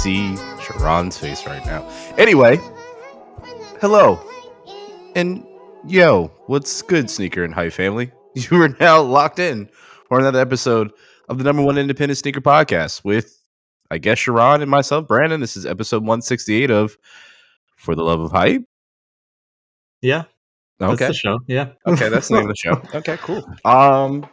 see 0.00 0.34
Sharon's 0.62 1.18
face 1.18 1.46
right 1.46 1.64
now. 1.66 1.86
Anyway, 2.16 2.56
hello. 3.80 4.18
And 5.14 5.46
yo, 5.86 6.28
what's 6.46 6.80
good, 6.82 7.10
Sneaker 7.10 7.44
and 7.44 7.54
Hype 7.54 7.72
family? 7.72 8.10
You 8.36 8.62
are 8.62 8.68
now 8.78 9.02
locked 9.02 9.40
in 9.40 9.68
for 10.08 10.20
another 10.20 10.38
episode 10.38 10.92
of 11.28 11.38
the 11.38 11.42
number 11.44 11.62
one 11.62 11.76
independent 11.76 12.16
sneaker 12.16 12.40
podcast 12.40 13.02
with, 13.04 13.42
I 13.90 13.98
guess, 13.98 14.20
Sharon 14.20 14.62
and 14.62 14.70
myself, 14.70 15.08
Brandon. 15.08 15.40
This 15.40 15.56
is 15.56 15.66
episode 15.66 16.02
168 16.04 16.70
of 16.70 16.96
For 17.76 17.96
the 17.96 18.04
Love 18.04 18.20
of 18.20 18.30
Hype. 18.30 18.62
Yeah. 20.00 20.24
That's 20.78 20.92
Okay. 20.92 21.08
the 21.08 21.12
show. 21.14 21.40
Yeah. 21.48 21.70
Okay, 21.88 22.08
that's 22.08 22.28
the 22.28 22.34
name 22.34 22.44
of 22.44 22.50
the 22.50 22.54
show. 22.56 22.80
Okay, 22.94 23.16
cool. 23.16 23.44
Um, 23.64 24.24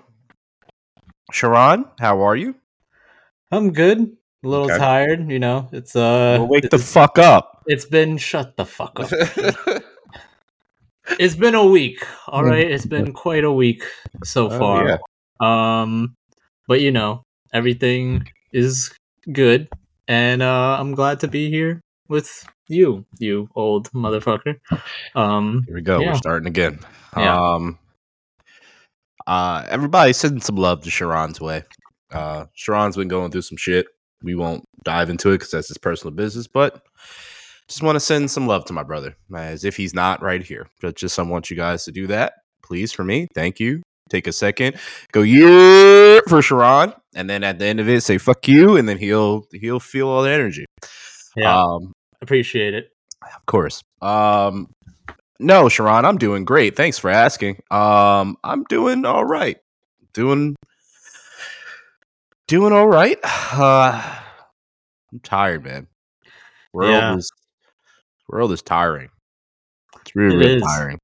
Sharon, 1.31 1.85
how 1.99 2.21
are 2.21 2.35
you? 2.35 2.53
I'm 3.51 3.73
good. 3.73 4.15
A 4.43 4.47
little 4.47 4.65
Okay. 4.65 4.77
tired, 4.77 5.29
you 5.31 5.39
know. 5.39 5.67
It's 5.71 5.95
uh 5.95 6.37
well, 6.39 6.47
wake 6.47 6.69
the 6.69 6.77
fuck 6.77 7.17
up. 7.17 7.63
it's 7.67 7.85
been 7.85 8.17
shut 8.17 8.55
the 8.55 8.65
fuck 8.65 8.99
up. 8.99 9.09
it's 11.19 11.35
been 11.35 11.55
a 11.55 11.65
week. 11.65 12.05
All 12.27 12.43
right. 12.43 12.69
It's 12.69 12.85
been 12.85 13.13
quite 13.13 13.43
a 13.43 13.51
week 13.51 13.83
so 14.23 14.49
Oh, 14.51 14.59
far. 14.59 14.87
yeah. 14.87 14.97
Um 15.41 16.15
but 16.67 16.81
you 16.81 16.91
know, 16.91 17.23
everything 17.53 18.27
is 18.53 18.93
good 19.31 19.67
and 20.07 20.41
uh 20.41 20.77
I'm 20.79 20.93
glad 20.93 21.19
to 21.21 21.27
be 21.27 21.49
here 21.49 21.81
with 22.07 22.29
you, 22.67 23.05
you 23.19 23.49
old 23.55 23.89
motherfucker. 23.91 24.59
Um 25.15 25.63
Here 25.67 25.75
we 25.75 25.81
go. 25.81 25.99
Yeah. 25.99 26.11
We're 26.11 26.17
starting 26.17 26.47
again. 26.47 26.79
Yeah. 27.15 27.53
Um, 27.55 27.79
uh, 29.25 29.65
everybody 29.69 30.13
send 30.13 30.41
some 30.43 30.55
love 30.55 30.83
to 30.83 30.89
Sharon's 30.91 31.41
way. 31.41 31.63
Uh, 32.11 32.45
Sharon's 32.53 32.95
been 32.95 33.07
going 33.09 33.31
through 33.31 33.41
some 33.41 33.57
shit. 33.57 33.87
We 34.23 34.35
won't 34.35 34.63
dive 34.83 35.09
into 35.09 35.29
it 35.31 35.35
because 35.35 35.51
that's 35.51 35.67
his 35.67 35.77
personal 35.77 36.13
business, 36.13 36.47
but 36.47 36.81
just 37.67 37.83
want 37.83 37.95
to 37.95 37.99
send 37.99 38.31
some 38.31 38.47
love 38.47 38.65
to 38.65 38.73
my 38.73 38.83
brother 38.83 39.15
as 39.35 39.63
if 39.65 39.75
he's 39.77 39.93
not 39.93 40.21
right 40.21 40.41
here. 40.43 40.67
But 40.81 40.95
just 40.95 41.19
I 41.19 41.23
want 41.23 41.49
you 41.49 41.57
guys 41.57 41.85
to 41.85 41.91
do 41.91 42.07
that, 42.07 42.33
please, 42.63 42.91
for 42.93 43.03
me. 43.03 43.27
Thank 43.35 43.59
you. 43.59 43.81
Take 44.09 44.25
a 44.27 44.31
second, 44.31 44.77
go 45.11 45.21
yeah 45.21 46.21
for 46.29 46.41
Sharon, 46.41 46.93
and 47.13 47.29
then 47.29 47.43
at 47.43 47.59
the 47.59 47.65
end 47.65 47.81
of 47.81 47.89
it, 47.89 48.01
say 48.03 48.17
fuck 48.17 48.47
you, 48.47 48.77
and 48.77 48.87
then 48.87 48.97
he'll 48.97 49.43
he'll 49.51 49.81
feel 49.81 50.07
all 50.07 50.23
the 50.23 50.31
energy. 50.31 50.63
yeah, 51.35 51.61
Um, 51.61 51.91
appreciate 52.21 52.73
it. 52.73 52.87
of 53.21 53.45
course. 53.47 53.81
Um, 54.01 54.69
no, 55.41 55.67
Sharon, 55.67 56.05
I'm 56.05 56.17
doing 56.17 56.45
great. 56.45 56.77
Thanks 56.77 56.97
for 56.97 57.09
asking. 57.09 57.59
Um, 57.69 58.37
I'm 58.45 58.63
doing 58.69 59.03
all 59.05 59.25
right. 59.25 59.57
Doing 60.13 60.55
doing 62.47 62.73
all 62.73 62.87
right. 62.87 63.17
Uh, 63.23 64.01
I'm 65.11 65.19
tired, 65.21 65.63
man. 65.63 65.87
World 66.73 66.91
Yeah. 66.91 67.15
is 67.15 67.31
world 68.29 68.51
is 68.51 68.61
tiring. 68.61 69.09
It's 70.01 70.15
really, 70.15 70.35
It 70.35 70.39
really 70.39 70.55
is. 70.57 70.63
tiring. 70.63 70.99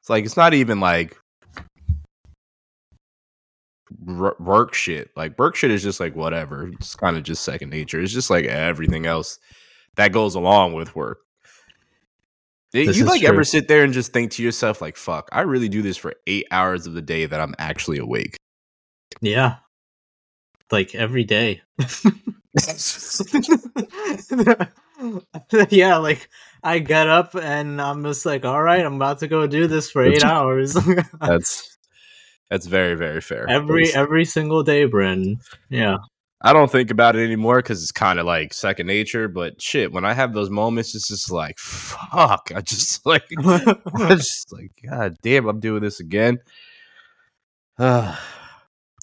It's 0.00 0.10
like 0.10 0.24
it's 0.24 0.36
not 0.36 0.54
even 0.54 0.80
like 0.80 1.16
r- 4.08 4.36
work 4.38 4.74
shit. 4.74 5.10
Like 5.16 5.38
work 5.38 5.56
shit 5.56 5.70
is 5.70 5.82
just 5.82 6.00
like 6.00 6.14
whatever. 6.16 6.68
It's 6.68 6.94
kind 6.94 7.16
of 7.16 7.22
just 7.24 7.44
second 7.44 7.70
nature. 7.70 8.00
It's 8.00 8.12
just 8.12 8.30
like 8.30 8.44
everything 8.46 9.06
else 9.06 9.38
that 9.96 10.12
goes 10.12 10.34
along 10.34 10.74
with 10.74 10.94
work. 10.96 11.18
This 12.72 12.96
you 12.96 13.04
like 13.04 13.22
ever 13.24 13.44
sit 13.44 13.68
there 13.68 13.84
and 13.84 13.92
just 13.92 14.12
think 14.14 14.30
to 14.32 14.42
yourself 14.42 14.80
like, 14.80 14.96
"Fuck, 14.96 15.28
I 15.30 15.42
really 15.42 15.68
do 15.68 15.82
this 15.82 15.98
for 15.98 16.14
eight 16.26 16.46
hours 16.50 16.86
of 16.86 16.94
the 16.94 17.02
day 17.02 17.26
that 17.26 17.38
I'm 17.38 17.54
actually 17.58 17.98
awake." 17.98 18.36
Yeah. 19.20 19.56
Like 20.70 20.94
every 20.94 21.24
day. 21.24 21.62
yeah, 25.70 25.96
like 25.96 26.28
I 26.62 26.78
get 26.78 27.08
up 27.08 27.34
and 27.34 27.80
I'm 27.80 28.02
just 28.04 28.26
like, 28.26 28.44
all 28.44 28.62
right, 28.62 28.84
I'm 28.84 28.94
about 28.96 29.18
to 29.20 29.28
go 29.28 29.46
do 29.46 29.66
this 29.66 29.90
for 29.90 30.02
eight 30.02 30.24
hours. 30.24 30.74
that's 31.20 31.76
that's 32.50 32.66
very 32.66 32.94
very 32.94 33.20
fair. 33.20 33.48
every 33.48 33.82
It's- 33.84 33.96
every 33.96 34.24
single 34.24 34.62
day, 34.62 34.84
Bryn. 34.84 35.38
Yeah. 35.68 35.98
I 36.44 36.52
don't 36.52 36.72
think 36.72 36.90
about 36.90 37.14
it 37.14 37.24
anymore 37.24 37.58
because 37.58 37.80
it's 37.84 37.92
kind 37.92 38.18
of 38.18 38.26
like 38.26 38.52
second 38.52 38.88
nature. 38.88 39.28
But 39.28 39.62
shit, 39.62 39.92
when 39.92 40.04
I 40.04 40.12
have 40.12 40.34
those 40.34 40.50
moments, 40.50 40.92
it's 40.96 41.06
just 41.06 41.30
like, 41.30 41.56
fuck. 41.56 42.50
I 42.52 42.60
just 42.62 43.06
like, 43.06 43.22
I'm 43.38 43.78
just 44.18 44.52
like, 44.52 44.72
God 44.84 45.14
damn, 45.22 45.46
I'm 45.46 45.60
doing 45.60 45.82
this 45.82 46.00
again. 46.00 46.40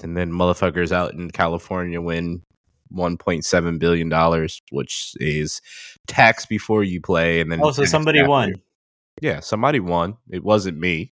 and 0.01 0.15
then 0.15 0.31
motherfuckers 0.31 0.91
out 0.91 1.13
in 1.13 1.29
California 1.31 2.01
win 2.01 2.41
1.7 2.93 3.79
billion 3.79 4.09
dollars, 4.09 4.61
which 4.71 5.13
is 5.19 5.61
tax 6.07 6.45
before 6.45 6.83
you 6.83 7.01
play, 7.01 7.39
and 7.41 7.51
then 7.51 7.59
oh, 7.63 7.71
so 7.71 7.85
somebody 7.85 8.19
after. 8.19 8.29
won. 8.29 8.53
Yeah, 9.21 9.41
somebody 9.41 9.79
won. 9.79 10.17
It 10.29 10.43
wasn't 10.43 10.77
me. 10.79 11.13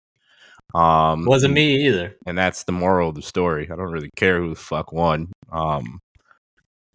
Um, 0.74 1.26
Wasn't 1.26 1.54
me 1.54 1.86
either. 1.88 2.16
and 2.26 2.36
that's 2.36 2.64
the 2.64 2.72
moral 2.72 3.10
of 3.10 3.16
the 3.16 3.22
story. 3.22 3.66
I 3.72 3.76
don't 3.76 3.92
really 3.92 4.10
care 4.16 4.40
who 4.40 4.50
the 4.50 4.56
fuck 4.56 4.92
won. 4.92 5.32
Um, 5.52 6.00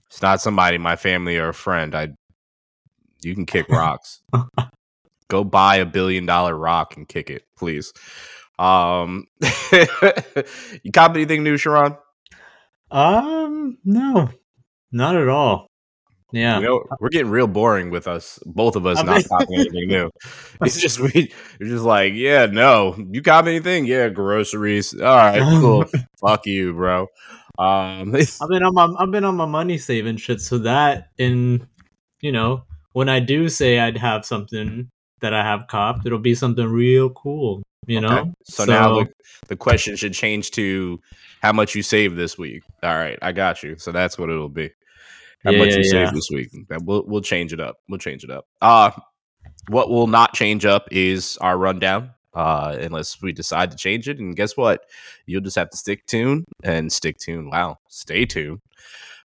it's 0.09 0.21
not 0.21 0.41
somebody 0.41 0.79
my 0.79 0.97
family 0.97 1.37
or 1.39 1.51
a 1.51 1.55
friend. 1.55 1.95
I, 1.95 2.09
you 3.23 3.35
can 3.35 3.47
kick 3.47 3.69
rocks. 3.71 4.21
Go 5.29 5.45
buy 5.45 5.77
a 5.77 5.87
billion 5.87 6.27
dollar 6.27 6.57
rock 6.57 6.97
and 6.97 7.07
kick 7.09 7.31
it, 7.31 7.45
please. 7.57 7.93
Um, 8.59 9.27
you 9.73 10.93
cop 10.93 11.15
anything 11.15 11.45
new, 11.45 11.57
Sharon? 11.57 11.97
Um, 12.91 13.79
no, 13.85 14.31
not 14.93 15.17
at 15.17 15.29
all. 15.29 15.69
Yeah. 16.33 16.59
You 16.59 16.65
know, 16.65 16.85
we're 17.01 17.09
getting 17.09 17.31
real 17.31 17.47
boring 17.47 17.91
with 17.91 18.07
us, 18.07 18.39
both 18.45 18.77
of 18.77 18.85
us 18.85 18.99
I 18.99 19.03
not 19.03 19.25
copying 19.29 19.61
anything 19.61 19.89
new. 19.89 20.11
It's 20.61 20.81
just 20.81 21.01
we, 21.01 21.33
we're 21.59 21.69
just 21.69 21.85
like, 21.85 22.13
yeah, 22.15 22.47
no, 22.47 22.97
you 23.11 23.23
copy 23.23 23.51
anything? 23.51 23.87
Yeah, 23.87 24.09
groceries. 24.09 24.93
All 24.95 25.17
right, 25.17 25.41
cool. 25.41 25.85
Fuck 26.21 26.47
you, 26.47 26.75
bro. 26.75 27.07
Um, 27.59 28.15
I've 28.15 28.49
been 28.49 28.63
on 28.63 28.75
my 28.75 28.95
I've 28.99 29.11
been 29.11 29.25
on 29.25 29.37
my 29.37 29.47
money 29.47 29.79
saving 29.79 30.19
shit 30.19 30.41
so 30.41 30.59
that 30.59 31.09
in 31.19 31.67
you 32.21 32.31
know 32.31 32.63
when 32.93 33.09
I 33.09 33.19
do 33.19 33.49
say 33.49 33.81
I'd 33.81 33.97
have 33.97 34.25
something 34.25 34.89
that 35.23 35.35
I 35.35 35.43
have 35.43 35.67
copped, 35.67 36.07
it'll 36.07 36.21
be 36.21 36.37
something 36.37 36.67
real 36.67 37.11
cool. 37.11 37.63
You 37.89 38.01
know. 38.01 38.19
Okay. 38.19 38.31
So, 38.45 38.65
now 38.65 38.95
the, 39.01 39.09
the 39.49 39.57
question 39.57 39.97
should 39.97 40.13
change 40.15 40.51
to 40.53 41.01
how 41.43 41.53
much 41.53 41.75
you 41.75 41.83
saved 41.83 42.17
this 42.17 42.39
week. 42.39 42.63
All 42.83 42.95
right, 42.95 43.19
I 43.23 43.33
got 43.33 43.63
you. 43.63 43.77
So 43.79 43.91
that's 43.93 44.19
what 44.19 44.31
it'll 44.31 44.49
be. 44.49 44.71
How 45.45 45.51
Yeah, 45.53 45.59
much 45.59 45.71
you 45.75 45.83
yeah. 45.85 45.91
saved 45.91 46.15
this 46.15 46.29
week. 46.33 46.49
That 46.69 46.83
we'll 46.83 47.05
we'll 47.07 47.21
change 47.23 47.53
it 47.53 47.61
up. 47.61 47.77
We'll 47.89 47.99
change 47.99 48.25
it 48.25 48.31
up. 48.31 48.47
Uh 48.61 48.91
what 49.69 49.91
will 49.91 50.07
not 50.07 50.35
change 50.35 50.65
up 50.65 50.89
is 50.91 51.37
our 51.41 51.57
rundown. 51.59 52.11
Uh 52.35 52.77
unless 52.81 53.21
we 53.23 53.33
decide 53.33 53.71
to 53.71 53.77
change 53.77 54.09
it. 54.09 54.19
And 54.19 54.37
guess 54.37 54.57
what? 54.57 54.83
You'll 55.27 55.41
just 55.43 55.57
have 55.57 55.71
to 55.71 55.77
stick 55.77 56.07
tuned 56.07 56.45
and 56.63 56.93
stick 56.93 57.19
tuned. 57.19 57.51
Wow. 57.51 57.79
Stay 57.89 58.25
tuned. 58.27 58.61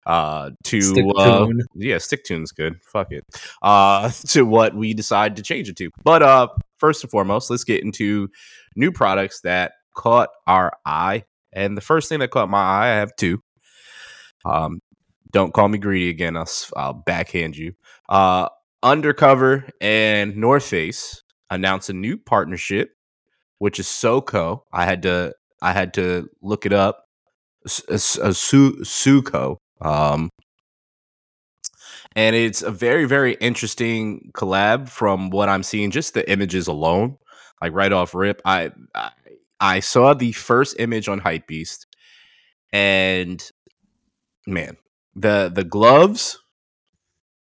Uh 0.06 0.51
to 0.66 0.81
Stick 0.81 1.06
uh, 1.18 1.45
tuned. 1.45 1.63
yeah, 1.75 1.97
stick 1.97 2.24
tune's 2.25 2.51
good. 2.51 2.75
Fuck 2.84 3.12
it. 3.12 3.24
Uh 3.62 4.12
to 4.28 4.45
what 4.45 4.75
we 4.75 4.94
decide 4.94 5.35
to 5.38 5.41
change 5.41 5.68
it 5.69 5.78
to. 5.78 5.90
But 6.03 6.22
uh 6.22 6.47
first 6.83 7.01
and 7.01 7.11
foremost, 7.11 7.49
let's 7.49 7.63
get 7.63 7.81
into 7.81 8.27
new 8.75 8.91
products 8.91 9.39
that 9.41 9.71
caught 9.95 10.27
our 10.47 10.73
eye. 10.85 11.23
And 11.53 11.77
the 11.77 11.81
first 11.81 12.09
thing 12.09 12.19
that 12.19 12.29
caught 12.31 12.49
my 12.49 12.59
eye, 12.59 12.91
I 12.91 12.95
have 12.95 13.16
two. 13.16 13.41
Um, 14.44 14.81
don't 15.31 15.53
call 15.53 15.69
me 15.69 15.77
greedy 15.77 16.09
again. 16.09 16.35
I'll, 16.35 16.49
I'll 16.75 16.94
backhand 16.94 17.55
you. 17.55 17.73
Uh, 18.09 18.49
Undercover 18.83 19.69
and 19.79 20.35
North 20.35 20.66
Face 20.66 21.23
announced 21.49 21.89
a 21.89 21.94
new 21.94 22.18
partnership, 22.18 22.89
which 23.59 23.80
is 23.80 23.88
SoCo. 23.88 24.63
I 24.74 24.83
had 24.83 25.03
to 25.03 25.33
I 25.62 25.71
had 25.71 25.94
to 25.94 26.27
look 26.41 26.65
it 26.65 26.74
up. 26.74 27.06
S- 27.65 28.19
uh, 28.19 28.33
Su- 28.33 28.81
Suco. 28.81 29.56
Um, 29.80 30.30
and 32.15 32.36
it's 32.36 32.62
a 32.62 32.71
very 32.71 33.06
very 33.06 33.33
interesting 33.36 34.31
collab 34.33 34.89
from 34.89 35.30
what 35.30 35.50
I'm 35.50 35.63
seeing. 35.63 35.92
Just 35.92 36.13
the 36.13 36.30
images 36.31 36.68
alone, 36.68 37.18
like 37.62 37.74
right 37.74 37.92
off 37.92 38.13
rip. 38.15 38.42
I 38.45 38.71
I, 38.95 39.12
I 39.60 39.80
saw 39.80 40.13
the 40.13 40.31
first 40.33 40.75
image 40.80 41.07
on 41.10 41.21
Hypebeast, 41.21 41.86
and 42.71 43.44
man, 44.48 44.77
the 45.15 45.51
the 45.54 45.63
gloves 45.63 46.39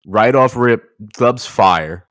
right 0.07 0.35
off 0.35 0.57
rip, 0.57 0.85
gloves 1.13 1.47
fire 1.47 2.07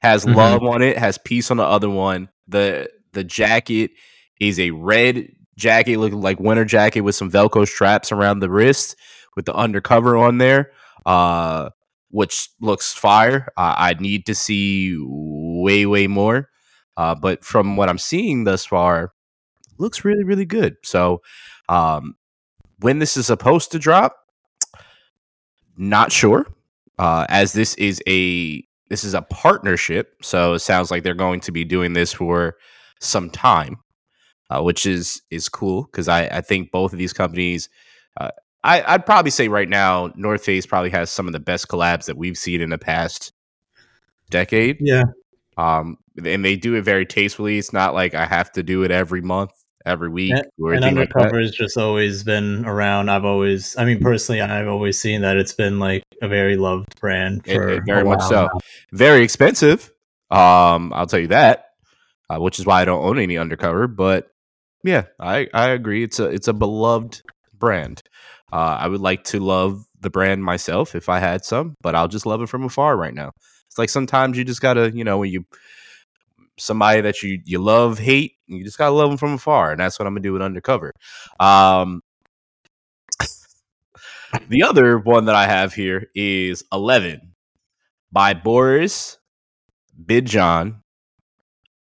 has 0.00 0.26
Mhm. 0.26 0.34
love 0.34 0.62
on 0.62 0.82
it, 0.82 0.98
has 0.98 1.18
peace 1.18 1.50
on 1.50 1.56
the 1.56 1.64
other 1.64 1.90
one. 1.90 2.28
The 2.48 2.90
the 3.12 3.24
jacket 3.24 3.92
is 4.40 4.58
a 4.58 4.70
red 4.72 5.28
jacket 5.56 5.98
looking 5.98 6.20
like 6.20 6.40
winter 6.40 6.64
jacket 6.64 7.02
with 7.02 7.14
some 7.14 7.30
velcro 7.30 7.66
straps 7.66 8.12
around 8.12 8.40
the 8.40 8.50
wrist 8.50 8.96
with 9.36 9.46
the 9.46 9.54
undercover 9.54 10.16
on 10.16 10.38
there. 10.38 10.72
Uh 11.06 11.70
which 12.14 12.48
looks 12.60 12.92
fire. 12.94 13.48
Uh, 13.56 13.74
I 13.76 13.94
need 13.98 14.26
to 14.26 14.36
see 14.36 14.96
way, 15.00 15.86
way 15.86 16.06
more. 16.06 16.48
Uh, 16.96 17.14
but 17.16 17.44
from 17.44 17.76
what 17.76 17.88
I'm 17.88 17.98
seeing 17.98 18.44
thus 18.44 18.64
far, 18.66 19.12
looks 19.78 20.04
really, 20.04 20.22
really 20.24 20.46
good. 20.46 20.76
So, 20.84 21.22
um, 21.68 22.14
when 22.80 23.00
this 23.00 23.16
is 23.16 23.26
supposed 23.26 23.72
to 23.72 23.80
drop, 23.80 24.16
not 25.76 26.12
sure. 26.12 26.46
uh, 26.98 27.26
as 27.28 27.52
this 27.52 27.74
is 27.76 28.02
a 28.08 28.64
this 28.90 29.04
is 29.04 29.14
a 29.14 29.22
partnership. 29.22 30.14
So 30.22 30.54
it 30.54 30.60
sounds 30.60 30.90
like 30.90 31.02
they're 31.02 31.14
going 31.14 31.40
to 31.40 31.52
be 31.52 31.64
doing 31.64 31.94
this 31.94 32.12
for 32.12 32.56
some 33.00 33.30
time, 33.30 33.78
uh, 34.50 34.62
which 34.62 34.86
is 34.86 35.22
is 35.30 35.48
cool 35.48 35.84
because 35.84 36.08
I 36.08 36.26
I 36.28 36.40
think 36.42 36.70
both 36.72 36.92
of 36.92 36.98
these 36.98 37.12
companies. 37.12 37.68
Uh, 38.20 38.30
I, 38.64 38.94
I'd 38.94 39.06
probably 39.06 39.30
say 39.30 39.46
right 39.48 39.68
now, 39.68 40.10
North 40.16 40.42
Face 40.44 40.64
probably 40.66 40.90
has 40.90 41.10
some 41.10 41.26
of 41.26 41.32
the 41.32 41.38
best 41.40 41.68
collabs 41.68 42.06
that 42.06 42.16
we've 42.16 42.36
seen 42.38 42.60
in 42.62 42.70
the 42.70 42.78
past 42.78 43.32
decade. 44.30 44.78
Yeah. 44.80 45.04
Um, 45.56 45.98
and 46.24 46.44
they 46.44 46.56
do 46.56 46.74
it 46.74 46.82
very 46.82 47.06
tastefully. 47.06 47.58
It's 47.58 47.72
not 47.72 47.94
like 47.94 48.14
I 48.14 48.24
have 48.24 48.50
to 48.52 48.62
do 48.62 48.82
it 48.82 48.90
every 48.90 49.20
month, 49.20 49.50
every 49.84 50.08
week, 50.08 50.32
and, 50.32 50.44
or 50.58 50.72
and 50.72 50.84
anything 50.84 50.98
like 51.00 51.14
undercover 51.14 51.40
has 51.40 51.50
just 51.52 51.76
always 51.76 52.24
been 52.24 52.64
around. 52.64 53.10
I've 53.10 53.24
always, 53.24 53.76
I 53.76 53.84
mean, 53.84 54.00
personally, 54.00 54.40
I've 54.40 54.66
always 54.68 54.98
seen 54.98 55.20
that 55.20 55.36
it's 55.36 55.52
been 55.52 55.78
like 55.78 56.02
a 56.22 56.28
very 56.28 56.56
loved 56.56 56.98
brand 57.00 57.42
It- 57.46 57.54
for 57.54 57.68
it 57.68 57.82
very 57.86 58.00
a 58.00 58.04
much 58.04 58.22
so. 58.22 58.44
now. 58.44 58.60
Very 58.92 59.22
expensive. 59.22 59.92
Um, 60.30 60.92
I'll 60.94 61.06
tell 61.06 61.20
you 61.20 61.28
that, 61.28 61.66
uh, 62.30 62.38
which 62.38 62.58
is 62.58 62.66
why 62.66 62.80
I 62.80 62.84
don't 62.84 63.04
own 63.04 63.18
any 63.18 63.36
undercover. 63.36 63.86
But 63.86 64.28
yeah, 64.82 65.04
I 65.20 65.48
I 65.52 65.68
agree. 65.70 66.02
It's 66.02 66.18
a 66.18 66.24
it's 66.24 66.48
a 66.48 66.52
beloved 66.54 67.22
brand. 67.52 68.02
Uh, 68.54 68.78
I 68.80 68.86
would 68.86 69.00
like 69.00 69.24
to 69.24 69.40
love 69.40 69.84
the 70.00 70.10
brand 70.10 70.44
myself 70.44 70.94
if 70.94 71.08
I 71.08 71.18
had 71.18 71.44
some, 71.44 71.74
but 71.82 71.96
I'll 71.96 72.06
just 72.06 72.24
love 72.24 72.40
it 72.40 72.48
from 72.48 72.62
afar 72.62 72.96
right 72.96 73.12
now. 73.12 73.32
It's 73.66 73.78
like 73.78 73.88
sometimes 73.88 74.38
you 74.38 74.44
just 74.44 74.60
gotta, 74.60 74.92
you 74.94 75.02
know, 75.02 75.18
when 75.18 75.32
you 75.32 75.44
somebody 76.56 77.00
that 77.00 77.20
you 77.20 77.40
you 77.44 77.58
love 77.58 77.98
hate, 77.98 78.34
you 78.46 78.62
just 78.62 78.78
gotta 78.78 78.94
love 78.94 79.08
them 79.08 79.18
from 79.18 79.32
afar, 79.32 79.72
and 79.72 79.80
that's 79.80 79.98
what 79.98 80.06
I'm 80.06 80.14
gonna 80.14 80.22
do 80.22 80.32
with 80.32 80.40
undercover. 80.40 80.92
Um, 81.40 82.00
the 84.48 84.62
other 84.62 84.98
one 84.98 85.24
that 85.24 85.34
I 85.34 85.46
have 85.46 85.74
here 85.74 86.06
is 86.14 86.62
Eleven 86.72 87.34
by 88.12 88.34
Boris 88.34 89.18
Bidjan 90.00 90.76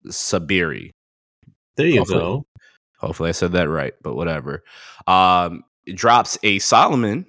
Saberi. 0.08 0.90
There 1.76 1.86
you 1.86 2.00
Hopefully. 2.00 2.18
go. 2.18 2.46
Hopefully 2.98 3.30
I 3.30 3.32
said 3.32 3.52
that 3.52 3.70
right, 3.70 3.94
but 4.02 4.14
whatever. 4.14 4.62
Um, 5.06 5.64
drops 5.96 6.38
a 6.42 6.58
Salomon 6.58 7.26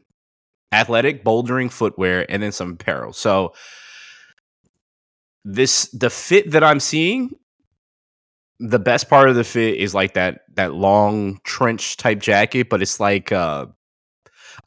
athletic 0.71 1.23
bouldering 1.23 1.71
footwear 1.71 2.25
and 2.29 2.41
then 2.41 2.51
some 2.51 2.73
apparel. 2.73 3.13
So 3.13 3.53
this 5.43 5.89
the 5.89 6.09
fit 6.09 6.51
that 6.51 6.63
I'm 6.63 6.79
seeing, 6.79 7.31
the 8.59 8.79
best 8.79 9.09
part 9.09 9.29
of 9.29 9.35
the 9.35 9.43
fit 9.43 9.77
is 9.77 9.93
like 9.93 10.13
that 10.13 10.41
that 10.55 10.73
long 10.73 11.39
trench 11.43 11.97
type 11.97 12.19
jacket, 12.19 12.69
but 12.69 12.81
it's 12.81 12.99
like 12.99 13.31
uh 13.31 13.65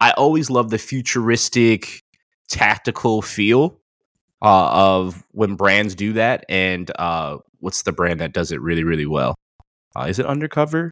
I 0.00 0.10
always 0.12 0.50
love 0.50 0.70
the 0.70 0.78
futuristic 0.78 2.02
tactical 2.48 3.22
feel 3.22 3.80
uh, 4.42 4.70
of 4.70 5.24
when 5.30 5.54
brands 5.54 5.94
do 5.94 6.14
that 6.14 6.44
and 6.48 6.90
uh 6.98 7.38
what's 7.60 7.82
the 7.82 7.92
brand 7.92 8.20
that 8.20 8.32
does 8.32 8.52
it 8.52 8.60
really 8.60 8.84
really 8.84 9.06
well? 9.06 9.34
Uh, 9.96 10.06
is 10.08 10.18
it 10.18 10.26
Undercover? 10.26 10.90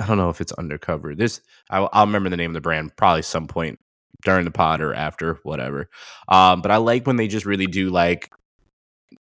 I 0.00 0.06
don't 0.06 0.18
know 0.18 0.30
if 0.30 0.40
it's 0.40 0.52
Undercover. 0.52 1.14
This 1.14 1.40
I, 1.70 1.78
I'll 1.78 2.06
remember 2.06 2.28
the 2.28 2.36
name 2.36 2.50
of 2.50 2.54
the 2.54 2.60
brand 2.60 2.96
probably 2.96 3.22
some 3.22 3.46
point 3.46 3.78
during 4.24 4.44
the 4.44 4.50
pod 4.50 4.80
or 4.80 4.94
after, 4.94 5.38
whatever. 5.42 5.88
Um, 6.28 6.62
but 6.62 6.70
I 6.70 6.78
like 6.78 7.06
when 7.06 7.16
they 7.16 7.28
just 7.28 7.46
really 7.46 7.66
do 7.66 7.90
like 7.90 8.32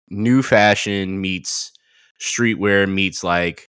new 0.08 0.42
fashion 0.42 1.20
meets 1.20 1.72
streetwear 2.20 2.90
meets 2.90 3.24
like 3.24 3.68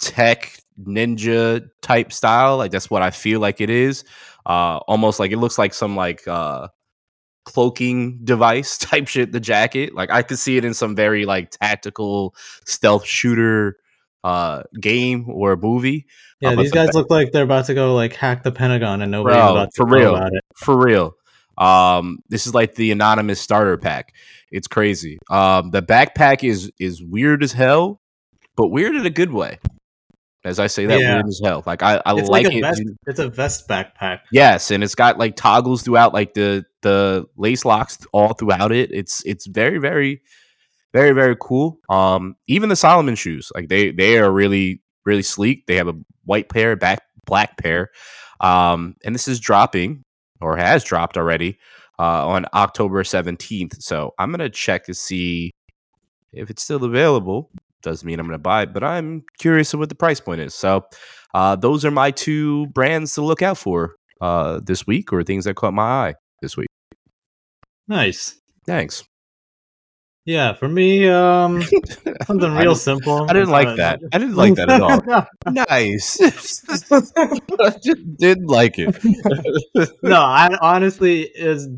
tech 0.00 0.58
ninja 0.80 1.68
type 1.82 2.12
style. 2.12 2.56
Like 2.56 2.70
that's 2.70 2.90
what 2.90 3.02
I 3.02 3.10
feel 3.10 3.40
like 3.40 3.60
it 3.60 3.70
is. 3.70 4.04
Uh, 4.46 4.78
almost 4.88 5.20
like 5.20 5.32
it 5.32 5.38
looks 5.38 5.58
like 5.58 5.74
some 5.74 5.96
like 5.96 6.26
uh 6.26 6.68
cloaking 7.44 8.20
device 8.24 8.78
type 8.78 9.08
shit. 9.08 9.32
The 9.32 9.40
jacket, 9.40 9.94
like 9.94 10.10
I 10.10 10.22
could 10.22 10.38
see 10.38 10.56
it 10.56 10.64
in 10.64 10.72
some 10.72 10.96
very 10.96 11.26
like 11.26 11.50
tactical 11.50 12.34
stealth 12.64 13.04
shooter 13.04 13.76
uh 14.24 14.62
game 14.80 15.26
or 15.28 15.52
a 15.52 15.56
movie. 15.56 16.06
Yeah, 16.40 16.50
Uh, 16.50 16.56
but 16.56 16.62
these 16.62 16.72
guys 16.72 16.94
look 16.94 17.10
like 17.10 17.32
they're 17.32 17.44
about 17.44 17.66
to 17.66 17.74
go 17.74 17.94
like 17.94 18.14
hack 18.14 18.42
the 18.42 18.52
Pentagon 18.52 19.02
and 19.02 19.10
nobody's 19.10 19.36
Bro, 19.38 19.50
about 19.52 19.68
to 19.74 19.76
for 19.76 19.86
real. 19.86 20.14
about 20.16 20.32
it. 20.32 20.42
for 20.56 20.76
real. 20.78 21.14
Um, 21.58 22.20
this 22.28 22.46
is 22.46 22.54
like 22.54 22.74
the 22.74 22.90
anonymous 22.90 23.40
starter 23.40 23.76
pack. 23.76 24.14
It's 24.50 24.66
crazy. 24.66 25.18
Um, 25.30 25.70
the 25.70 25.82
backpack 25.82 26.42
is 26.42 26.70
is 26.78 27.02
weird 27.02 27.42
as 27.42 27.52
hell, 27.52 28.00
but 28.56 28.68
weird 28.68 28.94
in 28.96 29.04
a 29.06 29.10
good 29.10 29.32
way. 29.32 29.58
As 30.42 30.58
I 30.58 30.68
say 30.68 30.86
that, 30.86 30.98
Yeah. 30.98 31.16
weird 31.16 31.26
as 31.28 31.40
hell. 31.44 31.62
Like 31.66 31.82
I, 31.82 32.00
I 32.06 32.14
It's 32.18 32.28
like, 32.30 32.44
like, 32.46 32.54
a 32.54 32.58
it. 32.58 32.60
vest. 32.62 32.82
It's 33.06 33.18
a 33.18 33.28
vest 33.28 33.68
backpack. 33.68 34.20
Yes, 34.32 34.70
and 34.70 34.82
it's 34.82 34.94
got 34.94 35.18
like 35.18 35.36
toggles 35.36 35.82
throughout, 35.82 36.14
like 36.14 36.32
the 36.32 36.64
the 36.82 37.26
lace 37.36 37.66
locks 37.66 37.98
all 38.12 38.32
throughout 38.32 38.72
it. 38.72 38.90
It's 38.90 39.22
it's 39.26 39.46
very 39.46 39.76
very 39.78 40.22
very 40.92 41.12
very 41.12 41.36
cool. 41.40 41.78
Um, 41.88 42.36
even 42.46 42.68
the 42.68 42.76
Salomon 42.76 43.14
shoes, 43.14 43.50
like 43.54 43.68
they 43.68 43.90
they 43.92 44.18
are 44.18 44.30
really 44.30 44.82
really 45.04 45.22
sleek. 45.22 45.66
They 45.66 45.76
have 45.76 45.88
a 45.88 45.96
white 46.24 46.48
pair, 46.48 46.76
back 46.76 47.02
black 47.26 47.56
pair, 47.58 47.90
um, 48.40 48.96
and 49.04 49.14
this 49.14 49.28
is 49.28 49.40
dropping 49.40 50.04
or 50.40 50.56
has 50.56 50.84
dropped 50.84 51.16
already 51.16 51.58
uh, 51.98 52.26
on 52.26 52.46
October 52.54 53.04
seventeenth. 53.04 53.82
So 53.82 54.14
I'm 54.18 54.30
gonna 54.30 54.50
check 54.50 54.84
to 54.86 54.94
see 54.94 55.50
if 56.32 56.50
it's 56.50 56.62
still 56.62 56.84
available. 56.84 57.50
Doesn't 57.82 58.06
mean 58.06 58.20
I'm 58.20 58.26
gonna 58.26 58.38
buy 58.38 58.62
it, 58.62 58.72
but 58.72 58.84
I'm 58.84 59.24
curious 59.38 59.72
of 59.72 59.80
what 59.80 59.88
the 59.88 59.94
price 59.94 60.20
point 60.20 60.40
is. 60.40 60.54
So 60.54 60.86
uh, 61.34 61.56
those 61.56 61.84
are 61.84 61.90
my 61.90 62.10
two 62.10 62.66
brands 62.68 63.14
to 63.14 63.22
look 63.22 63.42
out 63.42 63.58
for 63.58 63.96
uh, 64.20 64.60
this 64.62 64.86
week, 64.86 65.12
or 65.12 65.22
things 65.22 65.44
that 65.44 65.56
caught 65.56 65.74
my 65.74 66.08
eye 66.08 66.14
this 66.42 66.56
week. 66.56 66.68
Nice. 67.88 68.40
Thanks. 68.66 69.04
Yeah, 70.26 70.52
for 70.52 70.68
me, 70.68 71.08
um, 71.08 71.62
something 72.26 72.52
real 72.52 72.74
didn't- 72.74 72.76
simple. 72.76 73.26
I 73.28 73.32
didn't 73.32 73.48
like 73.50 73.76
that. 73.78 74.00
I 74.12 74.18
didn't 74.18 74.36
like 74.36 74.54
that 74.56 74.68
at 74.68 74.80
all. 74.80 75.26
nice. 75.52 76.20
I 76.92 77.70
just 77.82 78.16
didn't 78.16 78.46
like 78.46 78.74
it. 78.78 78.96
no, 80.02 80.20
I 80.20 80.56
honestly 80.60 81.22
is 81.22 81.68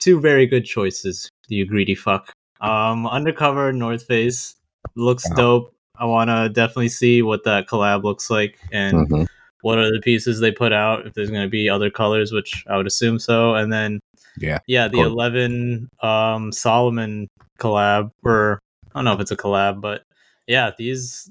two 0.00 0.20
very 0.20 0.46
good 0.46 0.64
choices. 0.64 1.30
You 1.48 1.66
greedy 1.66 1.94
fuck. 1.94 2.32
Um, 2.60 3.06
undercover 3.06 3.72
North 3.72 4.04
Face 4.06 4.56
looks 4.96 5.28
dope. 5.30 5.72
I 5.96 6.04
want 6.06 6.28
to 6.30 6.48
definitely 6.48 6.88
see 6.88 7.22
what 7.22 7.44
that 7.44 7.68
collab 7.68 8.02
looks 8.02 8.28
like 8.28 8.58
and 8.72 9.08
Mhm. 9.08 9.26
what 9.62 9.78
are 9.78 9.92
the 9.92 10.00
pieces 10.00 10.40
they 10.40 10.50
put 10.50 10.72
out. 10.72 11.06
If 11.06 11.14
there's 11.14 11.30
going 11.30 11.44
to 11.44 11.48
be 11.50 11.68
other 11.68 11.90
colors, 11.90 12.32
which 12.32 12.64
I 12.68 12.76
would 12.76 12.86
assume 12.86 13.18
so, 13.20 13.54
and 13.54 13.72
then 13.72 14.00
Yeah, 14.38 14.58
yeah, 14.66 14.88
the 14.88 14.96
course. 14.96 15.06
eleven 15.08 15.88
um 16.02 16.50
Salomon 16.52 17.28
collab, 17.58 18.10
or 18.24 18.58
I 18.94 18.98
don't 18.98 19.04
know 19.04 19.12
if 19.14 19.20
it's 19.20 19.30
a 19.30 19.36
collab, 19.36 19.80
but 19.80 20.02
yeah, 20.46 20.70
these 20.76 21.30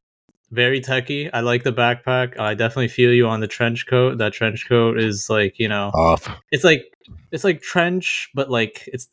very 0.52 0.82
techy. 0.82 1.32
I 1.34 1.42
like 1.42 1.64
the 1.64 1.74
backpack. 1.74 2.40
I 2.40 2.54
definitely 2.54 2.88
feel 2.88 3.12
you 3.12 3.28
on 3.28 3.40
the 3.40 3.48
trench 3.48 3.88
coat. 3.88 4.20
That 4.20 4.34
trench 4.34 4.68
coat 4.68 5.00
is 5.00 5.30
like 5.30 5.60
you 5.60 5.68
know 5.68 5.92
Off. 5.94 6.30
it's 6.52 6.64
like 6.64 6.84
it's 7.32 7.44
like 7.44 7.62
trench, 7.62 8.30
but 8.34 8.50
like 8.50 8.88
it's 8.88 9.08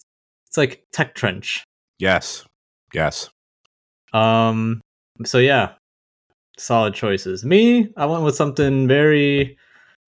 it's 0.47 0.57
like 0.57 0.85
tech 0.93 1.15
trench. 1.15 1.65
Yes. 1.99 2.45
Yes. 2.93 3.31
Um. 4.13 4.81
So 5.25 5.39
yeah, 5.39 5.73
solid 6.59 6.95
choices. 6.95 7.45
Me, 7.45 7.89
I 7.97 8.07
went 8.07 8.25
with 8.25 8.37
something 8.37 8.89
very, 8.89 9.57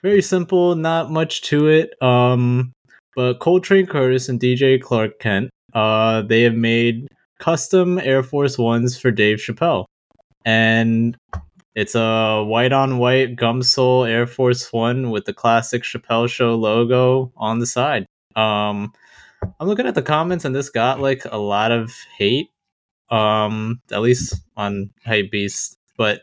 very 0.02 0.22
simple. 0.22 0.74
Not 0.74 1.10
much 1.10 1.42
to 1.42 1.68
it. 1.68 1.94
Um. 2.02 2.72
But 3.14 3.40
Coltrane 3.40 3.86
Curtis 3.86 4.30
and 4.30 4.40
DJ 4.40 4.80
Clark 4.80 5.18
Kent, 5.18 5.50
uh, 5.74 6.22
they 6.22 6.42
have 6.42 6.54
made 6.54 7.08
custom 7.38 7.98
Air 7.98 8.22
Force 8.22 8.58
Ones 8.58 8.98
for 8.98 9.10
Dave 9.10 9.38
Chappelle, 9.38 9.86
and 10.44 11.16
it's 11.74 11.94
a 11.94 12.44
white 12.44 12.72
on 12.72 12.98
white 12.98 13.36
gum 13.36 13.62
sole 13.62 14.04
Air 14.04 14.26
Force 14.26 14.72
One 14.72 15.10
with 15.10 15.24
the 15.24 15.32
classic 15.32 15.82
Chappelle 15.82 16.28
Show 16.28 16.54
logo 16.54 17.32
on 17.36 17.58
the 17.58 17.66
side. 17.66 18.06
Um, 18.36 18.92
I'm 19.58 19.66
looking 19.66 19.86
at 19.86 19.94
the 19.94 20.02
comments, 20.02 20.44
and 20.44 20.54
this 20.54 20.68
got 20.68 21.00
like 21.00 21.24
a 21.30 21.38
lot 21.38 21.72
of 21.72 21.92
hate. 22.16 22.48
Um, 23.10 23.82
at 23.90 24.00
least 24.00 24.34
on 24.56 24.88
Hype 25.04 25.30
Beast, 25.30 25.78
but 25.98 26.22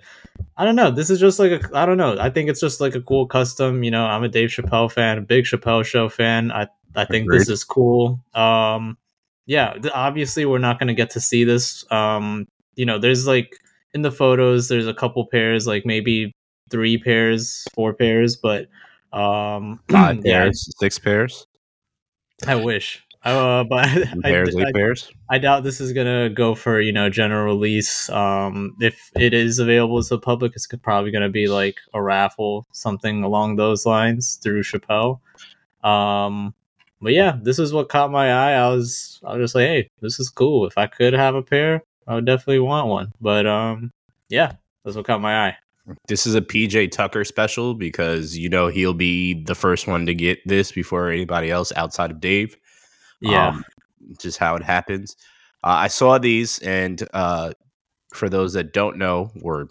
I 0.57 0.65
don't 0.65 0.75
know. 0.75 0.89
This 0.89 1.11
is 1.11 1.19
just 1.19 1.37
like 1.37 1.51
a 1.51 1.77
I 1.77 1.85
don't 1.85 1.97
know. 1.97 2.17
I 2.19 2.29
think 2.29 2.49
it's 2.49 2.61
just 2.61 2.81
like 2.81 2.95
a 2.95 3.01
cool 3.01 3.27
custom. 3.27 3.83
You 3.83 3.91
know, 3.91 4.05
I'm 4.05 4.23
a 4.23 4.29
Dave 4.29 4.49
Chappelle 4.49 4.91
fan, 4.91 5.17
a 5.17 5.21
big 5.21 5.45
Chappelle 5.45 5.85
Show 5.85 6.09
fan. 6.09 6.51
I 6.51 6.67
I 6.95 7.05
think 7.05 7.29
this 7.29 7.49
is 7.49 7.63
cool. 7.63 8.23
Um, 8.33 8.97
yeah, 9.49 9.73
obviously 9.95 10.45
we're 10.45 10.59
not 10.59 10.77
gonna 10.77 10.93
get 10.93 11.09
to 11.11 11.19
see 11.19 11.43
this. 11.43 11.83
Um, 11.91 12.47
you 12.75 12.85
know, 12.85 12.99
there's 12.99 13.25
like 13.25 13.57
in 13.95 14.03
the 14.03 14.11
photos, 14.11 14.67
there's 14.67 14.85
a 14.85 14.93
couple 14.93 15.25
pairs, 15.25 15.65
like 15.65 15.87
maybe 15.87 16.31
three 16.69 16.99
pairs, 16.99 17.65
four 17.73 17.95
pairs, 17.95 18.37
but 18.37 18.67
um, 19.11 19.79
Five 19.89 20.23
yeah, 20.23 20.43
pairs, 20.43 20.71
six 20.77 20.99
pairs, 20.99 21.47
I 22.45 22.55
wish. 22.55 23.03
Uh, 23.23 23.63
but 23.69 23.87
I, 23.87 24.13
pairs, 24.21 24.55
I, 24.55 24.67
eight 24.67 24.73
pairs. 24.75 25.11
I 25.31 25.39
doubt 25.39 25.63
this 25.63 25.81
is 25.81 25.93
gonna 25.93 26.29
go 26.29 26.53
for 26.53 26.79
you 26.79 26.91
know 26.91 27.09
general 27.09 27.55
release. 27.55 28.07
Um, 28.11 28.75
if 28.79 29.09
it 29.15 29.33
is 29.33 29.57
available 29.57 30.03
to 30.03 30.09
the 30.09 30.19
public, 30.19 30.51
it's 30.55 30.67
probably 30.83 31.09
gonna 31.09 31.27
be 31.27 31.47
like 31.47 31.77
a 31.95 32.03
raffle, 32.03 32.67
something 32.71 33.23
along 33.23 33.55
those 33.55 33.83
lines 33.83 34.39
through 34.43 34.61
Chappelle. 34.61 35.21
Um, 35.83 36.53
but 37.01 37.13
yeah, 37.13 37.37
this 37.41 37.59
is 37.59 37.73
what 37.73 37.89
caught 37.89 38.11
my 38.11 38.31
eye. 38.31 38.53
I 38.53 38.69
was 38.69 39.19
I 39.25 39.35
was 39.35 39.43
just 39.43 39.55
like, 39.55 39.67
hey, 39.67 39.89
this 40.01 40.19
is 40.19 40.29
cool. 40.29 40.65
If 40.65 40.77
I 40.77 40.87
could 40.87 41.13
have 41.13 41.35
a 41.35 41.41
pair, 41.41 41.81
I 42.07 42.15
would 42.15 42.25
definitely 42.25 42.59
want 42.59 42.87
one. 42.87 43.11
But 43.21 43.45
um, 43.45 43.91
yeah, 44.29 44.53
that's 44.83 44.95
what 44.95 45.05
caught 45.05 45.21
my 45.21 45.47
eye. 45.47 45.57
This 46.07 46.27
is 46.27 46.35
a 46.35 46.41
PJ 46.41 46.91
Tucker 46.91 47.23
special 47.23 47.73
because 47.73 48.37
you 48.37 48.49
know 48.49 48.67
he'll 48.67 48.93
be 48.93 49.43
the 49.43 49.55
first 49.55 49.87
one 49.87 50.05
to 50.05 50.13
get 50.13 50.39
this 50.45 50.71
before 50.71 51.09
anybody 51.09 51.49
else 51.49 51.71
outside 51.75 52.11
of 52.11 52.19
Dave. 52.19 52.55
Yeah, 53.21 53.49
Um, 53.49 53.63
just 54.19 54.37
how 54.37 54.55
it 54.55 54.63
happens. 54.63 55.15
Uh, 55.63 55.75
I 55.79 55.87
saw 55.87 56.17
these, 56.17 56.59
and 56.59 57.07
uh, 57.13 57.53
for 58.13 58.29
those 58.29 58.53
that 58.53 58.71
don't 58.71 58.97
know, 58.97 59.31
or 59.41 59.67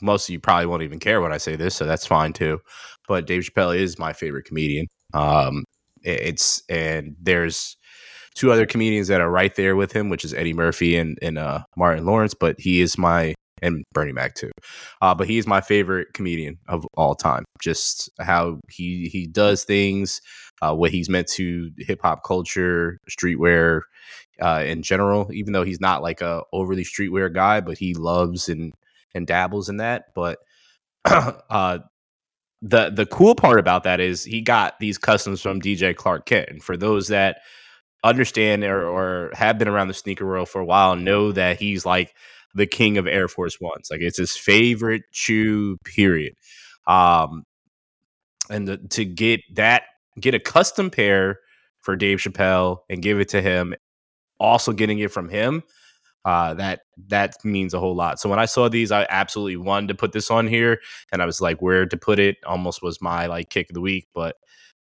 most 0.00 0.28
of 0.28 0.32
you 0.32 0.40
probably 0.40 0.66
won't 0.66 0.82
even 0.82 0.98
care 0.98 1.20
when 1.20 1.32
I 1.32 1.36
say 1.36 1.56
this, 1.56 1.74
so 1.74 1.86
that's 1.86 2.06
fine 2.06 2.32
too. 2.32 2.60
But 3.06 3.26
Dave 3.26 3.42
Chappelle 3.42 3.76
is 3.76 3.98
my 3.98 4.12
favorite 4.12 4.44
comedian. 4.44 4.86
Um, 5.14 5.64
it's 6.02 6.62
and 6.68 7.16
there's 7.20 7.76
two 8.34 8.52
other 8.52 8.66
comedians 8.66 9.08
that 9.08 9.20
are 9.20 9.30
right 9.30 9.54
there 9.54 9.76
with 9.76 9.92
him, 9.92 10.08
which 10.08 10.24
is 10.24 10.34
Eddie 10.34 10.54
Murphy 10.54 10.96
and 10.96 11.18
and 11.22 11.38
uh, 11.38 11.60
Martin 11.76 12.06
Lawrence. 12.06 12.34
But 12.34 12.56
he 12.58 12.80
is 12.80 12.98
my 12.98 13.34
and 13.62 13.84
Bernie 13.92 14.12
Mac 14.12 14.34
too. 14.34 14.50
Uh, 15.02 15.14
but 15.14 15.28
he 15.28 15.38
is 15.38 15.46
my 15.46 15.60
favorite 15.60 16.08
comedian 16.14 16.58
of 16.68 16.86
all 16.96 17.14
time. 17.14 17.44
Just 17.60 18.10
how 18.20 18.58
he 18.70 19.08
he 19.12 19.26
does 19.26 19.64
things, 19.64 20.20
uh, 20.62 20.74
what 20.74 20.90
he's 20.90 21.08
meant 21.08 21.28
to 21.28 21.70
hip 21.78 22.00
hop 22.02 22.24
culture, 22.24 22.98
streetwear 23.10 23.82
uh, 24.40 24.62
in 24.66 24.82
general. 24.82 25.30
Even 25.32 25.52
though 25.52 25.64
he's 25.64 25.80
not 25.80 26.02
like 26.02 26.20
a 26.20 26.42
overly 26.52 26.84
streetwear 26.84 27.32
guy, 27.32 27.60
but 27.60 27.78
he 27.78 27.94
loves 27.94 28.48
and 28.48 28.72
and 29.14 29.26
dabbles 29.26 29.68
in 29.68 29.78
that. 29.78 30.04
But 30.14 30.38
uh, 31.04 31.78
the 32.62 32.90
the 32.90 33.06
cool 33.06 33.34
part 33.34 33.58
about 33.58 33.84
that 33.84 34.00
is 34.00 34.24
he 34.24 34.40
got 34.40 34.78
these 34.80 34.98
customs 34.98 35.40
from 35.40 35.60
DJ 35.60 35.94
Clark 35.94 36.26
Kent, 36.26 36.48
and 36.50 36.62
for 36.62 36.76
those 36.76 37.08
that 37.08 37.38
understand 38.04 38.64
or, 38.64 38.86
or 38.86 39.30
have 39.34 39.58
been 39.58 39.68
around 39.68 39.88
the 39.88 39.94
sneaker 39.94 40.26
world 40.26 40.48
for 40.48 40.60
a 40.60 40.64
while, 40.64 40.96
know 40.96 41.32
that 41.32 41.58
he's 41.58 41.84
like 41.84 42.14
the 42.54 42.66
king 42.66 42.98
of 42.98 43.06
Air 43.06 43.28
Force 43.28 43.60
Ones. 43.60 43.88
Like 43.90 44.00
it's 44.00 44.18
his 44.18 44.36
favorite 44.36 45.02
shoe. 45.10 45.76
Period. 45.84 46.34
Um, 46.86 47.44
and 48.48 48.66
the, 48.66 48.78
to 48.78 49.04
get 49.04 49.40
that, 49.54 49.84
get 50.18 50.34
a 50.34 50.40
custom 50.40 50.90
pair 50.90 51.38
for 51.80 51.96
Dave 51.96 52.18
Chappelle 52.18 52.78
and 52.88 53.02
give 53.02 53.20
it 53.20 53.28
to 53.30 53.40
him, 53.40 53.74
also 54.38 54.72
getting 54.72 54.98
it 54.98 55.12
from 55.12 55.28
him. 55.28 55.62
Uh, 56.24 56.54
that 56.54 56.80
that 57.08 57.34
means 57.44 57.72
a 57.74 57.80
whole 57.80 57.94
lot. 57.94 58.20
So 58.20 58.28
when 58.28 58.38
I 58.38 58.44
saw 58.44 58.68
these, 58.68 58.92
I 58.92 59.06
absolutely 59.08 59.56
wanted 59.56 59.88
to 59.88 59.94
put 59.94 60.12
this 60.12 60.30
on 60.30 60.46
here, 60.46 60.80
and 61.12 61.22
I 61.22 61.26
was 61.26 61.40
like, 61.40 61.62
where 61.62 61.86
to 61.86 61.96
put 61.96 62.18
it? 62.18 62.36
Almost 62.46 62.82
was 62.82 63.00
my 63.00 63.26
like 63.26 63.48
kick 63.50 63.70
of 63.70 63.74
the 63.74 63.80
week, 63.80 64.06
but 64.14 64.36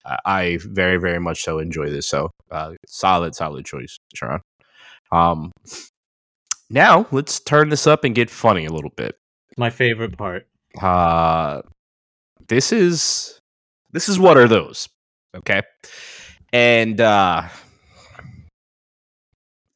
I- 0.04 0.18
I 0.24 0.58
very 0.62 0.96
very 0.98 1.18
much 1.20 1.42
so 1.42 1.58
enjoy 1.58 1.90
this. 1.90 2.06
So 2.06 2.30
uh, 2.50 2.72
solid 2.86 3.34
solid 3.34 3.64
choice, 3.66 3.98
Sharon. 4.14 4.40
Um, 5.12 5.52
now 6.70 7.06
let's 7.12 7.38
turn 7.40 7.68
this 7.68 7.86
up 7.86 8.04
and 8.04 8.14
get 8.14 8.30
funny 8.30 8.64
a 8.66 8.72
little 8.72 8.92
bit. 8.96 9.16
my 9.58 9.70
favorite 9.70 10.16
part. 10.16 10.46
Uh 10.80 11.62
this 12.48 12.72
is 12.72 13.40
this 13.92 14.08
is 14.08 14.18
what 14.18 14.36
are 14.36 14.48
those? 14.48 14.88
Okay. 15.36 15.62
And 16.52 17.00
uh 17.00 17.48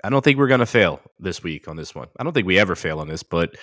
I 0.03 0.11
don't 0.11 0.23
think 0.25 0.39
we're 0.39 0.49
gonna 0.49 0.67
fail 0.67 1.01
this 1.19 1.43
week 1.43 1.69
on 1.69 1.77
this 1.77 1.95
one. 1.95 2.09
I 2.19 2.25
don't 2.25 2.33
think 2.33 2.47
we 2.47 2.59
ever 2.59 2.75
fail 2.75 3.01
on 3.01 3.09
this, 3.09 3.23
but 3.23 3.57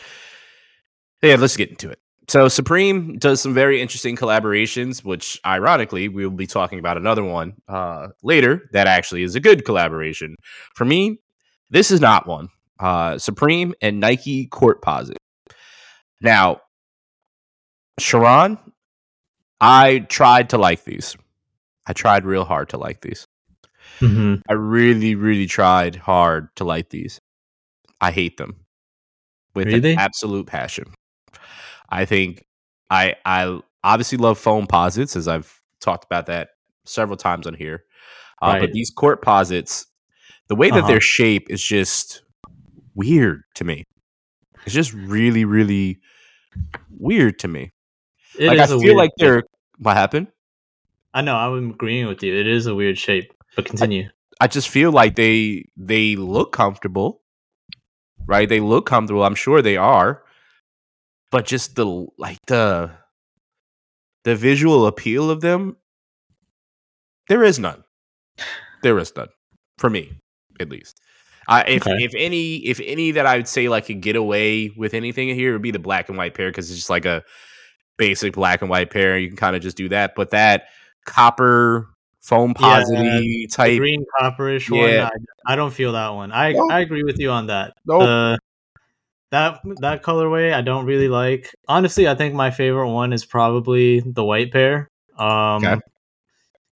yeah, 1.22 1.36
let's 1.36 1.58
get 1.58 1.70
into 1.70 1.89
it. 1.89 2.00
So 2.27 2.48
Supreme 2.50 3.17
does 3.17 3.41
some 3.41 3.53
very 3.53 3.82
interesting 3.82 4.15
collaborations, 4.15 5.03
which 5.03 5.39
ironically 5.46 6.10
we 6.10 6.25
will 6.25 6.36
be 6.36 6.48
talking 6.48 6.79
about 6.79 6.98
another 6.98 7.24
one 7.24 7.53
uh 7.67 8.10
later 8.24 8.70
that 8.74 8.88
actually 8.88 9.24
is 9.24 9.36
a 9.36 9.39
good 9.39 9.65
collaboration. 9.65 10.36
For 10.75 10.86
me, 10.86 11.20
this 11.70 11.91
is 11.91 12.01
not 12.01 12.27
one. 12.27 12.50
Uh 12.79 13.17
Supreme 13.17 13.74
and 13.82 14.00
Nike 14.00 14.48
Courtposite. 14.48 15.17
Now, 16.22 16.62
Sharon, 18.00 18.58
I 19.60 20.00
tried 20.00 20.50
to 20.51 20.58
like 20.58 20.84
these. 20.84 21.15
I 21.88 21.94
tried 21.94 22.25
real 22.25 22.44
hard 22.44 22.70
to 22.70 22.77
like 22.77 23.01
these. 23.01 23.25
Mm-hmm. 24.00 24.36
I 24.50 24.54
really, 24.54 25.16
really 25.16 25.48
tried 25.48 25.96
hard 25.96 26.50
to 26.58 26.63
like 26.63 26.89
these. 26.89 27.20
I 28.00 28.12
hate 28.12 28.38
them 28.38 28.58
with 29.56 29.68
Really? 29.68 29.94
an 29.94 30.00
absolute 30.00 30.46
passion. 30.48 30.86
I 31.89 32.06
think 32.06 32.46
I 32.89 33.16
I 33.25 33.60
obviously 33.84 34.18
love 34.18 34.39
Foamposites, 34.39 35.16
as 35.16 35.27
I've 35.27 35.62
talked 35.82 36.06
about 36.06 36.25
that 36.27 36.50
several 36.86 37.18
times 37.18 37.48
on 37.48 37.54
here. 37.54 37.84
Uh, 38.42 38.60
But 38.60 38.74
these 38.74 38.94
Courtposites, 38.94 39.86
the 40.48 40.56
way 40.56 40.70
that 40.70 40.80
Uh-huh. 40.80 40.88
their 40.88 41.01
shape 41.01 41.50
is 41.50 41.62
just 41.63 42.22
weird 42.94 43.44
to 43.56 43.63
me. 43.63 43.84
It's 44.66 44.75
just 44.75 44.94
really, 44.94 45.46
really 45.46 46.00
weird 46.89 47.39
to 47.39 47.48
me. 47.48 47.72
It 48.38 48.48
like 48.48 48.60
I 48.60 48.68
feel 48.68 48.96
like 48.98 49.12
they're 49.18 49.44
what 49.80 49.96
happened. 49.98 50.27
I 51.13 51.22
know. 51.22 51.36
I'm 51.36 51.72
agreeing 51.72 52.08
with 52.08 52.22
you. 52.22 52.36
It 52.36 52.46
is 52.48 52.68
a 52.68 52.75
weird 52.75 52.98
shape, 52.98 53.34
but 53.58 53.66
continue. 53.66 54.10
I 54.40 54.48
just 54.48 54.70
feel 54.70 54.92
like 54.92 55.16
they 55.16 55.66
they 55.76 56.16
look 56.16 56.54
comfortable, 56.54 57.22
right? 58.28 58.48
They 58.48 58.62
look 58.62 58.86
comfortable. 58.86 59.24
I'm 59.24 59.36
sure 59.36 59.62
they 59.62 59.76
are, 59.78 60.24
but 61.32 61.46
just 61.46 61.76
the 61.76 62.08
like 62.18 62.38
the 62.48 62.92
the 64.24 64.36
visual 64.36 64.86
appeal 64.86 65.30
of 65.32 65.42
them, 65.42 65.76
there 67.28 67.44
is 67.44 67.60
none. 67.60 67.84
There 68.84 69.00
is 69.00 69.12
none 69.16 69.30
for 69.80 69.90
me, 69.90 70.12
at 70.60 70.70
least. 70.70 71.02
I 71.48 71.64
if 71.64 71.82
Okay. 71.82 71.96
if 72.04 72.14
any 72.16 72.58
if 72.58 72.80
any 72.80 73.12
that 73.12 73.26
I 73.26 73.38
would 73.38 73.48
say 73.48 73.70
like 73.70 73.88
could 73.88 74.02
get 74.02 74.16
away 74.16 74.70
with 74.78 74.94
anything 74.94 75.30
here 75.30 75.54
would 75.54 75.62
be 75.64 75.72
the 75.72 75.80
black 75.80 76.10
and 76.10 76.18
white 76.18 76.36
pair 76.36 76.50
because 76.50 76.70
it's 76.70 76.78
just 76.80 76.90
like 76.92 77.06
a 77.06 77.24
basic 77.98 78.34
black 78.34 78.62
and 78.62 78.70
white 78.70 78.92
pair. 78.92 79.18
You 79.18 79.30
can 79.30 79.38
kind 79.38 79.56
of 79.56 79.64
just 79.64 79.78
do 79.78 79.90
that, 79.90 80.14
but 80.16 80.30
that 80.30 80.66
copper 81.06 81.90
foam 82.27 82.53
Yeah, 82.60 82.84
posity 82.84 83.46
The 83.46 83.48
type. 83.48 83.77
green 83.79 84.05
copperish 84.19 84.69
one. 84.69 84.89
Yeah. 84.89 85.10
I, 85.48 85.53
I 85.53 85.55
don't 85.55 85.74
feel 85.74 85.93
that 85.93 86.10
one. 86.10 86.31
I 86.31 86.51
Nope. 86.51 86.72
I 86.72 86.79
agree 86.81 87.03
with 87.03 87.19
you 87.19 87.31
on 87.31 87.48
that. 87.48 87.74
Nope. 87.86 88.39
That 89.31 89.60
that 89.81 90.03
colorway 90.03 90.53
I 90.53 90.62
don't 90.62 90.86
really 90.86 91.10
like. 91.10 91.51
Honestly, 91.67 92.07
I 92.07 92.15
think 92.15 92.34
my 92.34 92.50
favorite 92.51 92.91
one 92.91 93.12
is 93.13 93.25
probably 93.25 94.00
the 94.01 94.24
white 94.24 94.51
pair. 94.53 94.89
Um 95.17 95.63
Okay. 95.65 95.77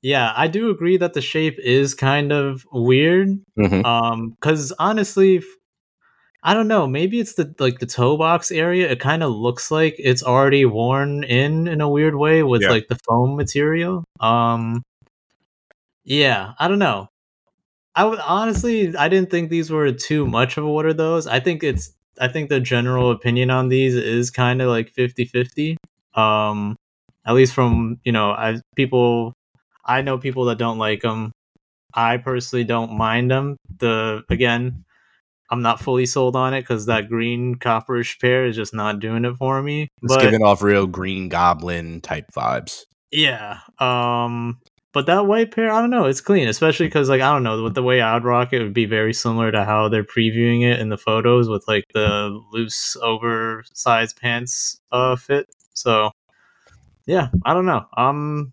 Yeah, 0.04 0.34
I 0.36 0.48
do 0.48 0.70
agree 0.72 0.98
that 0.98 1.14
the 1.14 1.22
shape 1.22 1.60
is 1.60 1.94
kind 1.94 2.32
of 2.34 2.66
weird. 2.72 3.30
Mhm. 3.60 3.86
Um, 3.86 4.32
because 4.32 4.74
honestly, 4.80 5.44
I 6.44 6.56
don't 6.56 6.68
know. 6.68 6.88
Maybe 6.88 7.20
it's 7.20 7.36
the 7.36 7.54
like 7.60 7.78
the 7.80 7.86
toe 7.86 8.18
box 8.18 8.50
area. 8.52 8.90
It 8.90 9.00
kind 9.00 9.22
of 9.24 9.30
looks 9.32 9.70
like 9.70 9.96
it's 10.00 10.24
already 10.24 10.66
worn 10.66 11.24
in 11.24 11.68
in 11.68 11.82
a 11.82 11.88
weird 11.90 12.16
way 12.16 12.42
with 12.44 12.64
Yeah. 12.64 12.72
like 12.72 12.88
the 12.90 12.98
foam 13.08 13.36
material. 13.38 14.04
Um, 14.20 14.82
yeah, 16.04 16.54
I 16.60 16.68
don't 16.68 16.80
know. 16.80 17.08
I 17.96 18.06
would 18.06 18.20
honestly, 18.20 18.96
I 18.96 19.10
didn't 19.10 19.30
think 19.30 19.50
these 19.50 19.70
were 19.70 19.92
too 19.92 20.26
much 20.26 20.58
of 20.58 20.64
a 20.64 20.68
what 20.70 20.86
are 20.86 20.94
those. 20.94 21.28
I 21.28 21.40
think 21.40 21.64
it's, 21.64 21.92
I 22.20 22.28
think 22.28 22.50
the 22.50 22.60
general 22.60 23.12
opinion 23.12 23.50
on 23.50 23.70
these 23.70 23.96
is 23.96 24.32
kind 24.32 24.62
of 24.62 24.70
like 24.70 24.94
50-50. 24.94 25.76
Um, 26.14 26.76
at 27.26 27.34
least 27.34 27.54
from 27.54 28.00
you 28.04 28.12
know, 28.12 28.32
I 28.32 28.60
people, 28.76 29.34
I 29.86 30.02
know 30.02 30.18
people 30.18 30.46
that 30.46 30.58
don't 30.58 30.78
like 30.78 31.02
them. 31.02 31.32
I 31.94 32.18
personally 32.18 32.64
don't 32.64 32.94
mind 32.94 33.30
them. 33.32 33.58
The 33.80 34.24
again, 34.30 34.86
I'm 35.50 35.62
not 35.62 35.82
fully 35.82 36.06
sold 36.06 36.38
on 36.38 36.54
it 36.54 36.62
because 36.62 36.86
that 36.86 37.10
green 37.10 37.56
copperish 37.56 38.20
pair 38.20 38.46
is 38.46 38.56
just 38.56 38.74
not 38.74 39.00
doing 39.00 39.26
it 39.26 39.36
for 39.36 39.62
me. 39.62 39.90
It's 40.02 40.16
But 40.16 40.22
giving 40.22 40.42
off 40.42 40.62
real 40.62 40.88
Green 40.88 41.28
Goblin 41.28 42.00
type 42.00 42.32
vibes. 42.32 42.86
yeah. 43.12 43.60
Um 43.78 44.60
but 44.94 45.06
that 45.06 45.26
white 45.26 45.52
pair, 45.52 45.72
I 45.72 45.80
don't 45.80 45.90
know, 45.90 46.06
it's 46.06 46.22
clean, 46.22 46.48
especially 46.48 46.88
because 46.88 47.10
like 47.10 47.22
I 47.22 47.32
don't 47.34 47.44
know, 47.44 47.64
with 47.64 47.76
the 47.76 47.84
way 47.84 48.02
I'd 48.02 48.24
rock 48.24 48.54
it 48.54 48.62
would 48.62 48.74
be 48.74 48.86
very 48.86 49.14
similar 49.14 49.52
to 49.52 49.64
how 49.64 49.90
they're 49.90 50.04
previewing 50.04 50.64
it 50.64 50.80
in 50.80 50.90
the 50.90 50.98
photos 50.98 51.50
with 51.50 51.68
like 51.68 51.86
the 51.94 52.40
loose 52.52 52.98
oversized 53.02 54.20
pants 54.20 54.80
uh 54.92 55.16
fit. 55.16 55.48
So 55.74 56.12
yeah, 57.06 57.30
I 57.46 57.54
don't 57.54 57.66
know. 57.66 57.86
I'm 57.96 58.52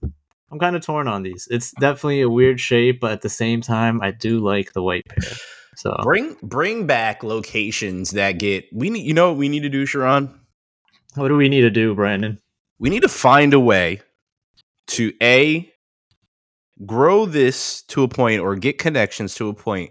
I'm 0.51 0.59
kind 0.59 0.77
of 0.77 0.83
torn 0.83 1.09
on 1.09 1.23
these. 1.23 1.47
It's 1.51 1.73
definitely 1.73 2.23
a 2.23 2.31
weird 2.31 2.61
shape, 2.61 3.01
but 3.01 3.13
at 3.13 3.23
the 3.23 3.29
same 3.29 3.61
time 3.61 4.01
I 4.01 4.13
do 4.13 4.41
like 4.41 4.73
the 4.73 4.83
white 4.83 5.07
pair. 5.09 5.33
So 5.77 5.97
Bring 6.03 6.37
bring 6.43 6.87
back 6.87 7.23
locations 7.23 8.11
that 8.11 8.39
get 8.39 8.65
we 8.73 8.91
need. 8.91 9.07
You 9.07 9.15
know 9.15 9.29
what 9.29 9.39
we 9.39 9.49
need 9.49 9.63
to 9.63 9.69
do, 9.69 9.87
Sharon? 9.87 10.35
what 11.15 11.29
do 11.29 11.37
we 11.37 11.49
need 11.49 11.63
to 11.63 11.71
do, 11.71 11.95
Brandon? 11.95 12.41
We 12.79 12.91
need 12.91 13.03
to 13.03 13.09
find 13.09 13.55
a 13.55 13.61
way 13.61 14.01
to 14.89 15.13
a 15.23 15.73
grow 16.87 17.27
this 17.27 17.83
to 17.83 18.03
a 18.03 18.09
point 18.09 18.41
or 18.41 18.57
get 18.57 18.79
connections 18.79 19.35
to 19.37 19.49
a 19.49 19.55
point 19.55 19.91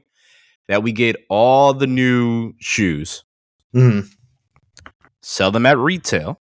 that 0.67 0.84
we 0.84 0.91
get 0.91 1.15
all 1.29 1.74
the 1.74 1.88
new 1.88 2.53
shoes, 2.60 3.24
Mhm. 3.75 4.10
sell 5.22 5.51
them 5.51 5.65
at 5.65 5.77
retail. 5.77 6.41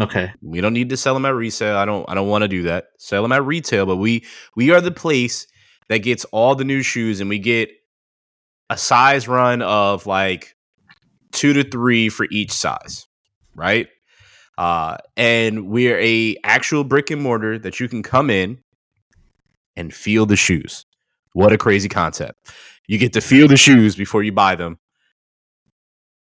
Okay. 0.00 0.30
We 0.42 0.60
don't 0.60 0.74
need 0.74 0.90
to 0.90 0.96
sell 0.96 1.14
them 1.14 1.24
at 1.24 1.34
resale. 1.34 1.76
I 1.76 1.84
don't. 1.84 2.04
I 2.08 2.14
don't 2.14 2.28
want 2.28 2.42
to 2.42 2.48
do 2.48 2.64
that. 2.64 2.88
Sell 2.98 3.22
them 3.22 3.32
at 3.32 3.44
retail, 3.44 3.86
but 3.86 3.96
we 3.96 4.24
we 4.54 4.70
are 4.70 4.80
the 4.80 4.90
place 4.90 5.46
that 5.88 5.98
gets 5.98 6.24
all 6.26 6.54
the 6.54 6.64
new 6.64 6.82
shoes, 6.82 7.20
and 7.20 7.30
we 7.30 7.38
get 7.38 7.70
a 8.68 8.76
size 8.76 9.26
run 9.28 9.62
of 9.62 10.06
like 10.06 10.54
two 11.32 11.52
to 11.54 11.64
three 11.64 12.08
for 12.10 12.26
each 12.30 12.52
size, 12.52 13.06
right? 13.54 13.88
Uh, 14.58 14.96
and 15.16 15.68
we're 15.68 15.98
a 16.00 16.36
actual 16.44 16.82
brick 16.84 17.10
and 17.10 17.22
mortar 17.22 17.58
that 17.58 17.78
you 17.80 17.88
can 17.88 18.02
come 18.02 18.28
in 18.30 18.58
and 19.76 19.92
feel 19.92 20.26
the 20.26 20.36
shoes. 20.36 20.86
What 21.32 21.52
a 21.52 21.58
crazy 21.58 21.88
concept! 21.88 22.50
You 22.88 22.98
get 22.98 23.12
to 23.14 23.20
feel 23.20 23.48
the 23.48 23.56
shoes 23.56 23.96
before 23.96 24.22
you 24.22 24.32
buy 24.32 24.54
them 24.54 24.78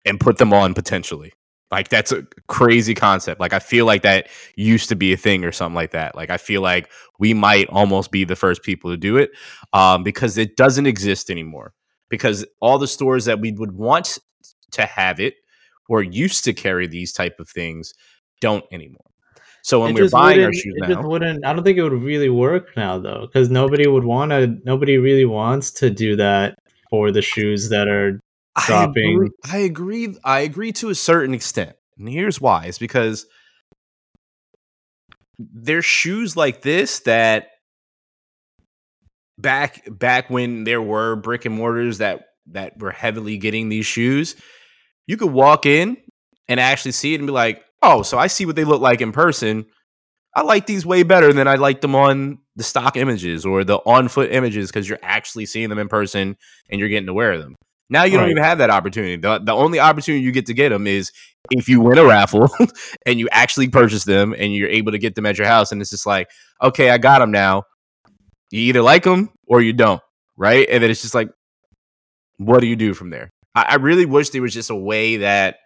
and 0.04 0.21
put 0.21 0.38
them 0.38 0.52
on 0.52 0.75
potentially. 0.75 1.32
Like 1.71 1.88
that's 1.88 2.12
a 2.12 2.25
crazy 2.49 2.94
concept. 2.94 3.40
Like 3.40 3.54
I 3.54 3.59
feel 3.59 3.87
like 3.87 4.02
that 4.02 4.28
used 4.56 4.90
to 4.90 4.94
be 4.94 5.14
a 5.14 5.16
thing 5.16 5.42
or 5.42 5.52
something 5.52 5.75
like 5.75 5.92
that. 5.92 6.14
Like 6.14 6.28
I 6.28 6.37
feel 6.37 6.61
like 6.61 6.90
we 7.18 7.32
might 7.32 7.66
almost 7.71 8.11
be 8.11 8.25
the 8.25 8.37
first 8.37 8.62
people 8.62 8.90
to 8.90 8.97
do 8.99 9.16
it 9.16 9.30
um, 9.73 10.02
because 10.02 10.37
it 10.37 10.56
doesn't 10.56 10.87
exist 10.87 11.30
anymore. 11.30 11.73
Because 12.11 12.44
all 12.61 12.78
the 12.78 12.87
stores 12.87 13.25
that 13.25 13.40
we 13.40 13.52
would 13.52 13.73
want 13.73 14.18
to 14.73 14.85
have 14.85 15.18
it 15.18 15.35
or 15.88 16.02
used 16.02 16.44
to 16.44 16.52
carry 16.52 16.87
these 16.87 17.11
type 17.11 17.40
of 17.40 17.49
things 17.49 17.94
don't 18.42 18.64
anymore. 18.71 19.12
So 19.64 19.81
when 19.81 19.97
It 19.97 20.00
we're 20.02 20.09
buying 20.11 20.40
our 20.40 20.47
wouldn't- 20.47 20.57
shoes 20.57 20.75
it 20.76 20.87
just 20.88 21.00
now, 21.02 21.09
wouldn't. 21.09 21.47
I 21.47 21.52
don't 21.52 21.62
think 21.62 21.78
it 21.78 21.83
would 21.85 21.92
really 22.02 22.28
work 22.28 22.76
now 22.76 22.99
though, 22.99 23.26
because 23.26 23.49
nobody 23.50 23.87
would 23.87 24.04
want 24.04 24.31
to. 24.33 24.57
Nobody 24.64 24.99
really 24.99 25.25
wants 25.25 25.71
to 25.73 25.88
do 25.90 26.16
that 26.16 26.57
for 26.90 27.11
the 27.12 27.23
shoes 27.23 27.69
that 27.69 27.87
are. 27.88 28.21
I 28.57 28.66
dropping- 28.66 29.14
agree, 29.14 29.31
I 29.50 29.57
agree. 29.59 30.14
I 30.25 30.40
agree 30.40 30.73
to 30.73 30.90
a 30.90 30.95
certain 30.95 31.33
extent, 31.35 31.75
and 31.97 32.09
here's 32.09 32.40
why: 32.40 32.66
is 32.66 32.78
because 32.78 33.25
there's 35.38 35.85
shoes 35.85 36.37
like 36.37 36.62
this 36.62 36.99
that 37.00 37.49
back 39.38 39.83
back 39.90 40.28
when 40.28 40.64
there 40.64 40.83
were 40.83 41.16
brick 41.16 41.45
and 41.45 41.54
mortars 41.54 41.99
that 41.99 42.26
that 42.49 42.78
were 42.78 42.90
heavily 42.90 43.38
getting 43.38 43.69
these 43.69 43.87
shoes, 43.87 44.35
you 45.07 45.16
could 45.16 45.31
walk 45.33 45.64
in 45.66 45.97
and 46.49 46.59
actually 46.61 46.92
see 46.92 47.14
it 47.14 47.19
and 47.21 47.26
be 47.26 47.33
like, 47.33 47.62
"Oh, 47.82 48.02
so 48.02 48.18
I 48.18 48.26
see 48.28 48.46
what 48.46 48.56
they 48.56 48.64
look 48.64 48.80
like 48.80 49.00
in 49.00 49.12
person. 49.12 49.66
I 50.34 50.42
like 50.42 50.66
these 50.66 50.86
way 50.86 51.02
better 51.02 51.32
than 51.32 51.46
I 51.46 51.56
like 51.56 51.82
them 51.82 51.94
on 51.94 52.38
the 52.56 52.64
stock 52.64 52.96
images 52.96 53.44
or 53.44 53.64
the 53.64 53.78
on 53.78 54.08
foot 54.08 54.32
images 54.32 54.70
because 54.70 54.88
you're 54.88 54.98
actually 55.02 55.46
seeing 55.46 55.68
them 55.68 55.78
in 55.78 55.88
person 55.88 56.36
and 56.70 56.80
you're 56.80 56.88
getting 56.88 57.06
to 57.06 57.14
wear 57.14 57.38
them." 57.38 57.56
Now 57.92 58.04
you 58.04 58.16
don't 58.16 58.30
even 58.30 58.42
have 58.42 58.56
that 58.56 58.70
opportunity. 58.70 59.16
The, 59.16 59.38
the 59.38 59.52
only 59.52 59.78
opportunity 59.78 60.24
you 60.24 60.32
get 60.32 60.46
to 60.46 60.54
get 60.54 60.70
them 60.70 60.86
is 60.86 61.12
if 61.50 61.68
you 61.68 61.82
win 61.82 61.98
a 61.98 62.04
raffle 62.06 62.48
and 63.06 63.20
you 63.20 63.28
actually 63.30 63.68
purchase 63.68 64.04
them 64.04 64.34
and 64.36 64.54
you're 64.54 64.70
able 64.70 64.92
to 64.92 64.98
get 64.98 65.14
them 65.14 65.26
at 65.26 65.36
your 65.36 65.46
house. 65.46 65.72
And 65.72 65.80
it's 65.82 65.90
just 65.90 66.06
like, 66.06 66.30
okay, 66.62 66.88
I 66.88 66.96
got 66.96 67.18
them 67.18 67.30
now. 67.30 67.64
You 68.50 68.60
either 68.60 68.80
like 68.80 69.02
them 69.04 69.28
or 69.46 69.60
you 69.60 69.74
don't, 69.74 70.00
right? 70.38 70.66
And 70.70 70.82
then 70.82 70.90
it's 70.90 71.02
just 71.02 71.14
like, 71.14 71.28
what 72.38 72.60
do 72.60 72.66
you 72.66 72.76
do 72.76 72.94
from 72.94 73.10
there? 73.10 73.28
I, 73.54 73.62
I 73.68 73.74
really 73.74 74.06
wish 74.06 74.30
there 74.30 74.40
was 74.40 74.54
just 74.54 74.70
a 74.70 74.74
way 74.74 75.18
that 75.18 75.56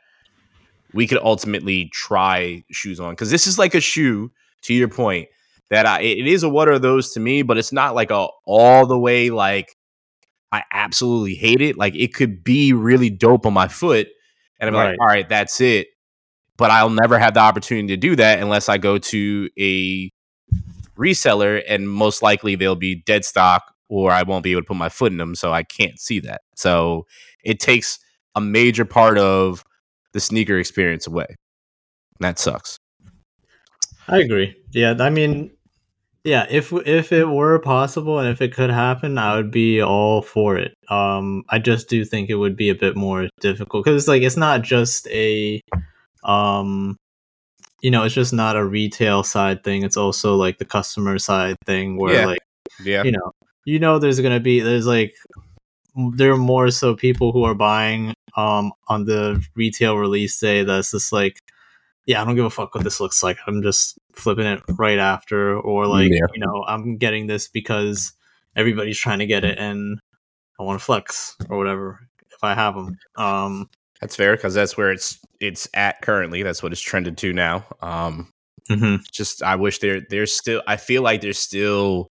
we 0.97 1.07
could 1.07 1.19
ultimately 1.23 1.91
try 1.93 2.65
shoes 2.73 2.99
on 2.99 3.12
because 3.12 3.31
this 3.31 3.47
is 3.47 3.59
like 3.59 3.75
a 3.75 3.81
shoe. 3.81 4.33
To 4.62 4.75
your 4.75 4.88
point, 4.88 5.29
that 5.71 5.87
I, 5.87 6.00
it 6.00 6.26
is 6.26 6.43
a 6.43 6.49
what 6.49 6.69
are 6.69 6.79
those 6.79 7.12
to 7.12 7.21
me, 7.21 7.43
but 7.43 7.57
it's 7.57 7.73
not 7.73 7.95
like 7.95 8.11
a 8.11 8.26
all 8.47 8.87
the 8.87 8.99
way 8.99 9.31
like 9.31 9.76
I 10.50 10.65
absolutely 10.73 11.35
hate 11.35 11.61
it. 11.61 11.76
Like 11.76 11.95
it 11.95 12.15
could 12.15 12.43
be 12.43 12.73
really 12.73 13.11
dope 13.11 13.47
on 13.47 13.53
my 13.53 13.69
foot, 13.69 14.09
and 14.59 14.69
I'm 14.69 14.75
like, 14.75 14.97
all 14.99 15.07
right, 15.07 15.29
that's 15.29 15.61
it. 15.61 15.88
But 16.57 16.71
I'll 16.71 16.91
never 16.91 17.19
have 17.19 17.35
the 17.35 17.41
opportunity 17.41 17.88
to 17.88 17.97
do 17.97 18.17
that 18.17 18.41
unless 18.41 18.69
I 18.69 18.78
go 18.78 18.99
to 18.99 19.50
a 19.59 20.11
reseller, 20.97 21.63
and 21.69 21.89
most 21.89 22.23
likely 22.23 22.56
they'll 22.56 22.75
be 22.75 23.02
dead 23.06 23.25
stock, 23.25 23.75
or 23.89 24.11
I 24.11 24.23
won't 24.23 24.43
be 24.43 24.52
able 24.52 24.63
to 24.63 24.67
put 24.67 24.76
my 24.76 24.89
foot 24.89 25.13
in 25.13 25.19
them, 25.19 25.35
so 25.35 25.52
I 25.52 25.63
can't 25.63 26.00
see 26.00 26.21
that. 26.21 26.41
So 26.54 27.06
it 27.45 27.61
takes 27.61 27.99
a 28.35 28.41
major 28.41 28.85
part 28.85 29.19
of 29.19 29.65
the 30.17 30.21
sneaker 30.21 30.59
experience 30.59 31.07
away. 31.07 31.26
That 32.21 32.39
sucks. 32.39 32.79
I 34.09 34.19
agree. 34.21 34.57
Yeah, 34.73 34.95
I 34.99 35.11
mean, 35.11 35.50
yeah. 36.25 36.47
If 36.49 36.73
if 36.73 37.13
it 37.13 37.26
were 37.26 37.59
possible 37.59 38.19
and 38.19 38.29
if 38.31 38.41
it 38.41 38.55
could 38.55 38.71
happen, 38.71 39.19
I 39.19 39.37
would 39.37 39.50
be 39.50 39.83
all 39.83 40.23
for 40.23 40.57
it. 40.57 40.73
Um, 40.89 41.43
I 41.50 41.59
just 41.59 41.91
do 41.91 42.02
think 42.02 42.31
it 42.31 42.37
would 42.37 42.57
be 42.57 42.71
a 42.71 42.75
bit 42.75 42.97
more 42.97 43.29
difficult 43.41 43.85
because 43.85 44.09
like 44.09 44.23
it's 44.23 44.39
not 44.39 44.63
just 44.63 45.07
a, 45.09 45.61
um, 46.25 46.97
you 47.83 47.91
know, 47.91 48.05
it's 48.05 48.15
just 48.15 48.33
not 48.33 48.57
a 48.57 48.65
retail 48.65 49.23
side 49.23 49.63
thing. 49.65 49.83
It's 49.83 49.99
also 49.99 50.35
like 50.35 50.57
the 50.57 50.65
customer 50.65 51.19
side 51.19 51.57
thing 51.67 51.99
where 51.99 52.15
Yeah. 52.15 52.26
like 52.26 52.41
Yeah. 52.83 53.02
you 53.02 53.13
know, 53.13 53.33
you 53.67 53.79
know, 53.79 53.99
there's 53.99 54.21
gonna 54.21 54.41
be 54.41 54.61
there's 54.61 54.87
like 54.87 55.13
there 56.15 56.32
are 56.32 56.37
more 56.37 56.71
so 56.71 56.95
people 56.95 57.32
who 57.32 57.45
are 57.45 57.54
buying 57.54 58.15
um 58.37 58.73
on 58.89 59.04
the 59.04 59.43
retail 59.54 59.97
release 59.97 60.39
day 60.39 60.63
that's 60.63 60.91
just 60.91 61.13
like 61.13 61.41
yeah 62.06 62.21
i 62.21 62.25
don't 62.25 62.37
give 62.37 62.45
a 62.45 62.50
fuck 62.50 62.75
what 62.75 62.85
this 62.85 63.00
looks 63.00 63.23
like 63.23 63.39
i'm 63.47 63.63
just 63.63 63.99
flipping 64.13 64.47
it 64.47 64.61
right 64.78 64.99
after 64.99 65.59
or 65.61 65.87
like 65.87 66.11
Yeah. 66.11 66.26
you 66.35 66.41
know 66.41 66.65
i'm 66.69 66.97
getting 66.99 67.26
this 67.26 67.49
because 67.49 68.13
everybody's 68.56 68.99
trying 68.99 69.19
to 69.21 69.26
get 69.26 69.45
it 69.45 69.59
and 69.59 69.99
i 70.61 70.63
want 70.63 70.78
to 70.78 70.85
flex 70.85 71.37
or 71.49 71.56
whatever 71.59 72.00
if 72.30 72.43
i 72.45 72.54
have 72.54 72.75
them 72.75 72.99
um 73.17 73.69
That's 74.00 74.17
fair 74.17 74.37
because 74.37 74.52
that's 74.54 74.76
where 74.76 74.93
it's 74.93 75.19
it's 75.41 75.69
at 75.75 76.00
currently. 76.02 76.43
That's 76.43 76.63
what 76.63 76.73
it's 76.73 76.80
trended 76.80 77.17
to 77.19 77.32
now. 77.32 77.65
Um, 77.82 78.30
mhm. 78.71 79.00
just 79.11 79.43
I 79.43 79.56
wish 79.56 79.78
there 79.80 80.00
there's 80.11 80.35
still 80.35 80.63
I 80.67 80.76
feel 80.76 81.02
like 81.02 81.21
there's 81.23 81.39
still 81.39 82.09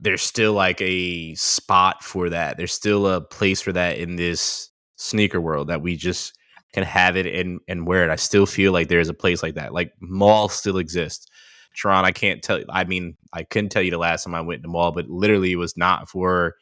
there's 0.00 0.22
still 0.22 0.54
like 0.54 0.80
a 0.80 1.34
spot 1.34 2.02
for 2.02 2.30
that. 2.30 2.56
There's 2.56 2.72
still 2.72 3.06
a 3.06 3.20
place 3.20 3.60
for 3.60 3.72
that 3.72 3.98
in 3.98 4.16
this 4.16 4.70
sneaker 4.96 5.40
world 5.40 5.68
that 5.68 5.82
we 5.82 5.96
just 5.96 6.34
can 6.72 6.84
have 6.84 7.16
it 7.16 7.26
and 7.26 7.60
and 7.68 7.86
wear 7.86 8.04
it. 8.04 8.10
I 8.10 8.16
still 8.16 8.46
feel 8.46 8.72
like 8.72 8.88
there's 8.88 9.08
a 9.08 9.14
place 9.14 9.42
like 9.42 9.54
that. 9.54 9.72
Like 9.72 9.92
mall 10.00 10.48
still 10.48 10.78
exists. 10.78 11.26
Sharon, 11.72 12.04
I 12.04 12.12
can't 12.12 12.42
tell 12.42 12.62
I 12.70 12.84
mean, 12.84 13.16
I 13.32 13.44
couldn't 13.44 13.70
tell 13.70 13.82
you 13.82 13.90
the 13.90 13.98
last 13.98 14.24
time 14.24 14.34
I 14.34 14.40
went 14.40 14.62
to 14.62 14.68
mall, 14.68 14.92
but 14.92 15.08
literally 15.08 15.52
it 15.52 15.56
was 15.56 15.76
not 15.76 16.08
for 16.08 16.54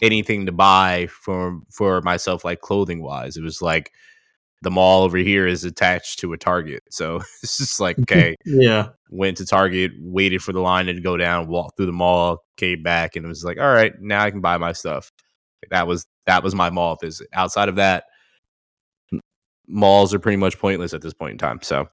anything 0.00 0.46
to 0.46 0.52
buy 0.52 1.08
for 1.10 1.60
for 1.70 2.00
myself 2.02 2.44
like 2.44 2.60
clothing 2.60 3.02
wise. 3.02 3.36
It 3.36 3.42
was 3.42 3.60
like 3.60 3.92
the 4.62 4.70
mall 4.70 5.02
over 5.02 5.18
here 5.18 5.46
is 5.46 5.64
attached 5.64 6.18
to 6.20 6.32
a 6.32 6.38
Target. 6.38 6.82
So 6.90 7.16
it's 7.42 7.58
just 7.58 7.80
like, 7.80 7.98
okay, 8.00 8.36
yeah 8.44 8.88
went 9.10 9.38
to 9.38 9.46
Target, 9.46 9.92
waited 9.98 10.42
for 10.42 10.52
the 10.52 10.60
line 10.60 10.86
to 10.86 11.00
go 11.00 11.16
down, 11.16 11.48
walked 11.48 11.76
through 11.76 11.86
the 11.86 11.92
mall, 11.92 12.44
came 12.56 12.82
back, 12.82 13.16
and 13.16 13.24
it 13.24 13.28
was 13.28 13.44
like, 13.44 13.58
all 13.58 13.72
right, 13.72 13.92
now 14.00 14.22
I 14.22 14.30
can 14.30 14.40
buy 14.40 14.58
my 14.58 14.72
stuff. 14.72 15.10
That 15.70 15.86
was 15.86 16.06
that 16.26 16.42
was 16.42 16.54
my 16.54 16.70
mall 16.70 16.96
visit. 17.00 17.28
Outside 17.32 17.68
of 17.68 17.76
that, 17.76 18.04
malls 19.66 20.14
are 20.14 20.18
pretty 20.18 20.36
much 20.36 20.58
pointless 20.58 20.94
at 20.94 21.02
this 21.02 21.14
point 21.14 21.32
in 21.32 21.38
time. 21.38 21.60
So 21.62 21.88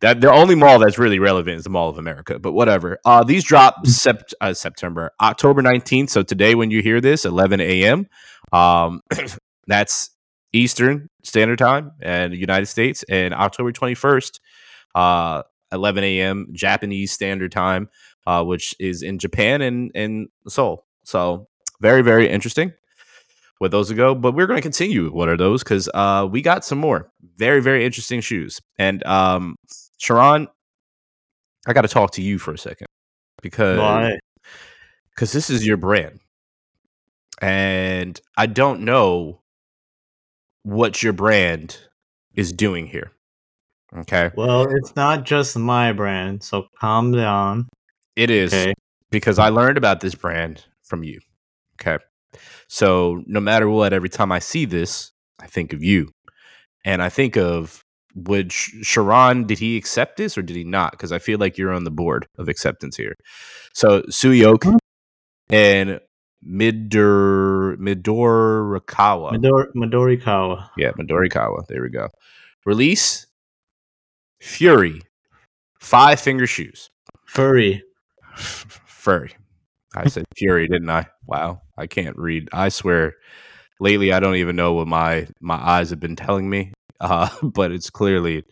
that 0.00 0.20
the 0.20 0.30
only 0.30 0.54
mall 0.54 0.78
that's 0.78 0.98
really 0.98 1.18
relevant 1.18 1.58
is 1.58 1.64
the 1.64 1.70
Mall 1.70 1.88
of 1.88 1.98
America. 1.98 2.38
But 2.38 2.52
whatever. 2.52 2.98
Uh, 3.04 3.22
these 3.22 3.44
drop 3.44 3.84
sept- 3.84 4.32
uh, 4.40 4.54
September, 4.54 5.12
October 5.20 5.62
nineteenth. 5.62 6.10
So 6.10 6.22
today, 6.22 6.54
when 6.54 6.70
you 6.70 6.82
hear 6.82 7.00
this, 7.00 7.24
eleven 7.24 7.60
a.m. 7.60 8.06
Um, 8.52 9.02
that's 9.66 10.10
Eastern 10.52 11.08
Standard 11.22 11.58
Time 11.58 11.92
and 12.00 12.32
the 12.32 12.38
United 12.38 12.66
States, 12.66 13.04
and 13.08 13.34
October 13.34 13.72
twenty 13.72 13.94
first. 13.94 14.40
Uh, 14.94 15.42
11 15.72 16.04
a.m. 16.04 16.48
Japanese 16.52 17.12
Standard 17.12 17.52
Time, 17.52 17.88
uh, 18.26 18.42
which 18.44 18.74
is 18.78 19.02
in 19.02 19.18
Japan 19.18 19.62
and 19.62 19.90
and 19.94 20.28
Seoul. 20.48 20.84
So 21.04 21.48
very 21.80 22.02
very 22.02 22.28
interesting. 22.28 22.72
With 23.60 23.72
those 23.72 23.88
to 23.88 23.94
go, 23.94 24.14
but 24.14 24.34
we're 24.34 24.46
going 24.46 24.56
to 24.56 24.62
continue. 24.62 25.10
What 25.10 25.28
are 25.28 25.36
those? 25.36 25.62
Because 25.62 25.86
uh, 25.92 26.26
we 26.30 26.40
got 26.40 26.64
some 26.64 26.78
more 26.78 27.12
very 27.36 27.60
very 27.60 27.84
interesting 27.84 28.22
shoes. 28.22 28.58
And 28.78 29.04
um, 29.04 29.56
Sharon, 29.98 30.48
I 31.66 31.74
got 31.74 31.82
to 31.82 31.88
talk 31.88 32.12
to 32.12 32.22
you 32.22 32.38
for 32.38 32.54
a 32.54 32.58
second 32.58 32.86
because 33.42 33.78
why 33.78 34.18
because 35.14 35.32
this 35.32 35.50
is 35.50 35.66
your 35.66 35.76
brand, 35.76 36.20
and 37.42 38.18
I 38.34 38.46
don't 38.46 38.80
know 38.80 39.42
what 40.62 41.02
your 41.02 41.12
brand 41.12 41.78
is 42.34 42.52
doing 42.52 42.86
here. 42.86 43.12
Okay, 43.96 44.30
well 44.36 44.68
it's 44.70 44.94
not 44.94 45.24
just 45.24 45.56
my 45.56 45.92
brand 45.92 46.44
so 46.44 46.66
calm 46.78 47.10
down 47.10 47.68
it 48.14 48.30
is. 48.30 48.54
okay 48.54 48.72
because 49.10 49.38
I 49.38 49.48
learned 49.48 49.76
about 49.76 50.00
this 50.00 50.14
brand 50.14 50.64
from 50.82 51.04
you. 51.04 51.20
Okay. 51.80 52.02
So 52.68 53.22
no 53.26 53.40
matter 53.40 53.68
what, 53.68 53.92
every 53.92 54.08
time 54.08 54.32
I 54.32 54.38
see 54.38 54.64
this, 54.64 55.12
I 55.40 55.46
think 55.46 55.72
of 55.72 55.82
you. 55.82 56.10
And 56.84 57.02
I 57.02 57.08
think 57.08 57.36
of 57.36 57.82
would 58.14 58.52
Sharon, 58.52 59.46
did 59.46 59.58
he 59.58 59.76
accept 59.76 60.16
this 60.16 60.36
or 60.36 60.42
did 60.42 60.56
he 60.56 60.64
not? 60.64 60.92
Because 60.92 61.12
I 61.12 61.18
feel 61.18 61.38
like 61.38 61.58
you're 61.58 61.72
on 61.72 61.84
the 61.84 61.90
board 61.90 62.26
of 62.38 62.48
acceptance 62.48 62.96
here. 62.96 63.14
So 63.74 64.02
Suicoke 64.02 64.64
hmm? 64.64 64.76
and 65.50 66.00
Midor 66.46 67.76
Midorikawa. 67.76 69.32
Midori, 69.32 69.66
Midorikawa. 69.76 70.68
yeah, 70.76 70.92
Midorikawa. 70.92 71.66
There 71.68 71.82
we 71.82 71.90
go. 71.90 72.08
Release 72.64 73.26
Fury. 74.40 75.02
Five 75.80 76.20
finger 76.20 76.46
shoes. 76.46 76.90
Furry. 77.26 77.82
Furry. 78.36 79.32
I 79.94 80.08
said 80.08 80.24
Fury, 80.36 80.68
didn't 80.68 80.90
I? 80.90 81.06
Wow, 81.26 81.62
I 81.76 81.86
can't 81.86 82.16
read. 82.16 82.48
I 82.52 82.68
swear, 82.68 83.14
lately 83.80 84.12
I 84.12 84.20
don't 84.20 84.36
even 84.36 84.56
know 84.56 84.74
what 84.74 84.88
my 84.88 85.26
my 85.40 85.56
eyes 85.56 85.90
have 85.90 86.00
been 86.00 86.16
telling 86.16 86.48
me. 86.48 86.72
Uh, 87.00 87.28
but 87.42 87.72
it's 87.72 87.90
clearly 87.90 88.44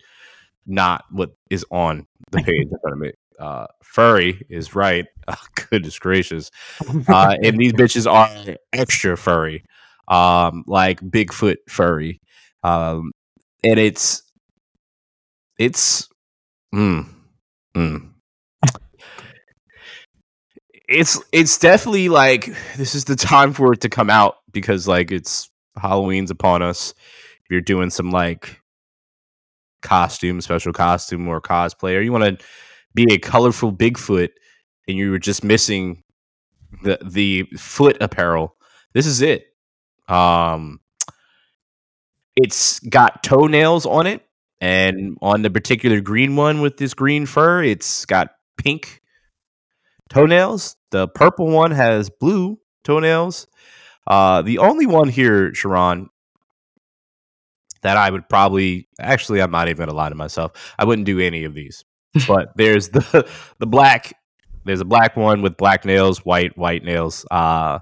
not 0.65 1.05
what 1.11 1.31
is 1.49 1.65
on 1.71 2.05
the 2.31 2.39
page 2.43 2.67
in 2.71 2.77
front 2.81 2.93
of 2.93 2.99
me. 2.99 3.11
Uh, 3.39 3.67
furry 3.81 4.45
is 4.49 4.75
right. 4.75 5.05
Uh, 5.27 5.35
goodness 5.69 5.97
gracious. 5.99 6.51
Uh, 7.07 7.35
and 7.43 7.57
these 7.57 7.73
bitches 7.73 8.11
are 8.11 8.55
extra 8.73 9.15
furry, 9.17 9.63
um, 10.07 10.63
like 10.67 10.99
Bigfoot 11.01 11.57
furry. 11.67 12.19
Um, 12.63 13.11
and 13.63 13.79
it's, 13.79 14.23
it's, 15.57 16.07
mm, 16.73 17.07
mm. 17.75 18.09
It's 20.87 21.21
it's 21.31 21.59
definitely 21.59 22.09
like 22.09 22.51
this 22.75 22.95
is 22.95 23.05
the 23.05 23.15
time 23.15 23.53
for 23.53 23.73
it 23.73 23.81
to 23.81 23.89
come 23.89 24.09
out 24.09 24.37
because 24.51 24.87
like 24.87 25.11
it's 25.11 25.49
Halloween's 25.77 26.31
upon 26.31 26.63
us. 26.63 26.95
If 27.43 27.51
you're 27.51 27.61
doing 27.61 27.91
some 27.91 28.09
like 28.09 28.59
costume, 29.83 30.41
special 30.41 30.73
costume 30.73 31.27
or 31.27 31.41
cosplay, 31.41 31.95
or 31.95 32.01
you 32.01 32.11
want 32.11 32.39
to 32.39 32.45
be 32.95 33.07
a 33.11 33.17
colorful 33.17 33.71
Bigfoot 33.71 34.29
and 34.87 34.97
you 34.97 35.11
were 35.11 35.19
just 35.19 35.43
missing 35.43 36.03
the 36.83 36.97
the 37.03 37.43
foot 37.57 37.97
apparel, 38.01 38.55
this 38.93 39.05
is 39.05 39.21
it. 39.21 39.45
Um, 40.07 40.79
it's 42.35 42.79
got 42.79 43.23
toenails 43.23 43.85
on 43.85 44.07
it, 44.07 44.23
and 44.61 45.17
on 45.21 45.41
the 45.41 45.49
particular 45.49 46.01
green 46.01 46.35
one 46.35 46.61
with 46.61 46.77
this 46.77 46.93
green 46.93 47.25
fur, 47.25 47.63
it's 47.63 48.05
got 48.05 48.29
pink 48.57 49.01
toenails. 50.09 50.75
The 50.91 51.07
purple 51.07 51.47
one 51.47 51.71
has 51.71 52.09
blue 52.09 52.59
toenails. 52.83 53.47
Uh, 54.07 54.41
the 54.41 54.57
only 54.59 54.85
one 54.85 55.09
here, 55.09 55.53
Sharon, 55.53 56.09
that 57.81 57.97
I 57.97 58.09
would 58.09 58.27
probably 58.27 58.87
actually 58.99 59.41
I'm 59.41 59.51
not 59.51 59.67
even 59.69 59.85
gonna 59.85 59.97
lie 59.97 60.09
to 60.09 60.15
myself. 60.15 60.73
I 60.77 60.85
wouldn't 60.85 61.05
do 61.05 61.19
any 61.19 61.43
of 61.43 61.53
these. 61.53 61.85
But 62.27 62.51
there's 62.55 62.89
the 62.89 63.27
the 63.59 63.67
black 63.67 64.13
there's 64.65 64.81
a 64.81 64.85
black 64.85 65.15
one 65.15 65.41
with 65.41 65.57
black 65.57 65.85
nails, 65.85 66.25
white 66.25 66.57
white 66.57 66.83
nails. 66.83 67.25
Uh 67.31 67.79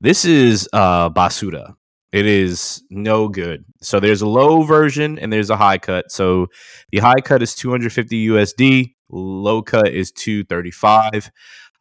this 0.00 0.24
is 0.24 0.68
uh 0.72 1.10
Basura. 1.10 1.74
It 2.10 2.24
is 2.24 2.82
no 2.90 3.28
good. 3.28 3.64
So 3.82 4.00
there's 4.00 4.22
a 4.22 4.26
low 4.26 4.62
version 4.62 5.18
and 5.18 5.32
there's 5.32 5.50
a 5.50 5.56
high 5.56 5.78
cut. 5.78 6.10
So 6.10 6.46
the 6.90 6.98
high 6.98 7.20
cut 7.20 7.42
is 7.42 7.54
250 7.54 8.28
USD, 8.28 8.94
low 9.10 9.62
cut 9.62 9.88
is 9.88 10.10
235. 10.12 11.30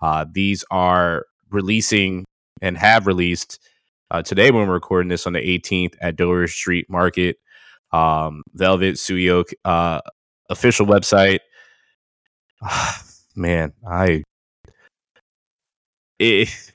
Uh 0.02 0.26
these 0.32 0.64
are 0.72 1.26
releasing 1.50 2.26
and 2.62 2.78
have 2.78 3.08
released 3.08 3.60
uh, 4.12 4.22
today 4.22 4.52
when 4.52 4.68
we're 4.68 4.74
recording 4.74 5.10
this 5.10 5.28
on 5.28 5.34
the 5.34 5.40
18th 5.40 5.96
at 6.02 6.16
Dover 6.16 6.48
Street 6.48 6.90
Market. 6.90 7.38
Um, 7.92 8.44
Velvet 8.54 8.96
Suyo 8.96 9.44
uh, 9.66 10.02
official 10.50 10.86
website. 10.86 11.40
Man, 13.36 13.74
I 13.88 14.24
it, 16.20 16.72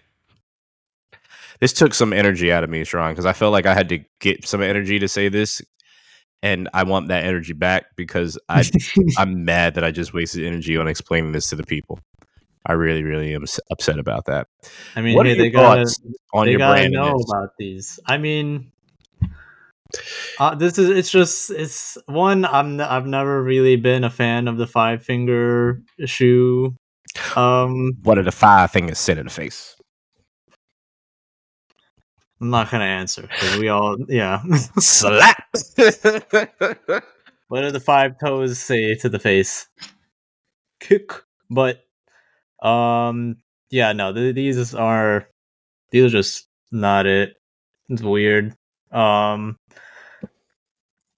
this 1.61 1.73
took 1.73 1.95
some 1.95 2.13
energy 2.13 2.53
out 2.53 2.65
of 2.65 2.71
me, 2.71 2.85
Sharon, 2.85 3.13
because 3.13 3.27
I 3.27 3.33
felt 3.33 3.53
like 3.53 3.67
I 3.67 3.75
had 3.75 3.89
to 3.91 4.01
get 4.21 4.47
some 4.47 4.63
energy 4.63 4.99
to 4.99 5.09
say 5.09 5.29
this, 5.29 5.63
and 6.43 6.69
I 6.73 6.85
want 6.85 7.09
that 7.09 7.25
energy 7.25 7.53
back 7.53 7.87
because 7.97 8.39
I 8.49 8.65
I'm 9.19 9.45
mad 9.45 9.75
that 9.75 9.85
I 9.85 9.91
just 9.91 10.15
wasted 10.15 10.45
energy 10.45 10.77
on 10.77 10.89
explaining 10.89 11.33
this 11.33 11.49
to 11.51 11.57
the 11.57 11.65
people. 11.65 11.99
I 12.65 12.75
really, 12.75 13.03
really 13.03 13.35
am 13.35 13.45
upset 13.71 13.99
about 13.99 14.27
that. 14.27 14.47
I 14.95 15.01
mean, 15.01 15.17
what 15.17 15.27
hey, 15.27 15.35
they 15.35 15.51
got 15.51 15.79
on 16.33 16.45
they 16.45 16.53
your 16.53 16.59
gotta 16.59 16.81
brand 16.81 16.93
know 16.93 17.17
about 17.17 17.57
these. 17.59 17.99
I 18.07 18.19
mean, 18.19 18.71
uh, 20.39 20.55
this 20.55 20.79
is 20.79 20.89
it's 20.91 21.11
just 21.11 21.51
it's 21.51 21.99
one 22.07 22.45
I'm 22.45 22.81
I've 22.81 23.07
never 23.07 23.43
really 23.43 23.77
been 23.77 24.05
a 24.05 24.11
fan 24.11 24.49
of 24.49 24.57
the 24.57 24.67
five 24.67 25.03
finger 25.03 25.83
shoe. 26.05 26.75
Um, 27.37 27.93
what 28.03 28.19
are 28.19 28.23
the 28.23 28.33
five 28.33 28.71
fingers 28.71 28.99
sit 28.99 29.19
in 29.19 29.25
the 29.25 29.31
face? 29.31 29.77
I'm 32.41 32.51
not 32.51 32.71
gonna 32.71 32.85
answer 32.85 33.23
because 33.23 33.59
we 33.59 33.69
all 33.69 33.97
yeah 34.09 34.43
slap. 34.79 35.45
what 37.49 37.61
do 37.61 37.71
the 37.71 37.83
five 37.85 38.19
toes 38.19 38.59
say 38.59 38.95
to 38.97 39.09
the 39.09 39.19
face? 39.19 39.69
Kick, 40.81 41.13
but 41.49 41.83
um, 42.63 43.37
yeah, 43.71 43.93
no, 43.93 44.13
th- 44.13 44.35
these 44.35 44.75
are 44.75 45.29
these 45.91 46.05
are 46.05 46.09
just 46.09 46.49
not 46.73 47.07
it. 47.07 47.35
It's 47.89 48.03
weird. 48.03 48.57
Um, 48.91 49.57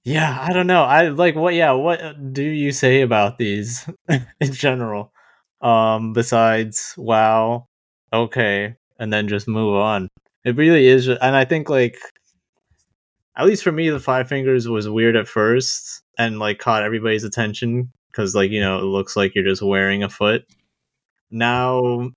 yeah, 0.04 0.38
I 0.40 0.52
don't 0.52 0.66
know. 0.66 0.82
I 0.82 1.08
like 1.08 1.34
what. 1.34 1.54
Yeah, 1.54 1.72
what 1.72 2.00
uh, 2.02 2.12
do 2.12 2.42
you 2.42 2.72
say 2.72 3.00
about 3.02 3.38
these 3.38 3.88
in 4.08 4.52
general? 4.52 5.12
Um, 5.60 6.12
besides, 6.12 6.94
wow, 6.96 7.68
okay, 8.12 8.76
and 8.98 9.12
then 9.12 9.28
just 9.28 9.48
move 9.48 9.74
on. 9.76 10.08
It 10.44 10.56
really 10.56 10.86
is, 10.86 11.08
and 11.08 11.36
I 11.36 11.44
think 11.44 11.68
like 11.70 11.98
at 13.36 13.46
least 13.46 13.64
for 13.64 13.72
me, 13.72 13.90
the 13.90 14.00
five 14.00 14.28
fingers 14.28 14.68
was 14.68 14.88
weird 14.88 15.16
at 15.16 15.26
first 15.28 16.02
and 16.18 16.38
like 16.38 16.58
caught 16.58 16.82
everybody's 16.82 17.24
attention 17.24 17.90
because 18.10 18.34
like 18.34 18.50
you 18.50 18.60
know 18.60 18.78
it 18.78 18.84
looks 18.84 19.16
like 19.16 19.34
you're 19.34 19.44
just 19.44 19.62
wearing 19.62 20.02
a 20.02 20.08
foot 20.08 20.44
now 21.30 22.10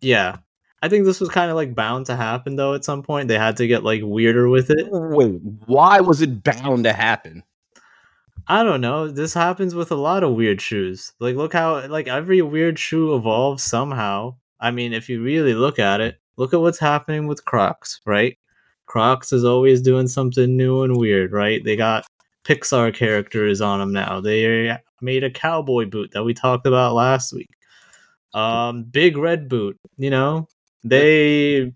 yeah 0.00 0.36
i 0.84 0.88
think 0.88 1.06
this 1.06 1.18
was 1.18 1.30
kind 1.30 1.50
of 1.50 1.56
like 1.56 1.74
bound 1.74 2.04
to 2.06 2.14
happen 2.14 2.56
though 2.56 2.74
at 2.74 2.84
some 2.84 3.02
point. 3.02 3.28
They 3.28 3.38
had 3.38 3.56
to 3.56 3.66
get 3.66 3.84
like 3.84 4.02
weirder 4.04 4.50
with 4.50 4.70
it. 4.70 4.86
Wait 4.90 5.40
why 5.66 6.00
was 6.00 6.20
it 6.20 6.44
bound 6.44 6.84
to 6.84 6.92
happen? 6.92 7.42
I 8.46 8.62
don't 8.62 8.82
know. 8.82 9.08
This 9.08 9.32
happens 9.32 9.74
with 9.74 9.90
a 9.90 9.96
lot 9.96 10.22
of 10.22 10.34
weird 10.34 10.60
shoes. 10.60 11.12
Like 11.20 11.36
look 11.36 11.54
how 11.54 11.86
like 11.88 12.06
every 12.06 12.42
weird 12.42 12.78
shoe 12.78 13.14
evolves 13.14 13.64
somehow. 13.64 14.36
I 14.60 14.70
mean 14.70 14.92
if 14.92 15.08
you 15.08 15.22
really 15.22 15.54
look 15.54 15.78
at 15.78 16.02
it 16.02 16.20
look 16.36 16.52
at 16.52 16.60
what's 16.60 16.78
happening 16.78 17.26
with 17.26 17.46
crocs 17.46 18.00
right? 18.04 18.36
Crocs 18.86 19.32
is 19.32 19.44
always 19.44 19.80
doing 19.80 20.08
something 20.08 20.54
new 20.54 20.82
and 20.82 20.98
weird 20.98 21.32
right? 21.32 21.64
They 21.64 21.76
got 21.76 22.04
pixar 22.44 22.94
characters 22.94 23.62
on 23.62 23.78
them 23.80 23.92
now. 23.92 24.20
They 24.20 24.76
made 25.00 25.24
a 25.24 25.30
cowboy 25.30 25.86
boot 25.86 26.10
that 26.12 26.24
we 26.24 26.34
talked 26.34 26.66
about 26.66 26.94
last 26.94 27.32
week. 27.32 27.48
Um, 28.34 28.82
Big 28.82 29.16
Red 29.16 29.48
Boot, 29.48 29.78
you 29.96 30.10
know, 30.10 30.48
they 30.84 31.72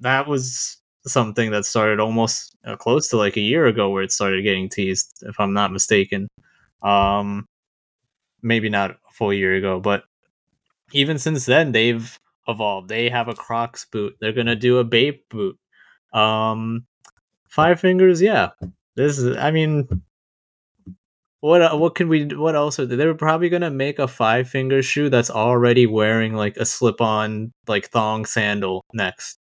that 0.00 0.26
was 0.26 0.78
something 1.06 1.50
that 1.52 1.64
started 1.64 2.00
almost 2.00 2.56
uh, 2.64 2.76
close 2.76 3.08
to 3.08 3.16
like 3.16 3.36
a 3.36 3.40
year 3.40 3.66
ago 3.66 3.90
where 3.90 4.02
it 4.02 4.10
started 4.12 4.42
getting 4.42 4.68
teased, 4.68 5.22
if 5.22 5.38
I'm 5.38 5.52
not 5.52 5.72
mistaken. 5.72 6.28
Um, 6.82 7.46
maybe 8.42 8.68
not 8.68 8.92
a 8.92 9.12
full 9.12 9.32
year 9.32 9.54
ago, 9.54 9.80
but 9.80 10.04
even 10.92 11.18
since 11.18 11.46
then 11.46 11.72
they've 11.72 12.18
evolved. 12.48 12.88
They 12.88 13.08
have 13.08 13.28
a 13.28 13.34
Crocs 13.34 13.86
boot. 13.86 14.16
They're 14.20 14.32
gonna 14.32 14.56
do 14.56 14.78
a 14.78 14.84
Bape 14.84 15.28
boot. 15.28 15.58
Um, 16.12 16.86
Five 17.48 17.80
Fingers, 17.80 18.20
yeah. 18.20 18.50
This 18.96 19.18
is, 19.18 19.36
I 19.36 19.50
mean, 19.50 19.88
what 21.46 21.62
uh, 21.62 21.76
what 21.76 21.94
can 21.94 22.08
we 22.08 22.24
what 22.24 22.56
else 22.56 22.80
are 22.80 22.86
they? 22.86 22.96
They 22.96 23.06
were 23.06 23.14
probably 23.14 23.48
gonna 23.48 23.70
make 23.70 24.00
a 24.00 24.08
five 24.08 24.48
finger 24.48 24.82
shoe 24.82 25.08
that's 25.08 25.30
already 25.30 25.86
wearing 25.86 26.34
like 26.34 26.56
a 26.56 26.66
slip 26.66 27.00
on 27.00 27.52
like 27.68 27.88
thong 27.88 28.24
sandal 28.24 28.84
next. 28.92 29.38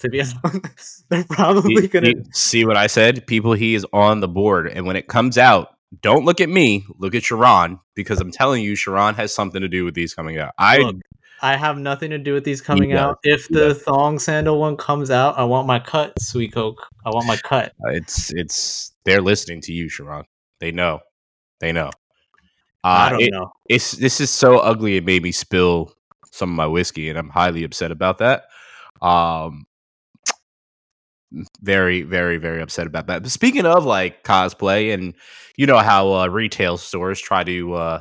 To 0.00 0.10
be 0.10 0.20
honest, 0.20 1.06
they're 1.08 1.24
probably 1.24 1.88
gonna 1.88 2.12
see 2.34 2.66
what 2.66 2.76
I 2.76 2.86
said. 2.86 3.26
People, 3.26 3.54
he 3.54 3.74
is 3.74 3.86
on 3.94 4.20
the 4.20 4.28
board, 4.28 4.68
and 4.68 4.86
when 4.86 4.96
it 4.96 5.08
comes 5.08 5.38
out, 5.38 5.68
don't 6.02 6.26
look 6.26 6.42
at 6.42 6.50
me. 6.50 6.84
Look 6.98 7.14
at 7.14 7.24
Sharon 7.24 7.80
because 7.94 8.20
I'm 8.20 8.30
telling 8.30 8.62
you, 8.62 8.74
Sharon 8.74 9.14
has 9.14 9.32
something 9.34 9.62
to 9.62 9.68
do 9.68 9.86
with 9.86 9.94
these 9.94 10.12
coming 10.12 10.38
out. 10.38 10.52
I 10.58 10.78
look, 10.80 10.96
I 11.40 11.56
have 11.56 11.78
nothing 11.78 12.10
to 12.10 12.18
do 12.18 12.34
with 12.34 12.44
these 12.44 12.60
coming 12.60 12.92
out. 12.92 13.18
If 13.22 13.48
the 13.48 13.74
thong 13.74 14.18
sandal 14.18 14.60
one 14.60 14.76
comes 14.76 15.10
out, 15.10 15.38
I 15.38 15.44
want 15.44 15.66
my 15.66 15.78
cut, 15.78 16.12
Suicoke. 16.20 16.76
I 17.06 17.10
want 17.10 17.26
my 17.26 17.36
cut. 17.38 17.72
It's 17.86 18.30
it's 18.34 18.92
they're 19.06 19.22
listening 19.22 19.62
to 19.62 19.72
you, 19.72 19.88
Sharon. 19.88 20.26
They 20.60 20.70
know. 20.70 21.00
They 21.60 21.72
know. 21.72 21.90
Uh, 22.84 22.88
I 22.88 23.10
don't 23.10 23.22
it, 23.22 23.32
know. 23.32 23.50
It's 23.68 23.92
this 23.92 24.20
is 24.20 24.30
so 24.30 24.58
ugly. 24.58 24.96
It 24.96 25.04
made 25.04 25.22
me 25.22 25.32
spill 25.32 25.92
some 26.30 26.50
of 26.50 26.56
my 26.56 26.66
whiskey, 26.66 27.08
and 27.08 27.18
I'm 27.18 27.30
highly 27.30 27.64
upset 27.64 27.90
about 27.90 28.18
that. 28.18 28.44
Um, 29.02 29.66
very, 31.60 32.02
very, 32.02 32.36
very 32.36 32.62
upset 32.62 32.86
about 32.86 33.06
that. 33.08 33.22
But 33.22 33.30
speaking 33.30 33.66
of 33.66 33.84
like 33.84 34.22
cosplay, 34.22 34.94
and 34.94 35.14
you 35.56 35.66
know 35.66 35.78
how 35.78 36.12
uh, 36.12 36.26
retail 36.28 36.76
stores 36.76 37.20
try 37.20 37.42
to 37.44 37.74
uh, 37.74 38.00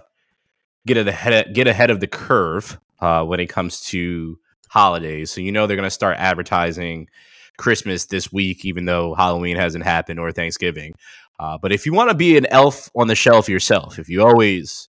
get 0.86 0.98
ahead, 0.98 1.54
get 1.54 1.68
ahead 1.68 1.90
of 1.90 2.00
the 2.00 2.08
curve 2.08 2.80
uh, 3.00 3.24
when 3.24 3.40
it 3.40 3.48
comes 3.48 3.82
to 3.88 4.38
holidays. 4.70 5.32
So 5.32 5.42
you 5.42 5.52
know 5.52 5.68
they're 5.68 5.78
going 5.78 5.88
to 5.88 5.92
start 5.92 6.18
advertising 6.20 7.10
Christmas 7.58 8.06
this 8.06 8.32
week, 8.32 8.66
even 8.66 8.86
though 8.86 9.16
Halloween 9.16 9.58
hasn't 9.58 9.86
happened 9.86 10.20
or 10.20 10.32
Thanksgiving. 10.32 10.94
Uh, 11.40 11.58
but 11.62 11.72
if 11.74 11.86
you 11.86 11.94
want 11.94 12.10
to 12.10 12.16
be 12.16 12.38
an 12.38 12.46
elf 12.48 12.90
on 12.96 13.08
the 13.08 13.16
shelf 13.16 13.50
yourself, 13.50 14.00
if 14.00 14.10
you 14.10 14.24
always 14.26 14.88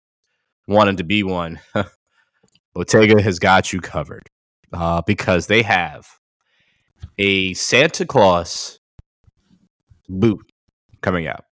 wanted 0.68 0.98
to 0.98 1.04
be 1.04 1.22
one, 1.22 1.60
Bottega 2.74 3.20
has 3.22 3.38
got 3.38 3.72
you 3.72 3.80
covered. 3.80 4.28
uh, 4.72 5.02
because 5.06 5.46
they 5.46 5.62
have 5.62 6.06
a 7.18 7.54
Santa 7.54 8.04
Claus 8.06 8.78
boot 10.08 10.40
coming 11.02 11.26
out. 11.26 11.44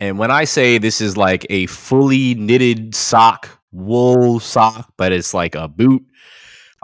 And 0.00 0.18
when 0.18 0.30
I 0.30 0.44
say 0.44 0.78
this 0.78 1.00
is 1.00 1.16
like 1.16 1.46
a 1.50 1.66
fully 1.66 2.34
knitted 2.34 2.94
sock, 2.94 3.48
wool 3.72 4.40
sock, 4.40 4.92
but 4.96 5.12
it's 5.12 5.32
like 5.34 5.54
a 5.54 5.68
boot, 5.68 6.02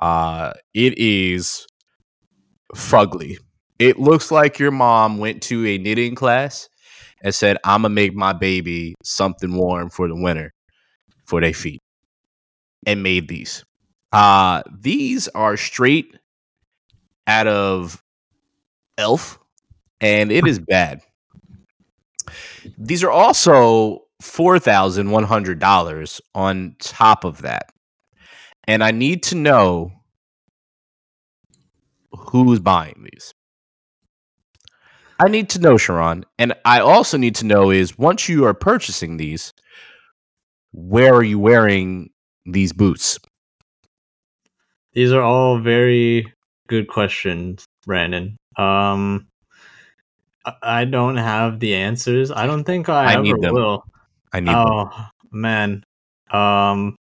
uh, 0.01 0.53
it 0.75 0.99
is 0.99 1.67
fugly. 2.75 3.37
It 3.83 3.99
looks 3.99 4.31
like 4.31 4.61
your 4.61 4.71
mom 4.71 5.19
went 5.19 5.43
to 5.45 5.67
a 5.67 5.77
knitting 5.77 6.15
class 6.15 6.69
and 7.21 7.35
said, 7.35 7.57
I'm 7.65 7.83
gonna 7.83 7.93
make 7.93 8.15
my 8.15 8.33
baby 8.33 8.95
something 9.03 9.57
warm 9.57 9.91
for 9.91 10.07
the 10.07 10.15
winter 10.15 10.53
for 11.25 11.41
their 11.41 11.53
feet. 11.53 11.81
And 12.87 13.03
made 13.03 13.27
these. 13.27 13.65
Uh 14.13 14.63
these 14.81 15.27
are 15.29 15.57
straight 15.57 16.17
out 17.27 17.49
of 17.49 18.01
Elf, 18.99 19.41
and 20.01 20.31
it 20.31 20.47
is 20.47 20.61
bad. 20.61 21.01
These 22.79 23.03
are 23.03 23.11
also 23.11 24.03
four 24.21 24.61
thousand 24.61 25.11
one 25.11 25.25
hundred 25.25 25.59
dollars 25.59 26.21
on 26.37 26.77
top 26.79 27.25
of 27.25 27.43
that, 27.43 27.71
and 28.69 28.85
I 28.85 28.93
need 28.93 29.25
to 29.25 29.35
know 29.35 29.91
who's 32.13 32.61
buying 32.61 33.09
these. 33.13 33.35
I 35.25 35.29
need 35.29 35.49
to 35.51 35.61
know, 35.61 35.77
Sharon, 35.77 36.25
and 36.39 36.53
I 36.65 36.81
also 36.81 37.17
need 37.17 37.37
to 37.37 37.47
know 37.47 37.71
is 37.71 37.97
once 37.97 38.29
you 38.29 38.45
are 38.45 38.55
purchasing 38.55 39.19
these, 39.19 39.53
where 40.73 41.15
are 41.15 41.23
you 41.23 41.39
wearing 41.39 42.11
these 42.45 42.73
boots? 42.73 43.21
These 44.95 45.13
are 45.13 45.23
all 45.23 45.59
very 45.61 46.33
good 46.67 46.89
questions, 46.89 47.65
Brandon. 47.87 48.37
Um, 48.57 49.29
I- 50.61 50.85
don't 50.87 51.17
have 51.19 51.61
the 51.61 51.75
answers. 51.75 52.33
I 52.33 52.47
don't 52.47 52.65
think 52.65 52.89
I, 52.89 53.13
I 53.15 53.15
ever 53.15 53.39
them. 53.41 53.55
will. 53.55 53.85
I 54.33 54.41
need. 54.41 54.49
them. 54.49 54.67
Oh 54.67 55.09
man. 55.31 55.85
Um 56.33 56.97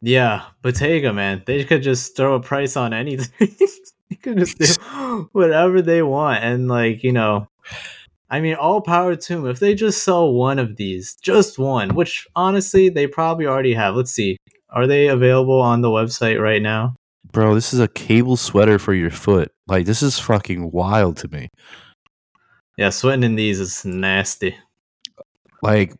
Yeah, 0.00 0.44
Bottega, 0.62 1.12
man. 1.12 1.42
They 1.44 1.64
could 1.64 1.82
just 1.82 2.16
throw 2.16 2.34
a 2.36 2.40
price 2.40 2.76
on 2.76 2.92
anything. 2.92 3.56
they 4.24 4.34
could 4.34 4.38
just 4.38 4.58
do 4.58 5.28
whatever 5.32 5.82
they 5.82 6.02
want. 6.02 6.44
And 6.44 6.68
like, 6.68 7.02
you 7.02 7.12
know, 7.12 7.48
I 8.30 8.40
mean 8.40 8.54
all 8.54 8.80
power 8.80 9.16
to 9.16 9.34
them. 9.34 9.46
If 9.46 9.60
they 9.60 9.74
just 9.74 10.04
sell 10.04 10.32
one 10.32 10.58
of 10.58 10.76
these, 10.76 11.16
just 11.16 11.58
one, 11.58 11.94
which 11.94 12.26
honestly 12.36 12.88
they 12.88 13.06
probably 13.06 13.46
already 13.46 13.74
have. 13.74 13.94
Let's 13.94 14.12
see. 14.12 14.36
Are 14.70 14.86
they 14.86 15.08
available 15.08 15.60
on 15.60 15.82
the 15.82 15.88
website 15.88 16.40
right 16.40 16.62
now? 16.62 16.94
Bro, 17.30 17.54
this 17.54 17.72
is 17.72 17.80
a 17.80 17.88
cable 17.88 18.36
sweater 18.36 18.78
for 18.78 18.94
your 18.94 19.10
foot. 19.10 19.52
Like 19.66 19.86
this 19.86 20.02
is 20.02 20.18
fucking 20.18 20.70
wild 20.72 21.16
to 21.18 21.28
me. 21.28 21.48
Yeah, 22.76 22.90
sweating 22.90 23.22
in 23.22 23.36
these 23.36 23.60
is 23.60 23.84
nasty. 23.84 24.56
Like 25.62 25.94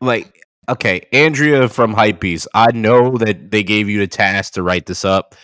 like 0.00 0.42
okay, 0.70 1.06
Andrea 1.12 1.68
from 1.68 1.94
Hypebeast. 1.94 2.46
I 2.54 2.72
know 2.72 3.16
that 3.18 3.50
they 3.50 3.62
gave 3.62 3.88
you 3.88 3.98
the 3.98 4.06
task 4.06 4.54
to 4.54 4.62
write 4.62 4.86
this 4.86 5.04
up, 5.04 5.34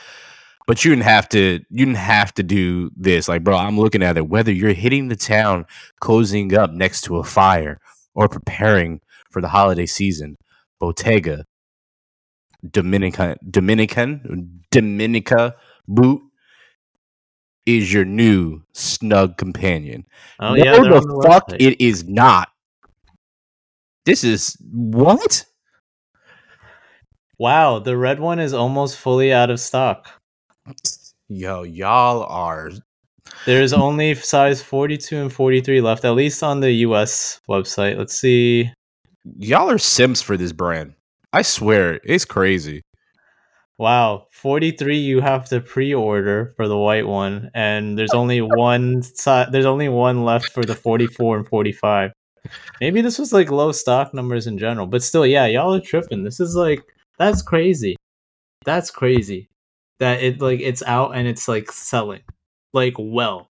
but 0.66 0.84
you 0.84 0.90
didn't 0.90 1.04
have 1.04 1.28
to 1.30 1.60
you 1.70 1.86
didn't 1.86 1.96
have 1.96 2.32
to 2.34 2.42
do 2.42 2.90
this. 2.96 3.28
Like, 3.28 3.44
bro, 3.44 3.56
I'm 3.56 3.78
looking 3.78 4.02
at 4.02 4.16
it. 4.16 4.28
Whether 4.28 4.52
you're 4.52 4.72
hitting 4.72 5.08
the 5.08 5.16
town, 5.16 5.66
closing 6.00 6.54
up 6.54 6.70
next 6.70 7.02
to 7.02 7.16
a 7.16 7.24
fire, 7.24 7.80
or 8.14 8.28
preparing 8.28 9.00
for 9.30 9.42
the 9.42 9.48
holiday 9.48 9.86
season, 9.86 10.36
Bottega, 10.80 11.44
Dominican 12.68 13.36
Dominican 13.48 14.62
Dominica 14.70 15.56
boot 15.86 16.22
is 17.66 17.92
your 17.92 18.04
new 18.04 18.62
snug 18.72 19.36
companion. 19.36 20.06
Oh 20.38 20.54
no, 20.54 20.64
yeah, 20.64 20.76
the, 20.76 21.00
the 21.00 21.22
fuck 21.28 21.52
it 21.52 21.80
is 21.80 22.04
not. 22.04 22.48
This 24.06 24.22
is 24.22 24.56
what? 24.70 25.44
Wow, 27.38 27.80
the 27.80 27.96
red 27.96 28.20
one 28.20 28.38
is 28.38 28.54
almost 28.54 28.96
fully 28.96 29.32
out 29.32 29.50
of 29.50 29.58
stock. 29.58 30.08
Yo, 31.28 31.64
y'all 31.64 32.22
are 32.22 32.70
There's 33.46 33.72
only 33.72 34.14
size 34.14 34.62
42 34.62 35.16
and 35.22 35.32
43 35.32 35.80
left, 35.80 36.04
at 36.04 36.14
least 36.14 36.44
on 36.44 36.60
the 36.60 36.70
US 36.86 37.40
website. 37.48 37.98
Let's 37.98 38.16
see. 38.16 38.70
y'all 39.24 39.68
are 39.68 39.76
sims 39.76 40.22
for 40.22 40.36
this 40.36 40.52
brand. 40.52 40.94
I 41.32 41.42
swear, 41.42 42.00
it's 42.04 42.24
crazy. 42.24 42.82
Wow, 43.76 44.28
43 44.30 44.98
you 44.98 45.20
have 45.20 45.48
to 45.48 45.60
pre-order 45.60 46.54
for 46.56 46.68
the 46.68 46.78
white 46.78 47.08
one 47.08 47.50
and 47.54 47.98
there's 47.98 48.14
only 48.14 48.40
one 48.40 49.02
si- 49.02 49.50
there's 49.50 49.66
only 49.66 49.88
one 49.88 50.24
left 50.24 50.52
for 50.52 50.64
the 50.64 50.76
44 50.76 51.38
and 51.38 51.48
45. 51.48 52.12
Maybe 52.80 53.00
this 53.00 53.18
was 53.18 53.32
like 53.32 53.50
low 53.50 53.72
stock 53.72 54.14
numbers 54.14 54.46
in 54.46 54.58
general, 54.58 54.86
but 54.86 55.02
still 55.02 55.26
yeah, 55.26 55.46
y'all 55.46 55.74
are 55.74 55.80
tripping. 55.80 56.24
This 56.24 56.40
is 56.40 56.54
like 56.54 56.82
that's 57.18 57.42
crazy. 57.42 57.96
That's 58.64 58.90
crazy. 58.90 59.48
That 60.00 60.22
it 60.22 60.40
like 60.40 60.60
it's 60.60 60.82
out 60.82 61.16
and 61.16 61.26
it's 61.26 61.48
like 61.48 61.70
selling. 61.72 62.22
Like 62.72 62.94
well. 62.98 63.48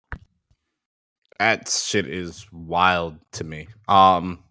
That 1.39 1.69
shit 1.69 2.07
is 2.07 2.47
wild 2.53 3.19
to 3.33 3.45
me. 3.45 3.69
Um 3.89 4.45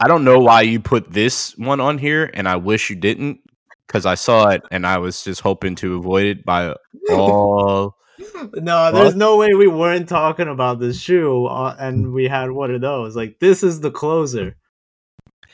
I 0.00 0.08
don't 0.08 0.24
know 0.24 0.38
why 0.38 0.62
you 0.62 0.80
put 0.80 1.10
this 1.10 1.56
one 1.56 1.80
on 1.80 1.98
here, 1.98 2.30
and 2.34 2.48
I 2.48 2.56
wish 2.56 2.90
you 2.90 2.96
didn't, 2.96 3.38
because 3.86 4.06
I 4.06 4.16
saw 4.16 4.48
it 4.48 4.62
and 4.70 4.86
I 4.86 4.98
was 4.98 5.22
just 5.22 5.40
hoping 5.40 5.76
to 5.76 5.96
avoid 5.96 6.26
it 6.26 6.44
by 6.44 6.74
all 7.10 7.96
No, 8.54 8.92
there's 8.92 9.14
no 9.16 9.36
way 9.36 9.54
we 9.54 9.66
weren't 9.66 10.08
talking 10.08 10.48
about 10.48 10.78
this 10.80 11.00
shoe 11.00 11.46
uh, 11.46 11.74
and 11.78 12.12
we 12.12 12.28
had 12.28 12.50
one 12.50 12.70
of 12.74 12.80
those. 12.80 13.16
Like 13.16 13.38
this 13.40 13.62
is 13.62 13.80
the 13.80 13.90
closer. 13.90 14.56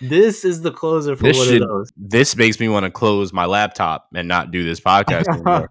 This 0.00 0.44
is 0.44 0.62
the 0.62 0.70
closer 0.70 1.14
for 1.16 1.24
This 1.24 1.36
one 1.38 1.46
should- 1.46 1.62
of 1.62 1.68
those. 1.68 1.92
this 1.96 2.36
makes 2.36 2.58
me 2.60 2.68
want 2.68 2.84
to 2.84 2.90
close 2.90 3.32
my 3.32 3.44
laptop 3.46 4.08
and 4.14 4.26
not 4.28 4.50
do 4.50 4.64
this 4.64 4.80
podcast 4.80 5.28
anymore. 5.28 5.68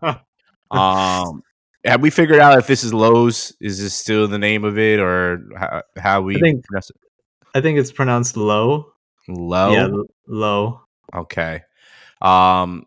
um 0.72 1.42
have 1.86 2.02
we 2.02 2.10
figured 2.10 2.40
out 2.40 2.58
if 2.60 2.68
this 2.68 2.84
is 2.84 2.94
Lowe's? 2.94 3.56
Is 3.62 3.82
this 3.82 3.94
still 3.94 4.28
the 4.28 4.38
name 4.38 4.66
of 4.66 4.78
it, 4.78 5.00
or 5.00 5.42
how, 5.58 5.82
how 5.98 6.22
we 6.22 6.36
I 6.36 6.40
think- 6.40 6.66
pronounce 6.66 6.90
it? 6.90 6.98
I 7.56 7.62
think 7.62 7.80
it's 7.80 7.92
pronounced 7.92 8.36
low. 8.38 8.92
Low? 9.30 9.72
Yeah, 9.72 9.88
low. 10.28 10.82
Okay. 11.16 11.62
Um, 12.22 12.86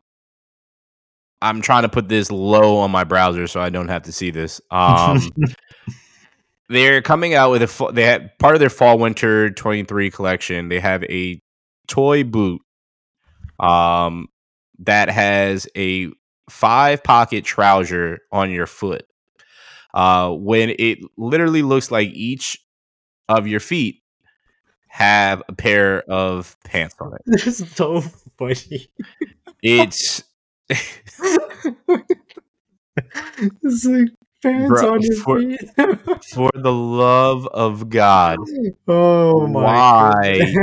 I'm 1.42 1.60
trying 1.60 1.82
to 1.82 1.88
put 1.88 2.08
this 2.08 2.30
low 2.30 2.78
on 2.78 2.90
my 2.90 3.04
browser 3.04 3.46
so 3.46 3.60
I 3.60 3.68
don't 3.68 3.88
have 3.88 4.02
to 4.04 4.12
see 4.12 4.30
this. 4.30 4.60
Um, 4.70 5.20
they're 6.68 7.02
coming 7.02 7.34
out 7.34 7.50
with 7.50 7.62
a 7.62 7.92
they 7.92 8.04
had 8.04 8.38
part 8.38 8.54
of 8.54 8.60
their 8.60 8.70
fall 8.70 8.98
winter 8.98 9.50
23 9.50 10.10
collection. 10.10 10.68
They 10.68 10.80
have 10.80 11.02
a 11.04 11.42
toy 11.88 12.24
boot, 12.24 12.62
um, 13.58 14.28
that 14.80 15.08
has 15.08 15.66
a 15.76 16.08
five 16.50 17.02
pocket 17.02 17.44
trouser 17.44 18.20
on 18.30 18.50
your 18.50 18.66
foot. 18.66 19.04
Uh, 19.94 20.30
when 20.30 20.70
it 20.78 20.98
literally 21.18 21.62
looks 21.62 21.90
like 21.90 22.08
each 22.08 22.58
of 23.28 23.46
your 23.46 23.60
feet 23.60 24.02
have 24.88 25.42
a 25.48 25.52
pair 25.52 26.02
of 26.10 26.56
pants 26.64 26.94
on 27.00 27.14
it. 27.14 27.22
this 27.26 27.46
is 27.46 27.70
so 27.70 28.00
funny. 28.38 28.88
It's 29.62 30.22
it's 33.62 33.84
like 33.84 34.08
pants 34.42 34.68
Bro, 34.80 34.92
on 34.94 35.00
your 35.02 35.16
for- 35.16 35.40
feet. 35.40 35.60
for 36.34 36.50
the 36.54 36.72
love 36.72 37.46
of 37.48 37.88
God, 37.88 38.38
oh 38.88 39.46
my 39.46 39.60
Why? 39.62 40.54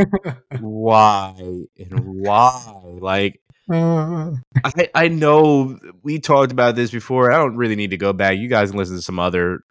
why 0.59 1.35
and 1.77 1.99
why? 2.21 2.73
Like 2.99 3.41
Uh, 3.71 4.31
I, 4.63 4.89
I 4.95 5.07
know 5.09 5.77
we 6.03 6.19
talked 6.19 6.51
about 6.51 6.75
this 6.75 6.91
before. 6.91 7.31
I 7.31 7.37
don't 7.37 7.55
really 7.55 7.75
need 7.75 7.91
to 7.91 7.97
go 7.97 8.13
back. 8.13 8.37
You 8.37 8.47
guys 8.47 8.71
can 8.71 8.79
listen 8.79 8.95
to 8.95 9.01
some 9.01 9.19
other 9.19 9.61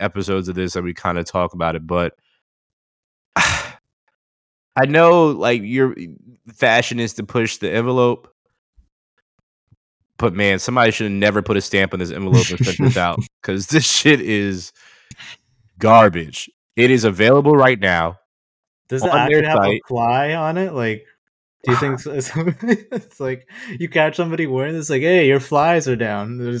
episodes 0.00 0.48
of 0.48 0.54
this 0.54 0.72
that 0.72 0.82
we 0.82 0.94
kind 0.94 1.18
of 1.18 1.26
talk 1.26 1.52
about 1.54 1.76
it, 1.76 1.86
but 1.86 2.14
I 3.36 4.86
know 4.88 5.26
like 5.26 5.60
your 5.62 5.94
fashion 6.54 6.98
is 6.98 7.14
to 7.14 7.24
push 7.24 7.58
the 7.58 7.70
envelope. 7.70 8.31
But 10.22 10.34
man, 10.34 10.60
somebody 10.60 10.92
should 10.92 11.06
have 11.06 11.12
never 11.12 11.42
put 11.42 11.56
a 11.56 11.60
stamp 11.60 11.92
on 11.92 11.98
this 11.98 12.12
envelope 12.12 12.48
and 12.48 12.64
sent 12.64 12.78
this 12.78 12.96
out 12.96 13.18
because 13.42 13.66
this 13.66 13.84
shit 13.84 14.20
is 14.20 14.72
garbage. 15.80 16.48
It 16.76 16.92
is 16.92 17.02
available 17.02 17.56
right 17.56 17.80
now. 17.80 18.20
Does 18.88 19.04
it 19.04 19.12
actually 19.12 19.44
have 19.46 19.56
site- 19.58 19.80
a 19.84 19.88
fly 19.88 20.34
on 20.34 20.58
it? 20.58 20.74
Like, 20.74 21.04
do 21.64 21.72
you 21.72 21.78
think 21.78 21.98
so- 22.00 22.12
it's 22.62 23.18
like 23.18 23.48
you 23.80 23.88
catch 23.88 24.14
somebody 24.14 24.46
wearing 24.46 24.74
this? 24.74 24.90
Like, 24.90 25.02
hey, 25.02 25.26
your 25.26 25.40
flies 25.40 25.88
are 25.88 25.96
down. 25.96 26.38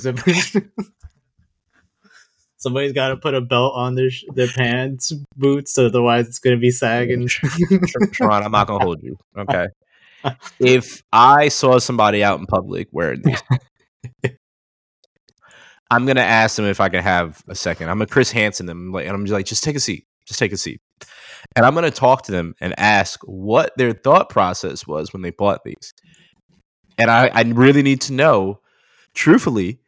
Somebody's 2.56 2.92
got 2.92 3.08
to 3.10 3.16
put 3.16 3.34
a 3.34 3.40
belt 3.40 3.74
on 3.76 3.94
their 3.94 4.10
sh- 4.10 4.24
their 4.34 4.48
pants, 4.48 5.12
boots, 5.36 5.78
otherwise 5.78 6.26
it's 6.26 6.40
gonna 6.40 6.56
be 6.56 6.72
sagging. 6.72 7.28
I'm 8.20 8.50
not 8.50 8.66
gonna 8.66 8.84
hold 8.84 9.04
you. 9.04 9.16
Okay. 9.38 9.68
If 10.58 11.02
I 11.12 11.48
saw 11.48 11.78
somebody 11.78 12.22
out 12.22 12.38
in 12.38 12.46
public 12.46 12.88
wearing 12.92 13.22
these, 13.22 13.42
I'm 15.90 16.06
gonna 16.06 16.20
ask 16.20 16.56
them 16.56 16.64
if 16.64 16.80
I 16.80 16.88
can 16.88 17.02
have 17.02 17.42
a 17.48 17.54
second. 17.54 17.90
I'm 17.90 18.00
a 18.00 18.06
Chris 18.06 18.30
Hansen 18.30 18.66
them, 18.66 18.92
like, 18.92 19.06
and 19.06 19.14
I'm 19.14 19.24
just 19.26 19.34
like, 19.34 19.46
just 19.46 19.62
take 19.62 19.76
a 19.76 19.80
seat, 19.80 20.06
just 20.26 20.38
take 20.38 20.52
a 20.52 20.56
seat, 20.56 20.80
and 21.54 21.66
I'm 21.66 21.74
gonna 21.74 21.90
talk 21.90 22.22
to 22.24 22.32
them 22.32 22.54
and 22.60 22.74
ask 22.78 23.20
what 23.24 23.72
their 23.76 23.92
thought 23.92 24.28
process 24.28 24.86
was 24.86 25.12
when 25.12 25.22
they 25.22 25.30
bought 25.30 25.64
these. 25.64 25.92
And 26.98 27.10
I, 27.10 27.28
I 27.28 27.42
really 27.42 27.82
need 27.82 28.00
to 28.02 28.12
know, 28.12 28.60
truthfully, 29.14 29.80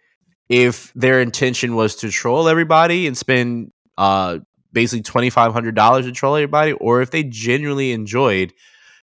if 0.48 0.92
their 0.94 1.20
intention 1.20 1.74
was 1.74 1.96
to 1.96 2.10
troll 2.10 2.48
everybody 2.48 3.06
and 3.06 3.16
spend 3.16 3.72
uh 3.96 4.38
basically 4.72 5.02
twenty 5.02 5.30
five 5.30 5.52
hundred 5.52 5.74
dollars 5.74 6.04
to 6.04 6.12
troll 6.12 6.36
everybody, 6.36 6.72
or 6.72 7.00
if 7.00 7.10
they 7.10 7.22
genuinely 7.22 7.92
enjoyed 7.92 8.52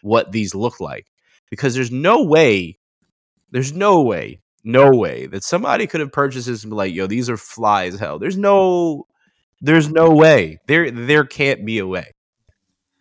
what 0.02 0.32
these 0.32 0.54
look 0.54 0.80
like. 0.80 1.08
Because 1.54 1.76
there's 1.76 1.92
no 1.92 2.24
way, 2.24 2.80
there's 3.52 3.74
no 3.74 4.02
way, 4.02 4.42
no 4.64 4.90
way 4.90 5.28
that 5.28 5.44
somebody 5.44 5.86
could 5.86 6.00
have 6.00 6.12
purchased 6.12 6.48
this 6.48 6.64
and 6.64 6.72
be 6.72 6.76
like, 6.76 6.96
yo, 6.96 7.06
these 7.06 7.30
are 7.30 7.38
fly 7.38 7.86
as 7.86 8.00
hell. 8.00 8.18
There's 8.18 8.38
no 8.38 9.06
there's 9.62 9.88
no 9.88 10.10
way. 10.10 10.58
There 10.66 10.90
there 10.90 11.26
can't 11.26 11.64
be 11.64 11.78
a 11.78 11.86
way. 11.86 12.10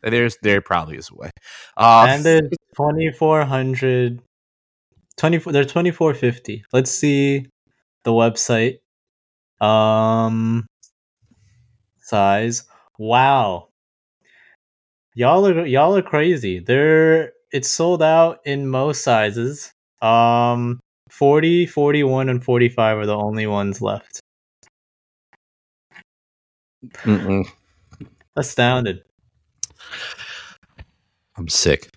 There's 0.02 0.36
there 0.42 0.60
probably 0.60 0.98
is 0.98 1.08
a 1.10 1.14
way. 1.14 1.30
Uh, 1.78 2.04
and 2.10 2.22
there's 2.22 2.50
2400 2.76 4.20
24 5.16 5.52
they're 5.52 5.64
2450 5.64 6.64
let's 6.74 6.90
see 6.90 7.46
the 8.04 8.10
website 8.10 8.80
um 9.64 10.66
size 12.00 12.64
wow 12.98 13.68
y'all 15.14 15.46
are 15.46 15.66
y'all 15.66 15.96
are 15.96 16.02
crazy 16.02 16.58
they're 16.58 17.32
it's 17.52 17.70
sold 17.70 18.02
out 18.02 18.40
in 18.44 18.68
most 18.68 19.02
sizes 19.02 19.72
um 20.00 20.80
40 21.10 21.66
41 21.66 22.28
and 22.28 22.44
45 22.44 22.98
are 22.98 23.06
the 23.06 23.16
only 23.16 23.46
ones 23.46 23.80
left 23.80 24.20
mm-mm. 27.04 27.46
astounded 28.36 29.02
I'm 31.36 31.48
sick. 31.48 31.90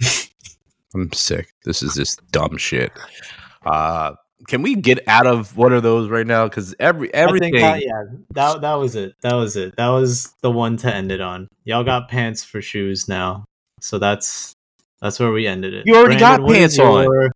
I'm 0.94 1.12
sick. 1.12 1.48
This 1.64 1.82
is 1.82 1.94
just 1.94 2.20
dumb 2.30 2.56
shit. 2.56 2.92
Uh, 3.64 4.12
can 4.48 4.62
we 4.62 4.74
get 4.74 4.98
out 5.08 5.26
of 5.26 5.56
what 5.56 5.72
are 5.72 5.80
those 5.80 6.10
right 6.10 6.26
now? 6.26 6.44
Because 6.44 6.74
every 6.78 7.08
I 7.14 7.26
think 7.26 7.28
everything. 7.28 7.54
that, 7.54 7.82
yeah 7.82 8.02
that, 8.34 8.60
that 8.60 8.74
was 8.74 8.94
it 8.94 9.14
that 9.22 9.34
was 9.34 9.56
it 9.56 9.74
that 9.76 9.88
was 9.88 10.34
the 10.42 10.50
one 10.50 10.76
to 10.78 10.94
end 10.94 11.10
it 11.10 11.20
on 11.20 11.48
y'all 11.64 11.82
got 11.82 12.10
pants 12.10 12.44
for 12.44 12.60
shoes 12.60 13.08
now 13.08 13.46
so 13.80 13.98
that's 13.98 14.53
that's 15.04 15.20
where 15.20 15.30
we 15.30 15.46
ended 15.46 15.74
it 15.74 15.84
You 15.86 15.94
already 15.96 16.16
got 16.16 16.42
what 16.42 16.56
is 16.56 16.60
pants 16.60 16.78
on. 16.80 17.04
your- 17.04 17.30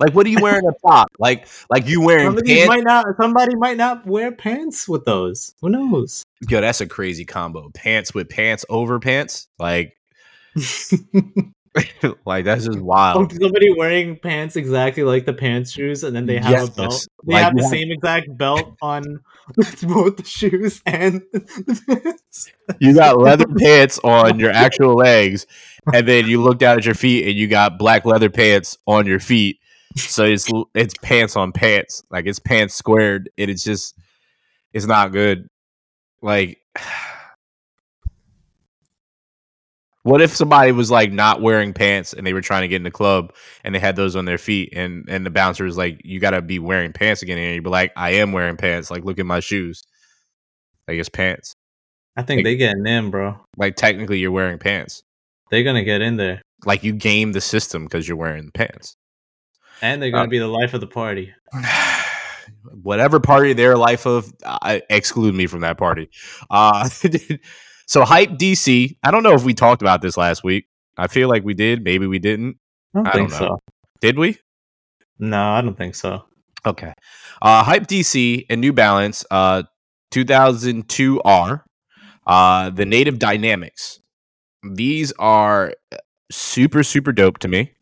like, 0.00 0.14
what 0.14 0.26
are 0.26 0.30
you 0.30 0.40
wearing 0.40 0.64
a 0.66 0.88
top? 0.88 1.08
Like, 1.18 1.48
like 1.70 1.86
you 1.88 2.00
wearing 2.00 2.26
Somebody 2.26 2.54
pants? 2.54 2.68
might 2.68 2.84
not. 2.84 3.06
Somebody 3.20 3.56
might 3.56 3.76
not 3.76 4.06
wear 4.06 4.30
pants 4.30 4.88
with 4.88 5.04
those. 5.04 5.54
Who 5.60 5.68
knows? 5.70 6.22
Yo, 6.48 6.60
that's 6.60 6.80
a 6.80 6.86
crazy 6.86 7.24
combo. 7.24 7.68
Pants 7.74 8.14
with 8.14 8.28
pants 8.28 8.64
over 8.68 9.00
pants. 9.00 9.48
Like, 9.58 9.94
like 12.24 12.44
that's 12.44 12.64
just 12.64 12.78
Oh, 12.78 12.82
wild. 12.82 13.32
somebody 13.32 13.74
wearing 13.76 14.16
pants 14.18 14.54
exactly 14.56 15.02
like 15.02 15.26
the 15.26 15.32
pants 15.32 15.72
shoes, 15.72 16.04
and 16.04 16.14
then 16.14 16.26
they 16.26 16.38
have 16.38 16.52
Yes, 16.52 16.68
a 16.68 16.72
belt. 16.72 17.06
They 17.26 17.34
like 17.34 17.44
have 17.44 17.56
the 17.56 17.62
you 17.62 17.68
same 17.68 17.90
exact 17.90 18.36
belt 18.38 18.76
on 18.82 19.02
both 19.82 20.16
the 20.16 20.24
shoes 20.24 20.80
and 20.86 21.22
the 21.32 21.82
pants. 21.86 22.52
You 22.80 22.94
got 22.94 23.18
leather 23.18 23.46
pants 23.58 23.98
on 24.04 24.38
your 24.38 24.50
actual 24.52 24.94
legs, 24.94 25.46
and 25.94 26.06
then 26.06 26.26
you 26.26 26.42
look 26.42 26.58
down 26.58 26.78
at 26.78 26.84
your 26.84 26.94
feet 26.94 27.26
and 27.28 27.36
you 27.36 27.48
got 27.48 27.78
black 27.78 28.04
leather 28.04 28.30
pants 28.30 28.76
on 28.86 29.06
your 29.06 29.20
feet. 29.20 29.58
So 29.96 30.24
it's 30.24 30.48
it's 30.74 30.94
pants 31.02 31.34
on 31.36 31.52
pants, 31.52 32.02
like 32.10 32.26
it's 32.26 32.38
pants 32.38 32.74
squared, 32.74 33.30
and 33.38 33.50
it's 33.50 33.64
just 33.64 33.96
it's 34.72 34.86
not 34.86 35.12
good. 35.12 35.48
Like, 36.22 36.58
what 40.02 40.22
if 40.22 40.34
somebody 40.34 40.72
was 40.72 40.90
like 40.90 41.12
not 41.12 41.42
wearing 41.42 41.72
pants 41.72 42.12
and 42.12 42.26
they 42.26 42.32
were 42.32 42.40
trying 42.40 42.62
to 42.62 42.68
get 42.68 42.76
in 42.76 42.82
the 42.84 42.90
club 42.90 43.34
and 43.64 43.74
they 43.74 43.78
had 43.78 43.96
those 43.96 44.14
on 44.16 44.24
their 44.24 44.38
feet, 44.38 44.72
and 44.74 45.04
and 45.08 45.26
the 45.26 45.30
bouncer 45.30 45.64
was 45.64 45.76
like, 45.76 46.00
"You 46.04 46.20
got 46.20 46.30
to 46.30 46.42
be 46.42 46.58
wearing 46.58 46.92
pants 46.92 47.22
again," 47.22 47.38
and 47.38 47.54
you'd 47.54 47.64
be 47.64 47.70
like, 47.70 47.92
"I 47.96 48.10
am 48.12 48.32
wearing 48.32 48.56
pants. 48.56 48.90
Like, 48.90 49.04
look 49.04 49.18
at 49.18 49.26
my 49.26 49.40
shoes. 49.40 49.82
Like 50.86 50.98
it's 50.98 51.08
pants. 51.08 51.54
I 52.16 52.22
think 52.22 52.38
Like- 52.38 52.44
they 52.44 52.56
getting 52.56 52.86
in, 52.86 53.10
bro. 53.10 53.38
Like 53.56 53.76
technically, 53.76 54.18
you're 54.18 54.30
wearing 54.32 54.58
pants." 54.58 55.02
They're 55.50 55.64
gonna 55.64 55.84
get 55.84 56.00
in 56.02 56.16
there, 56.16 56.42
like 56.64 56.82
you 56.84 56.92
game 56.92 57.32
the 57.32 57.40
system 57.40 57.84
because 57.84 58.06
you're 58.08 58.16
wearing 58.16 58.46
the 58.46 58.52
pants. 58.52 58.96
and 59.80 60.02
they're 60.02 60.10
gonna 60.10 60.24
Uh, 60.24 60.28
be 60.28 60.38
the 60.38 60.48
life 60.48 60.74
of 60.74 60.80
the 60.80 60.86
party. 60.86 61.32
Whatever 62.82 63.20
party 63.20 63.52
their 63.52 63.76
life 63.76 64.06
of, 64.06 64.32
uh, 64.42 64.80
exclude 64.90 65.34
me 65.34 65.46
from 65.46 65.60
that 65.60 65.76
party. 65.78 66.08
Uh, 66.50 66.88
so 67.86 68.04
hype 68.04 68.30
DC. 68.30 68.96
I 69.02 69.10
don't 69.10 69.22
know 69.22 69.34
if 69.34 69.44
we 69.44 69.54
talked 69.54 69.82
about 69.82 70.02
this 70.02 70.16
last 70.16 70.42
week. 70.44 70.66
I 70.96 71.06
feel 71.08 71.28
like 71.28 71.44
we 71.44 71.54
did. 71.54 71.84
Maybe 71.84 72.06
we 72.06 72.18
didn't. 72.18 72.56
I 72.94 72.98
don't 72.98 73.06
I 73.06 73.12
think 73.12 73.30
don't 73.30 73.40
know. 73.40 73.46
so. 73.48 73.58
Did 74.00 74.18
we? 74.18 74.38
No, 75.18 75.50
I 75.50 75.60
don't 75.60 75.76
think 75.76 75.94
so. 75.94 76.24
Okay. 76.66 76.92
Uh, 77.40 77.62
hype 77.62 77.86
DC 77.86 78.46
and 78.50 78.60
New 78.60 78.72
Balance. 78.72 79.24
Uh, 79.30 79.62
2002R. 80.12 81.62
Uh, 82.26 82.70
the 82.70 82.84
Native 82.84 83.18
Dynamics. 83.18 84.00
These 84.62 85.12
are 85.18 85.74
super 86.30 86.82
super 86.82 87.12
dope 87.12 87.38
to 87.38 87.48
me. 87.48 87.72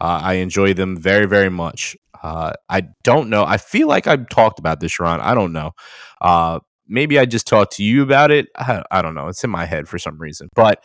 Uh, 0.00 0.20
I 0.22 0.34
enjoy 0.34 0.74
them 0.74 0.96
very 0.96 1.26
very 1.26 1.50
much. 1.50 1.96
Uh, 2.22 2.52
I 2.68 2.88
don't 3.04 3.28
know. 3.30 3.44
I 3.44 3.58
feel 3.58 3.88
like 3.88 4.06
I've 4.06 4.28
talked 4.28 4.58
about 4.58 4.80
this, 4.80 4.92
Sharon. 4.92 5.20
I 5.20 5.34
don't 5.34 5.52
know. 5.52 5.72
Uh, 6.20 6.60
maybe 6.88 7.18
I 7.18 7.26
just 7.26 7.46
talked 7.46 7.72
to 7.76 7.84
you 7.84 8.02
about 8.02 8.30
it. 8.30 8.48
I, 8.56 8.82
I 8.90 9.02
don't 9.02 9.14
know. 9.14 9.28
It's 9.28 9.44
in 9.44 9.50
my 9.50 9.66
head 9.66 9.88
for 9.88 9.98
some 9.98 10.18
reason. 10.18 10.48
But 10.54 10.82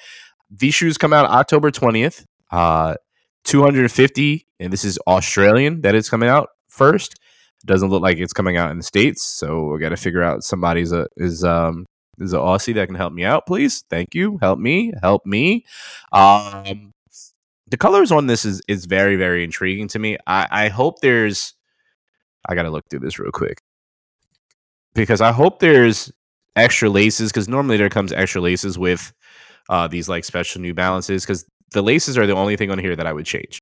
these 0.50 0.76
shoes 0.76 0.98
come 0.98 1.14
out 1.14 1.30
October 1.30 1.72
twentieth. 1.72 2.26
Uh, 2.52 2.96
250, 3.44 4.48
and 4.60 4.72
this 4.72 4.84
is 4.86 5.00
Australian 5.08 5.82
that 5.82 5.96
is 5.96 6.10
coming 6.10 6.30
out 6.30 6.50
first. 6.68 7.16
Doesn't 7.66 7.90
look 7.90 8.02
like 8.02 8.18
it's 8.18 8.34
coming 8.34 8.58
out 8.58 8.72
in 8.72 8.78
the 8.78 8.84
states, 8.84 9.24
so 9.24 9.66
we 9.66 9.80
got 9.80 9.90
to 9.90 9.98
figure 9.98 10.24
out 10.24 10.44
somebody's 10.44 10.92
a 10.92 11.08
is 11.18 11.44
um 11.44 11.86
is 12.22 12.34
an 12.34 12.40
Aussie 12.40 12.74
that 12.76 12.88
can 12.88 12.96
help 12.96 13.14
me 13.14 13.24
out, 13.24 13.46
please. 13.46 13.84
Thank 13.90 14.16
you. 14.16 14.38
Help 14.42 14.60
me. 14.60 14.94
Help 15.02 15.26
me. 15.26 15.66
Um, 16.12 16.94
the 17.68 17.78
colors 17.78 18.12
on 18.12 18.28
this 18.28 18.46
is 18.46 18.62
is 18.68 18.86
very 18.86 19.16
very 19.16 19.44
intriguing 19.44 19.88
to 19.90 20.00
me. 20.00 20.18
I 20.28 20.48
I 20.52 20.70
hope 20.70 21.00
there's. 21.02 21.56
I 22.48 22.56
gotta 22.56 22.70
look 22.72 22.86
through 22.90 23.00
this 23.02 23.20
real 23.20 23.32
quick 23.32 23.62
because 24.94 25.22
I 25.22 25.32
hope 25.32 25.60
there's 25.60 26.12
extra 26.56 26.90
laces 26.90 27.32
because 27.32 27.48
normally 27.48 27.78
there 27.78 27.90
comes 27.90 28.12
extra 28.12 28.42
laces 28.42 28.78
with 28.78 29.14
uh 29.70 29.88
these 29.88 30.10
like 30.10 30.26
special 30.26 30.62
New 30.62 30.74
Balances 30.74 31.24
because 31.24 31.46
the 31.72 31.82
laces 31.82 32.18
are 32.18 32.28
the 32.28 32.36
only 32.36 32.58
thing 32.58 32.72
on 32.72 32.80
here 32.80 32.96
that 32.96 33.08
I 33.08 33.14
would 33.14 33.26
change. 33.26 33.62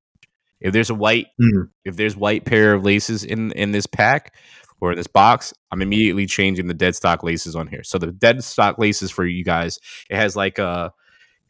If 0.60 0.72
there's 0.72 0.90
a 0.90 0.94
white 0.94 1.28
Hmm. 1.40 1.64
if 1.84 1.96
there's 1.96 2.16
white 2.16 2.44
pair 2.44 2.74
of 2.74 2.84
laces 2.84 3.22
in 3.24 3.52
in 3.52 3.72
this 3.72 3.86
pack 3.86 4.34
or 4.80 4.92
in 4.92 4.96
this 4.96 5.06
box, 5.06 5.52
I'm 5.70 5.82
immediately 5.82 6.26
changing 6.26 6.66
the 6.66 6.74
dead 6.74 6.94
stock 6.96 7.22
laces 7.22 7.54
on 7.54 7.66
here. 7.66 7.82
So 7.84 7.98
the 7.98 8.12
dead 8.12 8.42
stock 8.44 8.78
laces 8.78 9.10
for 9.10 9.26
you 9.26 9.44
guys, 9.44 9.78
it 10.08 10.16
has 10.16 10.36
like 10.36 10.58
a 10.58 10.92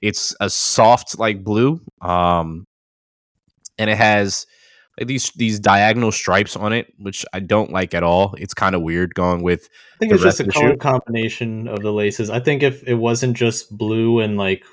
it's 0.00 0.34
a 0.40 0.48
soft 0.48 1.18
like 1.18 1.44
blue 1.44 1.78
um 2.00 2.66
and 3.78 3.90
it 3.90 3.96
has 3.98 4.46
like 4.98 5.06
these 5.08 5.30
these 5.32 5.60
diagonal 5.60 6.10
stripes 6.10 6.56
on 6.56 6.72
it 6.72 6.92
which 6.98 7.24
I 7.32 7.40
don't 7.40 7.70
like 7.70 7.94
at 7.94 8.02
all. 8.02 8.34
It's 8.38 8.54
kind 8.54 8.74
of 8.74 8.82
weird 8.82 9.14
going 9.14 9.42
with 9.42 9.68
I 9.94 9.98
think 9.98 10.12
The 10.12 10.14
it's 10.14 10.22
just 10.22 10.40
a 10.40 10.46
color 10.46 10.70
shoe? 10.70 10.76
combination 10.78 11.68
of 11.68 11.82
the 11.82 11.92
laces. 11.92 12.30
I 12.30 12.40
think 12.40 12.62
if 12.62 12.82
it 12.88 12.94
wasn't 12.94 13.36
just 13.36 13.76
blue 13.76 14.20
and 14.20 14.36
like 14.36 14.64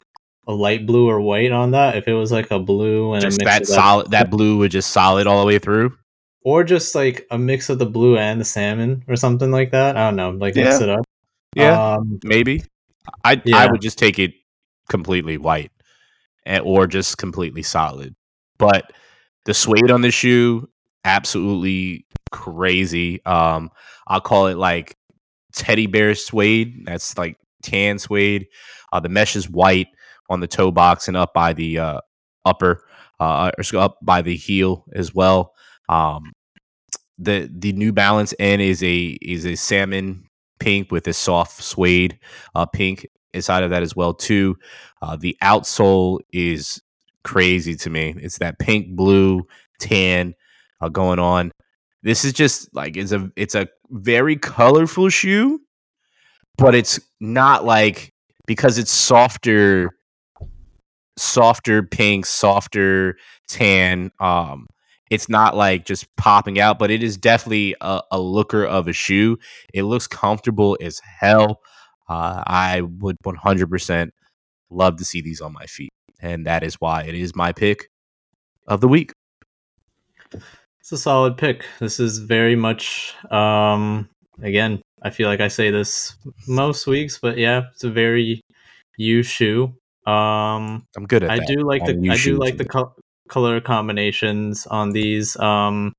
a 0.47 0.53
light 0.53 0.86
blue 0.86 1.09
or 1.09 1.19
white 1.19 1.51
on 1.51 1.71
that, 1.71 1.97
if 1.97 2.07
it 2.07 2.13
was 2.13 2.32
like 2.32 2.49
a 2.51 2.59
blue 2.59 3.13
and 3.13 3.21
just 3.21 3.39
that 3.43 3.67
solid 3.67 4.11
that 4.11 4.29
blue 4.32 4.57
was 4.57 4.69
just 4.71 4.91
solid 4.91 5.27
all 5.27 5.41
the 5.41 5.45
way 5.47 5.59
through. 5.59 5.95
Or 6.47 6.63
just 6.63 6.95
like 6.95 7.27
a 7.29 7.37
mix 7.37 7.69
of 7.69 7.77
the 7.77 7.85
blue 7.85 8.17
and 8.17 8.39
the 8.39 8.45
salmon 8.45 9.03
or 9.09 9.17
something 9.17 9.51
like 9.51 9.71
that. 9.71 9.97
I 9.97 10.07
don't 10.07 10.15
know, 10.15 10.29
like 10.29 10.55
mix 10.55 10.79
it 10.79 10.87
up. 10.87 11.03
Yeah. 11.53 11.95
Um, 11.95 12.21
maybe 12.23 12.63
I 13.25 13.41
I 13.53 13.69
would 13.69 13.81
just 13.81 13.97
take 13.97 14.17
it 14.17 14.31
completely 14.87 15.37
white 15.37 15.71
and, 16.45 16.63
or 16.63 16.87
just 16.87 17.17
completely 17.17 17.63
solid. 17.63 18.15
But 18.57 18.93
the 19.43 19.53
suede 19.53 19.91
on 19.91 19.99
the 19.99 20.09
shoe 20.09 20.69
absolutely 21.03 22.05
crazy. 22.31 23.25
Um 23.25 23.69
I'll 24.07 24.21
call 24.21 24.47
it 24.47 24.55
like 24.55 24.95
teddy 25.51 25.85
bear 25.85 26.15
suede. 26.15 26.85
That's 26.85 27.17
like 27.17 27.35
tan 27.61 27.99
suede. 27.99 28.47
Uh 28.93 29.01
the 29.01 29.09
mesh 29.09 29.35
is 29.35 29.49
white 29.49 29.87
on 30.29 30.39
the 30.39 30.47
toe 30.47 30.71
box 30.71 31.09
and 31.09 31.17
up 31.17 31.33
by 31.33 31.51
the 31.51 31.79
uh 31.79 31.99
upper 32.45 32.85
uh 33.19 33.51
or 33.57 33.79
up 33.79 33.97
by 34.01 34.21
the 34.21 34.37
heel 34.37 34.85
as 34.95 35.13
well. 35.13 35.51
Um 35.89 36.31
the 37.18 37.49
the 37.51 37.74
New 37.74 37.91
Balance 37.91 38.34
N 38.39 38.61
is 38.61 38.84
a 38.84 39.18
is 39.22 39.45
a 39.45 39.55
salmon 39.55 40.28
pink 40.59 40.91
with 40.91 41.07
a 41.07 41.13
soft 41.13 41.63
suede 41.63 42.20
uh, 42.55 42.65
pink 42.65 43.07
inside 43.34 43.63
of 43.63 43.70
that 43.70 43.84
as 43.84 43.95
well 43.95 44.13
too. 44.13 44.57
Uh, 45.01 45.15
the 45.15 45.38
outsole 45.41 46.20
is 46.32 46.82
crazy 47.24 47.76
to 47.76 47.89
me. 47.89 48.15
It's 48.18 48.38
that 48.39 48.59
pink, 48.59 48.95
blue, 48.95 49.45
tan 49.80 50.34
uh, 50.82 50.89
going 50.89 51.20
on. 51.20 51.51
This 52.03 52.24
is 52.24 52.34
just 52.34 52.74
like 52.74 52.97
it's 52.97 53.11
a 53.11 53.32
it's 53.36 53.55
a 53.55 53.68
very 53.89 54.36
colorful 54.36 55.09
shoe, 55.09 55.59
but 56.57 56.76
it's 56.76 56.99
not 57.20 57.65
like 57.65 58.13
because 58.45 58.78
it's 58.78 58.91
softer, 58.91 59.91
softer 61.18 61.84
pink, 61.84 62.26
softer 62.26 63.18
tan. 63.47 64.11
Um, 64.20 64.68
it's 65.10 65.30
not 65.30 65.55
like 65.55 65.86
just 65.86 66.14
popping 66.16 66.60
out, 66.60 66.80
but 66.80 66.91
it 66.91 67.03
is 67.03 67.18
definitely 67.18 67.76
a, 67.82 68.01
a 68.12 68.20
looker 68.20 68.66
of 68.66 68.88
a 68.88 68.93
shoe. 68.93 69.38
It 69.74 69.84
looks 69.84 70.08
comfortable 70.08 70.78
as 70.82 70.99
hell. 70.99 71.62
Uh, 72.10 72.43
I 72.45 72.82
would 72.82 73.18
100% 73.26 74.10
love 74.70 74.97
to 74.97 75.05
see 75.05 75.22
these 75.22 75.41
on 75.41 75.53
my 75.53 75.66
feet. 75.66 75.89
And 76.20 76.45
that 76.45 76.64
is 76.64 76.76
why 76.76 77.03
it 77.03 77.16
is 77.16 77.36
my 77.36 77.51
pick 77.53 77.89
of 78.68 78.82
the 78.82 78.88
week. 78.88 79.12
It's 80.80 80.91
a 80.91 80.97
solid 80.97 81.38
pick. 81.38 81.66
This 81.80 81.99
is 81.99 82.20
very 82.20 82.55
much, 82.55 83.14
um, 83.32 84.10
again, 84.41 84.82
I 85.01 85.10
feel 85.10 85.28
like 85.28 85.41
I 85.41 85.47
say 85.47 85.70
this 85.70 86.16
most 86.47 86.88
weeks, 86.88 87.20
but 87.20 87.38
yeah, 87.38 87.64
it's 87.74 87.84
a 87.84 87.91
very 87.91 88.41
you 88.97 89.22
shoe. 89.22 89.76
Um, 90.05 90.86
I'm 90.95 91.05
good 91.08 91.24
at 91.24 91.30
I 91.30 91.39
that. 91.39 91.47
do 91.47 91.62
like 91.62 91.82
I'm 91.88 92.01
the 92.01 92.10
I 92.10 92.18
do 92.18 92.38
like 92.38 92.58
the 92.58 92.66
co- 92.66 92.95
color 93.28 93.59
combinations 93.61 94.67
on 94.67 94.91
these. 94.91 95.38
Um, 95.38 95.93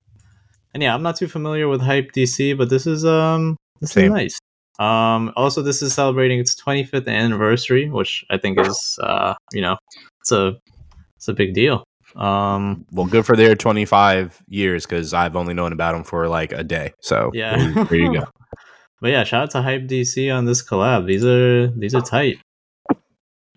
and 0.74 0.82
yeah, 0.82 0.94
I'm 0.94 1.02
not 1.02 1.16
too 1.16 1.28
familiar 1.28 1.68
with 1.68 1.80
Hype 1.80 2.12
DC, 2.12 2.56
but 2.56 2.70
this 2.70 2.86
is 2.86 3.04
um 3.04 3.56
this 3.80 3.92
Same. 3.92 4.06
is 4.06 4.10
nice. 4.10 4.38
Um, 4.78 5.32
also, 5.36 5.60
this 5.60 5.82
is 5.82 5.92
celebrating 5.92 6.38
its 6.38 6.54
25th 6.54 7.08
anniversary, 7.08 7.88
which 7.88 8.24
I 8.30 8.38
think 8.38 8.60
is 8.60 8.98
uh 9.02 9.34
you 9.52 9.60
know 9.60 9.76
it's 10.20 10.32
a 10.32 10.56
it's 11.16 11.28
a 11.28 11.32
big 11.32 11.54
deal. 11.54 11.84
Um, 12.16 12.86
well, 12.90 13.06
good 13.06 13.26
for 13.26 13.36
their 13.36 13.54
25 13.54 14.42
years 14.48 14.86
because 14.86 15.12
I've 15.12 15.36
only 15.36 15.54
known 15.54 15.72
about 15.72 15.92
them 15.92 16.04
for 16.04 16.28
like 16.28 16.52
a 16.52 16.64
day. 16.64 16.92
So 17.00 17.30
yeah, 17.34 17.56
there, 17.56 17.84
there 17.84 17.98
you 17.98 18.12
go. 18.20 18.24
but 19.00 19.10
yeah, 19.10 19.24
shout 19.24 19.42
out 19.42 19.50
to 19.52 19.62
Hype 19.62 19.82
DC 19.82 20.34
on 20.34 20.44
this 20.44 20.62
collab. 20.62 21.06
These 21.06 21.24
are 21.24 21.68
these 21.68 21.94
are 21.94 22.00
tight. 22.00 22.38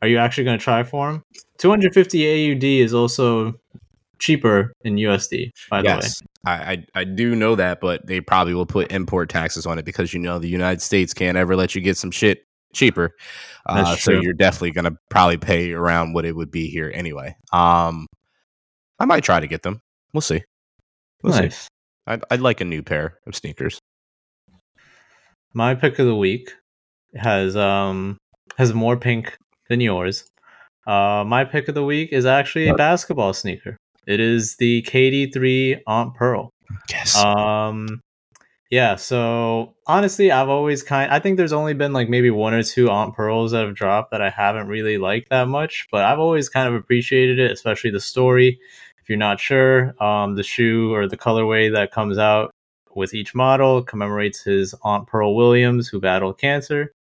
Are 0.02 0.08
you 0.08 0.18
actually 0.18 0.46
going 0.46 0.58
to 0.58 0.64
try 0.64 0.84
for 0.84 1.12
them? 1.12 1.24
250 1.60 2.56
AUD 2.56 2.64
is 2.64 2.94
also 2.94 3.54
cheaper 4.22 4.72
in 4.82 4.96
USD, 4.96 5.52
by 5.70 5.82
the 5.82 5.88
way. 5.88 5.94
yes, 5.96 6.22
I, 6.46 6.52
I 6.52 6.86
I 6.96 7.04
do 7.04 7.36
know 7.36 7.56
that, 7.56 7.82
but 7.82 8.06
they 8.08 8.22
probably 8.22 8.54
will 8.54 8.66
put 8.66 8.92
import 8.92 9.30
taxes 9.30 9.66
on 9.66 9.78
it 9.78 9.84
because 9.84 10.14
you 10.14 10.20
know 10.20 10.40
the 10.40 10.48
United 10.48 10.82
States 10.82 11.14
can't 11.14 11.38
ever 11.38 11.56
let 11.56 11.76
you 11.76 11.82
get 11.82 11.98
some 11.98 12.12
shit 12.12 12.46
cheaper. 12.74 13.16
Uh, 13.66 13.96
so 13.96 14.12
you're 14.12 14.34
definitely 14.34 14.72
gonna 14.72 14.96
probably 15.10 15.38
pay 15.38 15.74
around 15.74 16.14
what 16.14 16.26
it 16.26 16.36
would 16.36 16.52
be 16.52 16.68
here 16.68 16.92
anyway. 16.94 17.36
Um, 17.52 18.08
I 19.00 19.06
might 19.06 19.24
try 19.24 19.40
to 19.40 19.48
get 19.48 19.64
them. 19.64 19.82
We'll 20.14 20.22
see. 20.22 20.44
We'll 21.24 21.34
see. 21.34 21.42
Nice. 21.42 21.68
I'd, 22.08 22.24
I'd 22.32 22.42
like 22.42 22.62
a 22.62 22.66
new 22.66 22.82
pair 22.82 23.18
of 23.28 23.36
sneakers. 23.36 23.80
My 25.54 25.76
pick 25.76 26.00
of 26.00 26.06
the 26.06 26.16
week 26.16 26.54
has 27.16 27.56
um 27.56 28.18
has 28.58 28.74
more 28.74 28.98
pink 28.98 29.38
than 29.70 29.82
yours. 29.82 30.28
Uh, 30.88 31.24
my 31.26 31.44
pick 31.46 31.68
of 31.68 31.76
the 31.76 31.84
week 31.84 32.12
is 32.12 32.26
actually 32.26 32.68
a 32.68 32.74
basketball 32.74 33.34
sneaker. 33.34 33.78
It 34.08 34.20
is 34.20 34.56
the 34.58 34.82
KD3 34.84 35.82
Aunt 35.88 36.16
Pearl. 36.16 36.50
Yes. 36.90 37.16
Um, 37.18 38.02
yeah. 38.70 38.96
So 38.96 39.76
honestly, 39.86 40.32
I've 40.32 40.50
always 40.50 40.82
kind. 40.82 41.12
I 41.12 41.20
think 41.20 41.38
there's 41.38 41.54
only 41.54 41.74
been 41.74 41.94
like 41.94 42.10
maybe 42.10 42.32
one 42.32 42.54
or 42.54 42.64
two 42.64 42.90
Aunt 42.90 43.16
Pearls 43.16 43.52
that 43.52 43.66
have 43.66 43.76
dropped 43.76 44.12
that 44.12 44.22
I 44.22 44.30
haven't 44.30 44.68
really 44.68 44.98
liked 44.98 45.30
that 45.30 45.48
much, 45.48 45.88
but 45.92 46.06
I've 46.06 46.20
always 46.20 46.50
kind 46.50 46.68
of 46.68 46.74
appreciated 46.74 47.40
it, 47.40 47.52
especially 47.52 47.92
the 47.92 48.00
story. 48.00 48.60
If 49.02 49.10
you're 49.10 49.18
not 49.18 49.40
sure, 49.40 49.96
um, 50.02 50.36
the 50.36 50.44
shoe 50.44 50.94
or 50.94 51.08
the 51.08 51.18
colorway 51.18 51.72
that 51.74 51.92
comes 51.92 52.18
out 52.18 52.52
with 52.96 53.14
each 53.14 53.34
model 53.36 53.84
commemorates 53.84 54.42
his 54.42 54.76
Aunt 54.84 55.08
Pearl 55.08 55.36
Williams, 55.36 55.88
who 55.88 56.00
battled 56.00 56.38
cancer. 56.38 56.94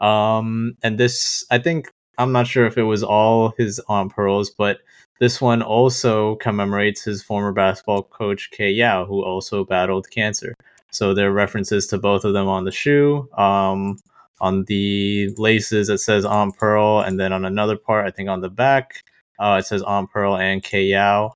Um, 0.00 0.76
and 0.82 0.98
this, 0.98 1.44
I 1.50 1.58
think, 1.58 1.90
I'm 2.18 2.32
not 2.32 2.46
sure 2.46 2.66
if 2.66 2.76
it 2.76 2.82
was 2.82 3.02
all 3.02 3.54
his 3.56 3.80
Aunt 3.88 4.12
Pearls, 4.12 4.50
but 4.50 4.78
this 5.18 5.40
one 5.40 5.62
also 5.62 6.36
commemorates 6.36 7.02
his 7.02 7.22
former 7.22 7.52
basketball 7.52 8.04
coach 8.04 8.50
Kay 8.50 8.70
Yow, 8.70 9.04
who 9.04 9.22
also 9.22 9.64
battled 9.64 10.10
cancer. 10.10 10.54
So 10.90 11.12
there 11.12 11.28
are 11.28 11.32
references 11.32 11.86
to 11.88 11.98
both 11.98 12.24
of 12.24 12.32
them 12.32 12.48
on 12.48 12.64
the 12.64 12.70
shoe. 12.70 13.28
Um, 13.36 13.98
on 14.40 14.64
the 14.64 15.34
laces, 15.36 15.88
it 15.88 15.98
says 15.98 16.24
Aunt 16.24 16.56
Pearl, 16.56 17.00
and 17.00 17.18
then 17.18 17.32
on 17.32 17.44
another 17.44 17.76
part, 17.76 18.06
I 18.06 18.10
think 18.10 18.28
on 18.28 18.40
the 18.40 18.48
back, 18.48 19.02
uh, 19.38 19.56
it 19.58 19.66
says 19.66 19.82
Aunt 19.82 20.10
Pearl 20.10 20.36
and 20.36 20.62
Kay 20.62 20.84
Yow. 20.84 21.32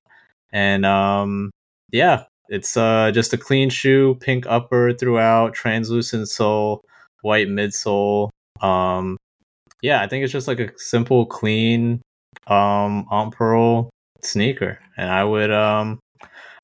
And 0.51 0.85
um, 0.85 1.51
yeah, 1.91 2.23
it's 2.47 2.77
uh, 2.77 3.11
just 3.11 3.33
a 3.33 3.37
clean 3.37 3.69
shoe, 3.69 4.15
pink 4.21 4.45
upper 4.47 4.93
throughout, 4.93 5.53
translucent 5.53 6.29
sole, 6.29 6.83
white 7.21 7.47
midsole. 7.47 8.29
Um, 8.61 9.17
yeah, 9.81 10.01
I 10.01 10.07
think 10.07 10.23
it's 10.23 10.31
just 10.31 10.47
like 10.47 10.59
a 10.59 10.71
simple, 10.77 11.25
clean 11.25 12.01
um 12.47 13.05
Aunt 13.09 13.33
Pearl 13.33 13.89
sneaker, 14.21 14.79
and 14.97 15.09
I 15.09 15.23
would 15.23 15.51
um 15.51 15.99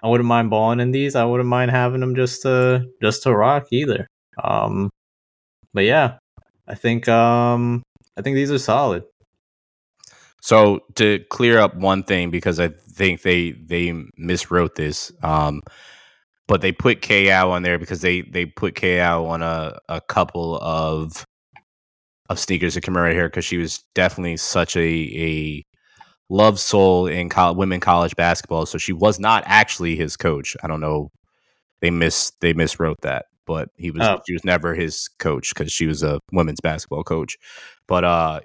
I 0.02 0.08
wouldn't 0.08 0.28
mind 0.28 0.50
balling 0.50 0.80
in 0.80 0.92
these. 0.92 1.16
I 1.16 1.26
wouldn't 1.26 1.50
mind 1.50 1.72
having 1.72 2.02
them 2.02 2.16
just 2.16 2.42
to 2.44 2.86
just 3.02 3.24
to 3.24 3.36
rock 3.36 3.68
either. 3.72 4.08
Um, 4.44 4.90
but 5.74 5.84
yeah, 5.84 6.18
I 6.68 6.76
think 6.76 7.08
um 7.08 7.84
I 8.18 8.22
think 8.22 8.36
these 8.36 8.52
are 8.52 8.60
solid. 8.60 9.04
So 10.42 10.82
to 10.96 11.20
clear 11.30 11.60
up 11.60 11.76
one 11.76 12.04
thing, 12.04 12.32
because 12.32 12.60
I 12.60 12.70
think 12.70 13.24
they 13.24 13.52
they 13.52 13.88
miswrote 14.20 14.76
this, 14.76 15.12
um, 15.22 15.62
but 16.48 16.62
they 16.62 16.72
put 16.72 17.02
KO 17.02 17.52
on 17.52 17.64
there 17.64 17.78
because 17.78 18.02
they 18.02 18.22
they 18.22 18.46
put 18.46 18.76
KO 18.76 19.26
on 19.26 19.42
a 19.42 19.78
a 19.90 20.02
couple 20.02 20.58
of 20.62 21.26
of 22.30 22.40
sneakers 22.40 22.76
that 22.76 22.82
commemorate 22.82 23.18
her 23.18 23.28
because 23.28 23.44
she 23.46 23.58
was 23.58 23.84
definitely 23.96 24.38
such 24.38 24.76
a 24.78 24.80
a 24.82 25.64
love 26.30 26.60
soul 26.60 27.08
in 27.08 27.30
college, 27.30 27.58
women 27.58 27.80
college 27.80 28.16
basketball. 28.16 28.66
So 28.66 28.78
she 28.78 28.94
was 28.94 29.20
not 29.20 29.44
actually 29.46 29.96
his 29.96 30.16
coach. 30.16 30.56
I 30.64 30.68
don't 30.68 30.82
know. 30.82 31.12
They 31.82 31.90
miss 31.92 32.32
they 32.42 32.54
miswrote 32.54 32.96
that, 33.02 33.26
but 33.46 33.70
he 33.78 33.92
was 33.92 34.02
Oh. 34.04 34.20
she 34.28 34.34
was 34.34 34.44
never 34.44 34.76
his 34.76 35.08
coach 35.20 35.54
because 35.54 35.72
she 35.72 35.86
was 35.86 36.04
a 36.04 36.20
women's 36.32 36.60
basketball 36.62 37.04
coach. 37.04 37.38
But 37.88 38.04
uh, 38.04 38.42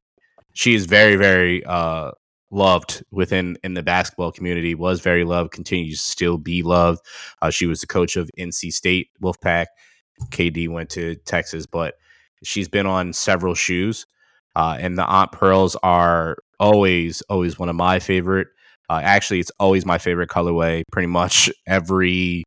she 0.54 0.74
is 0.74 0.86
very 0.86 1.16
very 1.16 1.64
uh 1.64 2.12
loved 2.50 3.02
within 3.10 3.56
in 3.64 3.74
the 3.74 3.82
basketball 3.82 4.30
community. 4.32 4.74
Was 4.74 5.00
very 5.00 5.24
loved. 5.24 5.50
Continues 5.52 5.98
to 6.02 6.10
still 6.10 6.38
be 6.38 6.62
loved. 6.62 7.00
Uh, 7.42 7.50
she 7.50 7.66
was 7.66 7.80
the 7.80 7.86
coach 7.88 8.16
of 8.16 8.30
NC 8.38 8.72
State 8.72 9.08
Wolfpack. 9.22 9.66
KD 10.30 10.68
went 10.68 10.90
to 10.90 11.16
Texas, 11.16 11.66
but 11.66 11.94
she's 12.44 12.68
been 12.68 12.86
on 12.86 13.12
several 13.12 13.54
shoes. 13.54 14.06
Uh, 14.54 14.76
and 14.78 14.96
the 14.96 15.04
Aunt 15.04 15.32
Pearls 15.32 15.74
are 15.82 16.36
always, 16.60 17.22
always 17.22 17.58
one 17.58 17.68
of 17.68 17.76
my 17.76 17.98
favorite. 17.98 18.48
Uh, 18.88 19.00
actually, 19.02 19.40
it's 19.40 19.52
always 19.58 19.86
my 19.86 19.98
favorite 19.98 20.28
colorway. 20.28 20.82
Pretty 20.92 21.08
much 21.08 21.50
every 21.66 22.44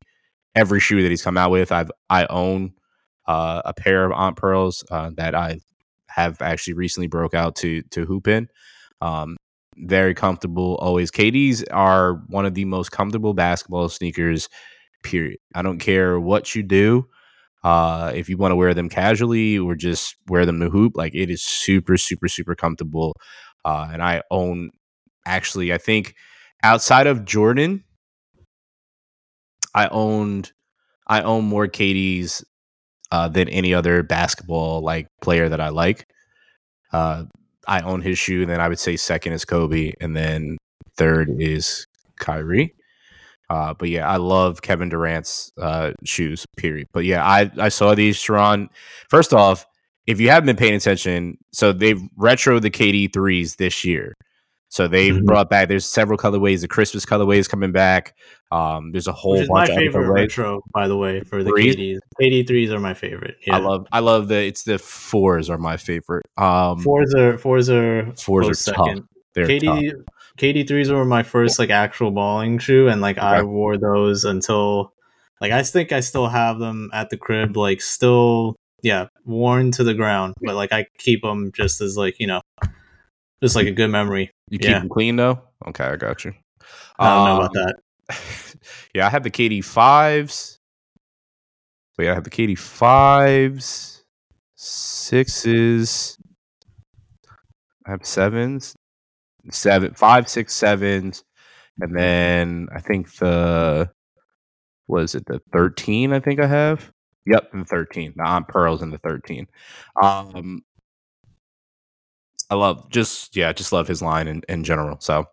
every 0.56 0.80
shoe 0.80 1.02
that 1.04 1.10
he's 1.10 1.22
come 1.22 1.38
out 1.38 1.52
with, 1.52 1.72
I've 1.72 1.92
I 2.10 2.26
own 2.30 2.74
uh, 3.28 3.62
a 3.66 3.74
pair 3.74 4.06
of 4.06 4.12
Aunt 4.12 4.38
Pearls 4.38 4.84
uh, 4.90 5.12
that 5.18 5.36
I 5.36 5.60
have 6.10 6.42
actually 6.42 6.74
recently 6.74 7.08
broke 7.08 7.34
out 7.34 7.56
to 7.58 7.82
to 7.92 8.06
hoop 8.06 8.28
in. 8.28 8.48
Um, 9.02 9.38
very 9.78 10.14
comfortable, 10.14 10.76
always. 10.78 11.12
KDs 11.12 11.64
are 11.72 12.16
one 12.28 12.46
of 12.46 12.56
the 12.56 12.66
most 12.66 12.92
comfortable 12.92 13.34
basketball 13.34 13.90
sneakers. 13.90 14.50
Period. 15.04 15.38
I 15.54 15.62
don't 15.62 15.78
care 15.78 16.20
what 16.20 16.56
you 16.56 16.64
do. 16.64 17.08
Uh, 17.64 18.12
if 18.16 18.30
you 18.30 18.38
want 18.38 18.52
to 18.52 18.56
wear 18.56 18.74
them 18.74 18.90
casually 18.90 19.58
or 19.58 19.76
just 19.76 20.16
wear 20.28 20.46
them 20.46 20.60
to 20.60 20.70
hoop, 20.70 20.96
like 20.96 21.14
it 21.14 21.30
is 21.30 21.44
super, 21.44 21.98
super, 21.98 22.28
super 22.28 22.56
comfortable. 22.56 23.14
Uh, 23.68 23.90
and 23.92 24.02
I 24.02 24.22
own 24.32 24.72
actually, 25.26 25.74
I 25.74 25.78
think 25.78 26.16
outside 26.64 27.06
of 27.06 27.26
Jordan, 27.26 27.84
I 29.76 29.90
owned 29.90 30.54
I 31.06 31.22
own 31.22 31.44
more 31.44 31.68
KDs 31.68 32.46
uh, 33.12 33.28
than 33.28 33.50
any 33.50 33.74
other 33.74 34.04
basketball 34.04 34.80
like 34.82 35.08
player 35.22 35.50
that 35.50 35.60
I 35.60 35.68
like. 35.68 36.08
Uh, 36.94 37.26
I 37.68 37.82
own 37.82 38.02
his 38.02 38.18
shoe, 38.18 38.44
and 38.44 38.50
then 38.50 38.62
I 38.62 38.70
would 38.70 38.80
say 38.80 38.96
second 38.96 39.34
is 39.34 39.44
Kobe, 39.44 39.92
and 40.00 40.16
then 40.16 40.58
third 40.96 41.30
is 41.38 41.86
Kyrie. 42.16 42.74
Uh, 43.50 43.74
but 43.74 43.90
yeah, 43.90 44.08
I 44.08 44.16
love 44.16 44.62
Kevin 44.62 44.88
Durant's 44.88 45.52
uh, 45.62 45.92
shoes. 46.06 46.46
Period. 46.56 46.88
But 46.94 47.04
yeah, 47.04 47.26
I 47.28 47.52
I 47.58 47.68
saw 47.68 47.96
these 47.96 48.16
Sharon. 48.16 48.70
First 49.10 49.34
off, 49.34 49.66
if 50.08 50.20
you 50.20 50.30
haven't 50.30 50.48
been 50.48 50.56
paying 50.56 50.74
attention, 50.76 51.38
so 51.54 51.72
they've 51.74 52.02
retro 52.18 52.60
the 52.60 52.70
KD 52.72 53.14
threes 53.14 53.58
this 53.58 53.84
year. 53.86 54.16
So 54.70 54.88
they 54.88 55.12
Mhm. 55.12 55.24
brought 55.24 55.50
back. 55.50 55.70
There's 55.70 55.86
several 55.86 56.18
colorways. 56.18 56.60
The 56.62 56.68
Christmas 56.68 57.06
colorways 57.06 57.48
coming 57.50 57.72
back. 57.72 58.14
Um, 58.52 58.92
there's 58.92 59.08
a 59.08 59.14
whole 59.14 59.34
Which 59.34 59.44
is 59.44 59.50
my 59.50 59.60
bunch 59.66 59.70
of 59.70 59.76
favorite 59.78 60.10
retro, 60.12 60.62
by 60.74 60.90
the 60.90 60.98
way, 60.98 61.22
for 61.22 61.42
the? 61.42 61.52
KDs. 61.52 62.00
KD 62.22 62.44
threes 62.46 62.70
are 62.72 62.80
my 62.80 62.94
favorite. 62.94 63.36
Yeah. 63.46 63.56
I 63.56 63.60
love. 63.60 63.88
I 63.94 64.00
love 64.00 64.28
the. 64.28 64.44
It's 64.46 64.64
the 64.64 64.78
fours 64.78 65.50
are 65.50 65.58
my 65.58 65.78
favorite. 65.78 66.26
Um, 66.38 66.80
fours 66.80 67.14
are 67.16 67.38
fours 67.38 67.70
are 67.70 68.12
Fours 68.18 68.46
are 68.46 68.48
close 68.50 68.64
tough. 68.66 69.00
they're 69.36 69.48
tough. 69.48 69.80
KD 69.80 69.94
KD 70.38 70.68
threes 70.68 70.92
were 70.92 71.06
my 71.06 71.24
first 71.24 71.60
like 71.60 71.70
actual 71.70 72.12
balling 72.12 72.60
shoe, 72.60 72.90
and 72.90 73.00
like 73.00 73.18
I 73.18 73.44
wore 73.44 73.78
those 73.78 74.26
until 74.26 74.92
like 75.40 75.54
I 75.54 75.64
think 75.64 75.94
I 75.94 76.02
still 76.02 76.28
have 76.28 76.60
them 76.60 76.90
at 76.94 77.10
the 77.10 77.16
crib, 77.18 77.56
like 77.56 77.80
still 77.82 78.57
yeah 78.84 79.08
worn 79.26 79.72
to 79.72 79.84
the 79.84 79.94
ground, 79.94 80.36
but 80.42 80.56
like 80.56 80.72
I 80.72 80.86
keep 80.98 81.22
them 81.22 81.52
just 81.54 81.82
as 81.82 81.98
like 81.98 82.20
you 82.20 82.28
know 82.28 82.42
just 83.42 83.56
like 83.56 83.68
a 83.68 83.72
good 83.72 83.90
memory. 83.90 84.32
You 84.50 84.60
keep 84.60 84.70
yeah. 84.70 84.80
them 84.80 84.90
clean 84.90 85.16
though. 85.16 85.42
Okay, 85.68 85.84
I 85.84 85.96
got 85.96 86.26
you. 86.26 86.34
I 87.00 87.10
don't 87.10 87.26
know 87.26 87.46
about 87.46 87.58
Um, 87.58 87.74
that. 88.10 88.56
yeah, 88.94 89.06
I 89.06 89.10
have 89.10 89.24
the 89.24 89.32
KD 89.32 89.64
fives. 89.64 90.60
Wait, 91.98 92.10
I 92.10 92.14
have 92.14 92.24
the 92.24 92.30
KD 92.30 92.58
fives, 92.58 94.04
sixes. 94.56 96.18
I 97.86 97.92
have 97.92 98.06
sevens, 98.06 98.76
seven, 99.50 99.94
five, 99.94 100.30
six, 100.30 100.54
sevens, 100.54 101.24
and 101.80 101.96
then 101.96 102.68
I 102.74 102.82
think 102.82 103.16
the 103.16 103.90
was 104.88 105.16
it 105.16 105.26
the 105.26 105.42
thirteen? 105.52 106.14
I 106.14 106.20
think 106.20 106.40
I 106.40 106.48
have. 106.48 106.92
Yep, 107.28 107.52
the 107.52 107.66
thirteen. 107.66 108.14
The 108.16 108.24
Aunt 108.24 108.48
Pearls 108.48 108.82
in 108.82 108.90
the 108.90 108.98
thirteen. 108.98 109.48
Um, 110.02 110.64
I 112.50 112.56
love 112.56 112.90
just 112.90 113.36
yeah, 113.36 113.52
just 113.54 113.74
love 113.74 113.88
his 113.88 114.02
line 114.02 114.28
in, 114.28 114.42
in 114.48 114.64
general. 114.64 114.98
So 115.00 115.28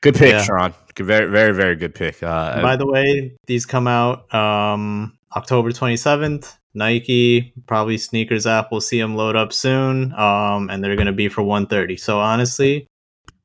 good 0.00 0.14
pick, 0.14 0.32
Yeah. 0.32 0.42
Sean. 0.42 0.74
Good, 0.94 1.06
very 1.06 1.30
very 1.30 1.54
very 1.54 1.76
good 1.76 1.94
pick. 1.94 2.22
Uh, 2.22 2.60
By 2.60 2.76
the 2.76 2.86
way, 2.86 3.36
these 3.46 3.66
come 3.66 3.86
out 3.86 4.32
um 4.34 5.16
October 5.36 5.70
27th. 5.70 6.56
Nike, 6.72 7.52
probably 7.66 7.98
sneakers 7.98 8.46
app. 8.46 8.68
We'll 8.70 8.80
see 8.80 9.00
them 9.00 9.16
load 9.16 9.34
up 9.34 9.52
soon. 9.52 10.12
Um, 10.14 10.70
and 10.70 10.82
they're 10.82 10.96
gonna 10.96 11.12
be 11.12 11.28
for 11.28 11.42
130. 11.42 11.96
So 11.96 12.20
honestly, 12.20 12.86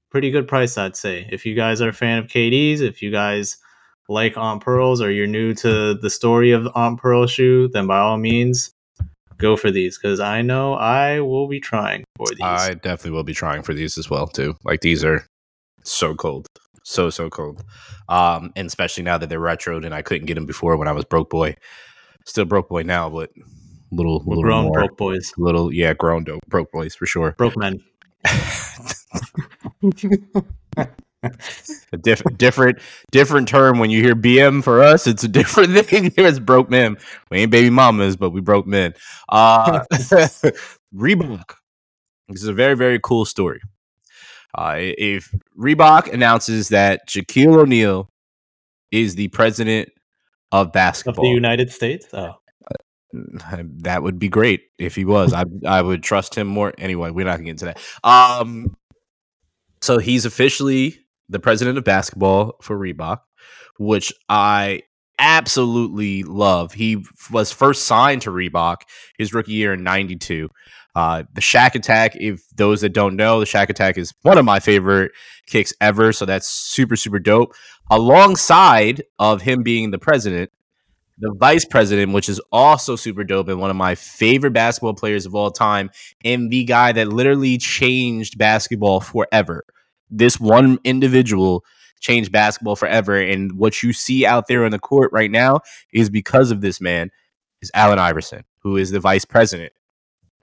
pretty 0.10 0.32
good 0.32 0.48
price, 0.48 0.78
I'd 0.78 0.96
say. 0.96 1.28
If 1.32 1.46
you 1.46 1.56
guys 1.56 1.82
are 1.82 1.90
a 1.90 1.94
fan 1.94 2.20
of 2.20 2.28
KDs, 2.28 2.82
if 2.82 3.02
you 3.02 3.12
guys 3.12 3.58
like 4.08 4.38
Aunt 4.38 4.62
Pearls 4.62 5.02
or 5.02 5.12
you're 5.12 5.28
new 5.28 5.54
to 5.56 5.96
the 5.96 6.10
story 6.10 6.52
of 6.52 6.68
Aunt 6.76 7.00
Pearl 7.00 7.28
shoe, 7.28 7.68
then 7.70 7.88
by 7.88 8.00
all 8.00 8.18
means, 8.18 8.72
go 9.38 9.58
for 9.58 9.72
these 9.72 9.98
because 9.98 10.20
I 10.20 10.42
know 10.42 10.74
I 10.74 11.20
will 11.20 11.48
be 11.48 11.60
trying 11.60 12.04
for 12.18 12.28
these. 12.30 12.42
I 12.42 12.74
definitely 12.76 13.12
will 13.12 13.24
be 13.24 13.34
trying 13.34 13.64
for 13.64 13.74
these 13.74 13.98
as 13.98 14.10
well 14.10 14.28
too. 14.28 14.56
Like 14.64 14.82
these 14.82 15.04
are 15.04 15.26
so 15.84 16.16
cold, 16.16 16.48
so 16.84 17.10
so 17.10 17.30
cold. 17.30 17.64
Um, 18.08 18.52
and 18.56 18.68
especially 18.68 19.04
now 19.04 19.18
that 19.18 19.30
they're 19.30 19.40
retroed 19.40 19.86
and 19.86 19.94
I 19.94 20.02
couldn't 20.02 20.28
get 20.28 20.36
them 20.36 20.46
before 20.46 20.78
when 20.78 20.88
I 20.88 20.92
was 20.92 21.06
broke 21.06 21.30
boy. 21.30 21.56
Still 22.26 22.46
broke 22.46 22.70
boy 22.70 22.84
now, 22.84 23.10
but 23.10 23.32
little 23.92 24.24
We're 24.26 24.36
little 24.36 24.44
grown 24.44 24.66
more, 24.66 24.74
broke 24.74 24.98
boys, 24.98 25.34
little 25.38 25.74
yeah, 25.74 25.94
grown 25.94 26.24
dope 26.24 26.42
broke 26.48 26.72
boys 26.72 26.96
for 26.96 27.06
sure. 27.06 27.34
broke 27.38 27.58
men. 27.58 27.84
a 31.92 31.98
diff- 31.98 32.24
different 32.38 32.80
different 33.12 33.48
term 33.48 33.80
when 33.80 33.90
you 33.90 34.02
hear 34.02 34.16
BM 34.16 34.64
for 34.64 34.82
us. 34.82 35.08
It's 35.08 35.24
a 35.24 35.28
different 35.28 35.74
thing. 35.86 36.12
It's 36.16 36.40
broke 36.40 36.70
men. 36.70 36.98
We 37.30 37.40
ain't 37.40 37.52
baby 37.52 37.70
mamas, 37.70 38.16
but 38.16 38.32
we 38.32 38.42
broke 38.42 38.68
men. 38.68 38.94
Uh, 39.30 39.84
Reebok. 40.96 41.56
This 42.30 42.42
is 42.42 42.48
a 42.48 42.54
very 42.54 42.76
very 42.76 43.00
cool 43.00 43.26
story. 43.26 43.62
Uh, 44.58 44.76
if 44.78 45.34
Reebok 45.58 46.12
announces 46.14 46.70
that 46.70 47.08
Shaquille 47.10 47.58
O'Neal 47.58 48.10
is 48.92 49.16
the 49.16 49.28
president 49.30 49.90
of 50.52 50.72
basketball 50.72 51.26
Of 51.26 51.30
the 51.30 51.36
United 51.36 51.72
States? 51.72 52.08
Oh. 52.14 52.36
that 53.80 54.04
would 54.04 54.20
be 54.20 54.30
great 54.30 54.64
if 54.78 54.96
he 54.96 55.06
was. 55.06 55.34
I 55.34 55.46
I 55.66 55.82
would 55.82 56.04
trust 56.04 56.36
him 56.36 56.48
more. 56.48 56.74
Anyway, 56.78 57.12
we're 57.12 57.26
not 57.26 57.38
gonna 57.38 57.46
get 57.46 57.52
into 57.52 57.66
that. 57.66 57.80
Um, 58.04 58.76
so 59.82 59.98
he's 59.98 60.26
officially 60.26 60.98
the 61.30 61.40
president 61.40 61.78
of 61.78 61.84
basketball 61.84 62.56
for 62.62 62.78
Reebok, 62.78 63.20
which 63.78 64.14
I 64.30 64.84
absolutely 65.18 66.24
love. 66.24 66.74
He 66.74 67.04
was 67.32 67.52
first 67.52 67.86
signed 67.86 68.22
to 68.24 68.32
Reebok 68.32 68.82
his 69.18 69.34
rookie 69.34 69.54
year 69.54 69.74
in 69.74 69.84
'92. 69.84 70.50
Uh, 70.96 71.24
the 71.34 71.42
Shaq 71.42 71.74
Attaq, 71.74 72.12
if 72.16 72.42
those 72.56 72.82
that 72.82 72.94
don't 72.94 73.18
know, 73.18 73.40
the 73.40 73.46
Shaq 73.46 73.68
Attaq 73.68 73.98
is 73.98 74.14
one 74.22 74.38
of 74.38 74.46
my 74.46 74.60
favorite 74.62 75.12
kicks 75.46 75.74
ever. 75.82 76.14
So 76.14 76.26
that's 76.26 76.48
super, 76.48 76.96
super 76.96 77.20
dope. 77.20 77.54
Alongside 77.92 79.04
of 79.20 79.42
him 79.42 79.62
being 79.62 79.92
the 79.92 80.00
president, 80.00 80.52
the 81.18 81.34
vice 81.38 81.66
president, 81.66 82.14
which 82.14 82.30
is 82.30 82.42
also 82.52 82.96
super 82.96 83.24
dope 83.24 83.50
and 83.50 83.60
one 83.60 83.70
of 83.70 83.76
my 83.76 83.96
favorite 83.96 84.54
basketball 84.54 84.94
players 84.94 85.26
of 85.26 85.36
all 85.36 85.52
time, 85.52 85.90
and 86.24 86.50
the 86.50 86.64
guy 86.64 86.94
that 86.94 87.10
literally 87.10 87.58
changed 87.58 88.38
basketball 88.38 89.02
forever. 89.02 89.66
This 90.10 90.40
one 90.40 90.80
individual 90.84 91.64
changed 92.00 92.32
basketball 92.32 92.76
forever. 92.76 93.20
And 93.20 93.58
what 93.58 93.82
you 93.82 93.94
see 93.94 94.26
out 94.26 94.48
there 94.48 94.66
on 94.66 94.72
the 94.72 94.80
court 94.80 95.12
right 95.12 95.32
now 95.32 95.62
is 95.94 96.10
because 96.10 96.52
of 96.52 96.62
this 96.62 96.80
man, 96.80 97.10
is 97.62 97.72
Allen 97.74 98.00
Iverson, 98.00 98.44
who 98.60 98.78
is 98.78 98.92
the 98.92 99.00
vice 99.00 99.26
president 99.26 99.74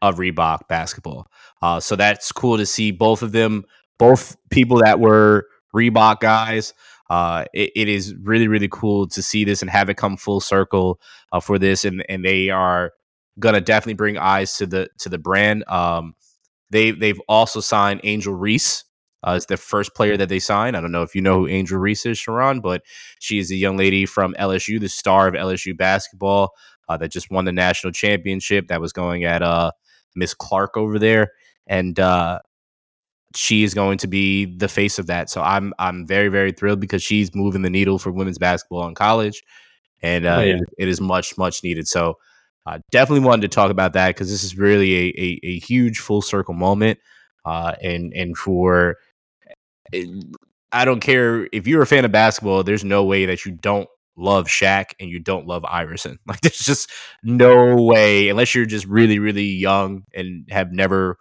of 0.01 0.17
Reebok 0.17 0.67
basketball. 0.69 1.29
Uh, 1.61 1.79
so 1.79 1.95
that's 1.95 2.33
cool 2.33 2.57
to 2.57 2.67
see 2.67 2.91
both 2.91 3.23
of 3.23 3.33
them, 3.33 3.65
both 3.99 4.37
people 4.51 4.79
that 4.79 4.99
were 4.99 5.47
Reebok 5.75 6.21
guys. 6.21 6.75
Uh, 7.09 7.45
it, 7.53 7.71
it 7.77 7.89
is 7.89 8.15
really, 8.23 8.49
really 8.49 8.69
cool 8.71 9.07
to 9.07 9.23
see 9.23 9.45
this 9.45 9.63
and 9.63 9.71
have 9.71 9.89
it 9.91 9.97
come 9.97 10.17
full 10.17 10.41
circle 10.41 10.99
uh, 11.31 11.41
for 11.41 11.59
this, 11.59 11.85
and 11.85 12.05
and 12.09 12.25
they 12.25 12.49
are 12.49 12.93
gonna 13.39 13.61
definitely 13.61 13.95
bring 13.95 14.17
eyes 14.19 14.57
to 14.57 14.67
the 14.67 14.89
to 14.99 15.09
the 15.09 15.19
brand. 15.19 15.63
Um, 15.69 16.15
they 16.71 16.91
they've 16.91 17.21
also 17.29 17.61
signed 17.61 18.01
Angel 18.03 18.35
Reese. 18.35 18.85
Uh, 19.25 19.35
it's 19.37 19.47
the 19.47 19.57
first 19.57 19.95
player 19.95 20.17
that 20.17 20.29
they 20.29 20.39
signed. 20.39 20.77
I 20.77 20.81
don't 20.81 20.93
know 20.93 21.03
if 21.03 21.15
you 21.15 21.21
know 21.21 21.41
who 21.41 21.49
Angel 21.49 21.79
Reese 21.79 22.07
is, 22.07 22.19
Sharon, 22.19 22.61
but 22.61 22.83
she 23.21 23.39
is 23.39 23.51
a 23.51 23.57
young 23.57 23.77
lady 23.77 24.05
from 24.07 24.35
LSU, 24.39 24.81
the 24.81 24.89
star 24.89 25.29
of 25.29 25.35
LSU 25.35 25.77
basketball 25.77 26.53
uh, 26.89 26.97
that 26.97 27.13
just 27.13 27.31
won 27.31 27.45
the 27.45 27.53
national 27.53 27.93
championship. 27.93 28.69
That 28.69 28.81
was 28.81 28.93
going 28.93 29.25
at 29.25 29.43
uh, 29.43 29.73
Miss 30.17 30.35
Clark 30.35 30.77
over 30.77 30.99
there, 30.99 31.33
and 31.67 31.99
uh, 32.01 32.41
she 33.35 33.63
is 33.63 33.75
going 33.75 33.99
to 33.99 34.07
be 34.07 34.45
the 34.45 34.69
face 34.69 34.99
of 34.99 35.07
that. 35.07 35.31
So 35.31 35.41
I'm 35.41 35.73
I'm 35.79 36.07
very 36.07 36.29
very 36.29 36.53
thrilled 36.53 36.81
because 36.81 37.03
she's 37.03 37.35
moving 37.35 37.63
the 37.63 37.71
needle 37.71 37.99
for 37.99 38.11
women's 38.13 38.39
basketball 38.39 38.87
in 38.89 38.95
college, 38.95 39.43
and 40.03 40.27
uh, 40.27 40.37
Oh, 40.39 40.41
yeah. 40.43 40.55
it, 40.57 40.63
it 40.79 40.89
is 40.89 41.01
much 41.01 41.39
much 41.39 41.63
needed. 41.63 41.89
So 41.89 42.19
uh, 42.67 42.79
definitely 42.91 43.25
wanted 43.27 43.43
to 43.43 43.55
talk 43.55 43.71
about 43.71 43.95
that 43.95 44.09
because 44.09 44.31
this 44.31 44.45
is 44.45 44.57
really 44.57 44.95
a, 44.95 45.15
a, 45.19 45.41
a 45.45 45.59
huge 45.61 45.99
full 46.01 46.23
circle 46.23 46.55
moment, 46.55 46.99
uh, 47.45 47.75
and 47.83 48.13
and 48.15 48.37
for 48.37 48.97
I 50.73 50.85
don't 50.85 51.01
care 51.01 51.49
if 51.53 51.67
you're 51.67 51.83
a 51.83 51.87
fan 51.87 52.05
of 52.05 52.13
basketball. 52.13 52.63
There's 52.63 52.85
no 52.85 53.05
way 53.05 53.27
that 53.27 53.45
you 53.45 53.53
don't 53.53 53.89
love 54.17 54.47
Shaq 54.47 54.93
and 55.01 55.11
you 55.11 55.19
don't 55.19 55.47
love 55.47 55.65
Iverson. 55.65 56.19
Like 56.27 56.41
there's 56.41 56.59
just 56.59 56.91
no 57.23 57.77
way 57.77 58.29
unless 58.29 58.55
you're 58.55 58.67
just 58.67 58.87
really 58.87 59.19
really 59.19 59.45
young 59.45 60.05
and 60.15 60.49
have 60.51 60.73
never 60.73 61.19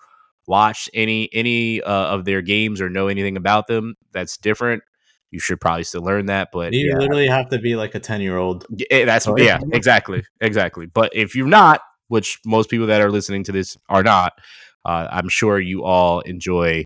watched 0.47 0.89
any 0.93 1.29
any 1.33 1.81
uh, 1.81 2.07
of 2.07 2.25
their 2.25 2.41
games 2.41 2.81
or 2.81 2.89
know 2.89 3.07
anything 3.07 3.37
about 3.37 3.67
them. 3.67 3.95
That's 4.13 4.37
different. 4.37 4.83
You 5.31 5.39
should 5.39 5.61
probably 5.61 5.83
still 5.85 6.03
learn 6.03 6.25
that, 6.25 6.49
but 6.51 6.73
You 6.73 6.89
yeah, 6.89 6.97
literally 6.97 7.27
have 7.27 7.49
to 7.49 7.59
be 7.59 7.75
like 7.75 7.95
a 7.95 7.99
10 7.99 8.19
year 8.21 8.37
old. 8.37 8.65
Eh, 8.89 9.05
that's 9.05 9.27
Oh, 9.27 9.37
yeah, 9.37 9.59
yeah. 9.61 9.75
exactly, 9.75 10.23
exactly. 10.41 10.87
But 10.87 11.15
if 11.15 11.35
you're 11.35 11.47
not, 11.47 11.81
which 12.09 12.39
most 12.45 12.69
people 12.69 12.87
that 12.87 12.99
are 13.01 13.09
listening 13.09 13.45
to 13.45 13.53
this 13.53 13.77
are 13.87 14.03
not, 14.03 14.33
uh, 14.83 15.07
I'm 15.09 15.29
sure 15.29 15.57
you 15.59 15.85
all 15.85 16.19
enjoy 16.21 16.83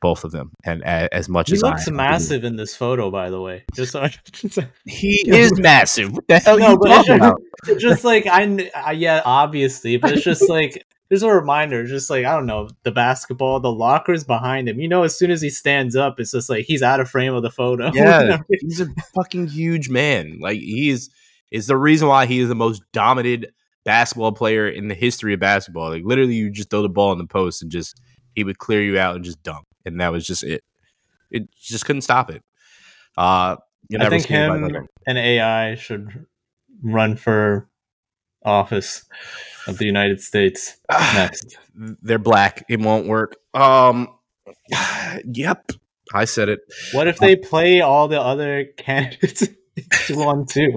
both 0.00 0.24
of 0.24 0.32
them, 0.32 0.52
and 0.64 0.82
a, 0.82 1.12
as 1.14 1.28
much 1.28 1.48
as 1.48 1.50
He 1.50 1.56
as 1.56 1.62
looks 1.62 1.88
I 1.88 1.92
massive 1.92 2.44
in 2.44 2.56
this 2.56 2.74
photo, 2.74 3.10
by 3.10 3.30
the 3.30 3.40
way. 3.40 3.64
Just 3.74 3.92
so 3.92 4.06
He 4.86 5.22
is 5.26 5.58
massive. 5.58 6.12
What 6.12 6.28
the 6.28 6.38
hell 6.38 6.58
No, 6.58 6.76
but 6.76 6.88
talking 6.88 7.14
it's 7.14 7.24
about? 7.24 7.40
just, 7.66 7.80
just 7.80 8.04
like 8.04 8.26
I, 8.26 8.70
I, 8.74 8.92
yeah, 8.92 9.22
obviously, 9.24 9.96
but 9.96 10.12
it's 10.12 10.24
just 10.24 10.48
like 10.48 10.84
there's 11.10 11.22
a 11.22 11.30
reminder. 11.30 11.84
Just 11.86 12.08
like 12.08 12.24
I 12.24 12.32
don't 12.34 12.46
know, 12.46 12.68
the 12.84 12.92
basketball, 12.92 13.60
the 13.60 13.72
lockers 13.72 14.24
behind 14.24 14.68
him. 14.68 14.80
You 14.80 14.88
know, 14.88 15.02
as 15.02 15.18
soon 15.18 15.30
as 15.30 15.42
he 15.42 15.50
stands 15.50 15.96
up, 15.96 16.18
it's 16.18 16.30
just 16.30 16.48
like 16.48 16.64
he's 16.64 16.82
out 16.82 17.00
of 17.00 17.10
frame 17.10 17.34
of 17.34 17.42
the 17.42 17.50
photo. 17.50 17.90
Yeah, 17.94 18.38
he's 18.48 18.80
a 18.80 18.86
fucking 19.14 19.48
huge 19.48 19.88
man. 19.90 20.38
Like 20.40 20.58
he 20.58 20.88
is 20.90 21.10
is 21.50 21.66
the 21.66 21.76
reason 21.76 22.08
why 22.08 22.26
he 22.26 22.38
is 22.40 22.48
the 22.48 22.54
most 22.54 22.82
dominant 22.92 23.46
basketball 23.84 24.32
player 24.32 24.68
in 24.68 24.88
the 24.88 24.94
history 24.94 25.34
of 25.34 25.40
basketball. 25.40 25.90
Like 25.90 26.04
literally, 26.04 26.34
you 26.34 26.50
just 26.50 26.70
throw 26.70 26.82
the 26.82 26.88
ball 26.88 27.12
in 27.12 27.18
the 27.18 27.26
post 27.26 27.60
and 27.60 27.70
just 27.70 28.00
he 28.34 28.44
would 28.44 28.58
clear 28.58 28.80
you 28.82 28.98
out 28.98 29.16
and 29.16 29.24
just 29.24 29.42
dunk, 29.42 29.66
and 29.92 30.00
that 30.00 30.12
was 30.12 30.26
just 30.26 30.42
it. 30.42 30.62
It 31.30 31.48
just 31.54 31.84
couldn't 31.84 32.02
stop 32.02 32.30
it. 32.30 32.42
Uh, 33.16 33.56
you 33.88 33.98
I 33.98 34.08
think 34.08 34.26
him 34.26 34.64
him. 34.64 34.88
and 35.06 35.18
AI 35.18 35.74
should 35.74 36.26
run 36.82 37.16
for 37.16 37.68
office 38.44 39.04
of 39.66 39.78
the 39.78 39.84
United 39.84 40.20
States 40.20 40.78
next. 40.90 41.56
They're 41.74 42.18
black. 42.18 42.64
It 42.68 42.80
won't 42.80 43.06
work. 43.06 43.36
Um, 43.54 44.08
yep, 45.24 45.70
I 46.14 46.24
said 46.24 46.48
it. 46.48 46.60
What 46.92 47.08
if 47.08 47.18
they 47.18 47.36
play 47.36 47.80
all 47.80 48.08
the 48.08 48.20
other 48.20 48.64
candidates 48.76 49.48
one 50.10 50.46
too? 50.46 50.72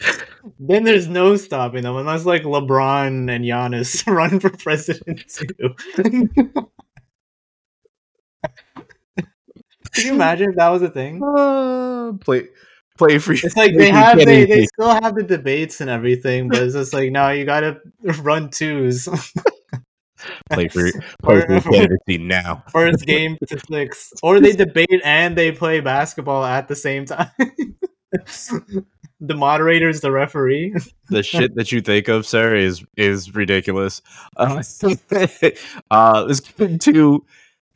then 0.58 0.84
there's 0.84 1.08
no 1.08 1.36
stopping 1.36 1.82
them 1.82 1.96
unless 1.96 2.24
like 2.24 2.42
LeBron 2.42 3.30
and 3.30 3.44
Giannis 3.44 4.06
run 4.12 4.40
for 4.40 4.50
president 4.50 5.24
too. 5.28 5.74
Can 9.92 10.06
you 10.06 10.14
imagine 10.14 10.50
if 10.50 10.56
that 10.56 10.68
was 10.68 10.82
a 10.82 10.90
thing? 10.90 11.22
Uh, 12.08 12.12
play, 12.14 12.48
play 12.96 13.18
for. 13.18 13.32
It's 13.32 13.56
like 13.56 13.76
they 13.76 13.90
have 13.90 14.18
they, 14.18 14.46
they 14.46 14.64
still 14.64 14.88
have 14.88 15.14
the 15.14 15.22
debates 15.22 15.80
and 15.80 15.90
everything, 15.90 16.48
but 16.48 16.62
it's 16.62 16.74
just 16.74 16.94
like 16.94 17.12
no, 17.12 17.28
you 17.28 17.44
gotta 17.44 17.80
run 18.22 18.48
twos. 18.48 19.08
play 20.50 20.68
for 20.68 20.90
play 21.22 21.40
for 21.42 21.60
candidacy 21.60 22.18
now. 22.18 22.64
First 22.70 23.04
game 23.04 23.36
to 23.46 23.60
six, 23.70 24.12
or 24.22 24.40
they 24.40 24.52
debate 24.52 25.00
and 25.04 25.36
they 25.36 25.52
play 25.52 25.80
basketball 25.80 26.44
at 26.44 26.68
the 26.68 26.76
same 26.76 27.04
time. 27.04 27.30
the 29.20 29.34
moderator 29.34 29.88
is 29.88 30.00
the 30.00 30.10
referee. 30.10 30.74
the 31.08 31.22
shit 31.22 31.54
that 31.56 31.72
you 31.72 31.80
think 31.80 32.08
of, 32.08 32.26
sir, 32.26 32.54
is 32.54 32.84
is 32.96 33.34
ridiculous. 33.34 34.00
Uh, 34.36 34.62
uh, 35.90 36.24
let's 36.26 36.40
get 36.40 36.70
into 36.70 37.24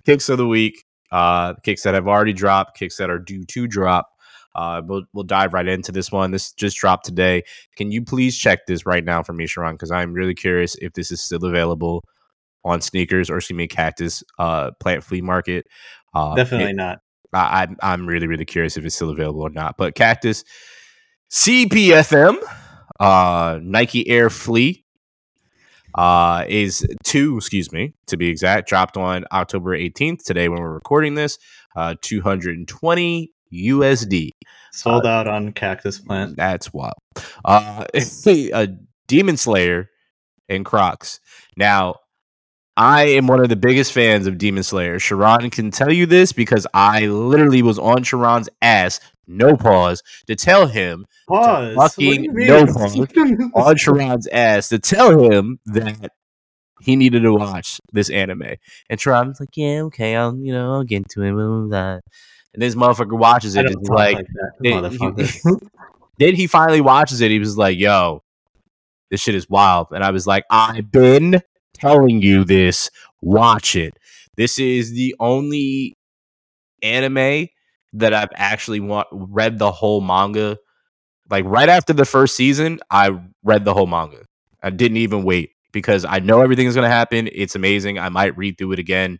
kicks 0.04 0.28
of 0.28 0.38
the 0.38 0.46
week. 0.46 0.84
Uh, 1.12 1.54
kicks 1.62 1.82
that 1.82 1.94
have 1.94 2.08
already 2.08 2.32
dropped, 2.32 2.76
kicks 2.76 2.96
that 2.96 3.10
are 3.10 3.18
due 3.18 3.44
to 3.44 3.68
drop. 3.68 4.08
Uh, 4.54 4.82
we'll, 4.84 5.04
we'll 5.12 5.24
dive 5.24 5.54
right 5.54 5.68
into 5.68 5.92
this 5.92 6.10
one. 6.10 6.30
This 6.30 6.52
just 6.52 6.76
dropped 6.76 7.04
today. 7.04 7.42
Can 7.76 7.92
you 7.92 8.02
please 8.02 8.36
check 8.36 8.66
this 8.66 8.84
right 8.84 9.04
now 9.04 9.22
for 9.22 9.32
me, 9.32 9.46
Sharon? 9.46 9.74
Because 9.74 9.90
I'm 9.90 10.12
really 10.12 10.34
curious 10.34 10.74
if 10.76 10.92
this 10.94 11.10
is 11.10 11.20
still 11.20 11.44
available 11.44 12.04
on 12.64 12.80
sneakers 12.80 13.30
or 13.30 13.38
excuse 13.38 13.56
me, 13.56 13.68
Cactus 13.68 14.22
uh, 14.38 14.70
Plant 14.80 15.04
Flea 15.04 15.20
Market. 15.20 15.66
Uh, 16.14 16.34
Definitely 16.34 16.70
it, 16.70 16.76
not. 16.76 16.98
I, 17.32 17.62
I'm 17.62 17.76
I'm 17.82 18.06
really 18.06 18.26
really 18.26 18.44
curious 18.44 18.76
if 18.76 18.84
it's 18.84 18.94
still 18.94 19.10
available 19.10 19.40
or 19.40 19.50
not. 19.50 19.76
But 19.78 19.94
Cactus 19.94 20.44
CPFM 21.30 22.36
uh, 23.00 23.58
Nike 23.62 24.08
Air 24.08 24.30
Flea 24.30 24.81
uh, 25.94 26.44
is 26.48 26.86
two, 27.04 27.36
excuse 27.36 27.72
me, 27.72 27.94
to 28.06 28.16
be 28.16 28.28
exact, 28.28 28.68
dropped 28.68 28.96
on 28.96 29.24
October 29.32 29.76
18th 29.76 30.24
today 30.24 30.48
when 30.48 30.60
we're 30.60 30.72
recording 30.72 31.14
this. 31.14 31.38
Uh, 31.76 31.94
220 32.02 33.32
USD. 33.52 34.30
Sold 34.72 35.04
uh, 35.04 35.08
out 35.08 35.28
on 35.28 35.52
Cactus 35.52 35.98
Plant. 35.98 36.36
That's 36.36 36.72
wild. 36.72 36.94
Uh, 37.44 37.84
a 38.26 38.68
Demon 39.06 39.36
Slayer 39.36 39.90
and 40.48 40.64
Crocs. 40.64 41.20
Now, 41.56 41.96
I 42.76 43.04
am 43.04 43.26
one 43.26 43.40
of 43.40 43.50
the 43.50 43.56
biggest 43.56 43.92
fans 43.92 44.26
of 44.26 44.38
Demon 44.38 44.62
Slayer. 44.62 44.98
Sharon 44.98 45.50
can 45.50 45.70
tell 45.70 45.92
you 45.92 46.06
this 46.06 46.32
because 46.32 46.66
I 46.72 47.06
literally 47.06 47.60
was 47.60 47.78
on 47.78 48.02
Sharon's 48.02 48.48
ass, 48.62 48.98
no 49.26 49.56
pause, 49.56 50.02
to 50.26 50.34
tell 50.34 50.66
him 50.66 51.06
pause. 51.28 51.74
fucking 51.76 52.32
no 52.32 52.66
pause 52.66 52.96
on 53.54 53.76
Sharon's 53.76 54.26
ass 54.28 54.68
to 54.68 54.78
tell 54.78 55.30
him 55.30 55.58
that 55.66 56.10
he 56.80 56.96
needed 56.96 57.20
to 57.20 57.32
watch 57.32 57.80
this 57.92 58.10
anime. 58.10 58.56
And 58.90 59.00
Sharon's 59.00 59.40
like, 59.40 59.56
yeah, 59.56 59.82
okay, 59.82 60.16
I'll 60.16 60.36
you 60.36 60.52
know 60.52 60.72
I'll 60.72 60.84
get 60.84 60.98
into 60.98 61.22
it. 61.22 62.02
And 62.54 62.62
this 62.62 62.74
motherfucker 62.74 63.18
watches 63.18 63.56
it. 63.56 63.66
It's 63.66 63.88
like, 63.88 64.16
like 64.16 64.26
then, 64.60 64.90
he, 64.90 65.30
then 66.18 66.34
he 66.34 66.46
finally 66.46 66.80
watches 66.80 67.20
it. 67.20 67.30
He 67.30 67.38
was 67.38 67.56
like, 67.56 67.78
yo, 67.78 68.22
this 69.10 69.20
shit 69.20 69.34
is 69.34 69.48
wild. 69.48 69.88
And 69.92 70.04
I 70.04 70.10
was 70.10 70.26
like, 70.26 70.44
I've 70.50 70.90
been 70.90 71.40
telling 71.74 72.20
you 72.20 72.44
this. 72.44 72.90
Watch 73.22 73.76
it. 73.76 73.94
This 74.36 74.58
is 74.58 74.92
the 74.92 75.14
only 75.20 75.96
anime 76.82 77.48
that 77.94 78.14
I've 78.14 78.32
actually 78.34 78.80
want, 78.80 79.08
read 79.10 79.58
the 79.58 79.72
whole 79.72 80.00
manga. 80.00 80.58
Like 81.30 81.44
right 81.46 81.68
after 81.68 81.92
the 81.92 82.04
first 82.04 82.36
season, 82.36 82.80
I 82.90 83.18
read 83.42 83.64
the 83.64 83.74
whole 83.74 83.86
manga. 83.86 84.24
I 84.62 84.70
didn't 84.70 84.98
even 84.98 85.24
wait 85.24 85.50
because 85.72 86.04
I 86.04 86.18
know 86.18 86.40
everything 86.40 86.66
is 86.66 86.74
going 86.74 86.88
to 86.88 86.94
happen. 86.94 87.28
It's 87.32 87.54
amazing. 87.54 87.98
I 87.98 88.08
might 88.08 88.36
read 88.36 88.58
through 88.58 88.72
it 88.72 88.78
again. 88.78 89.18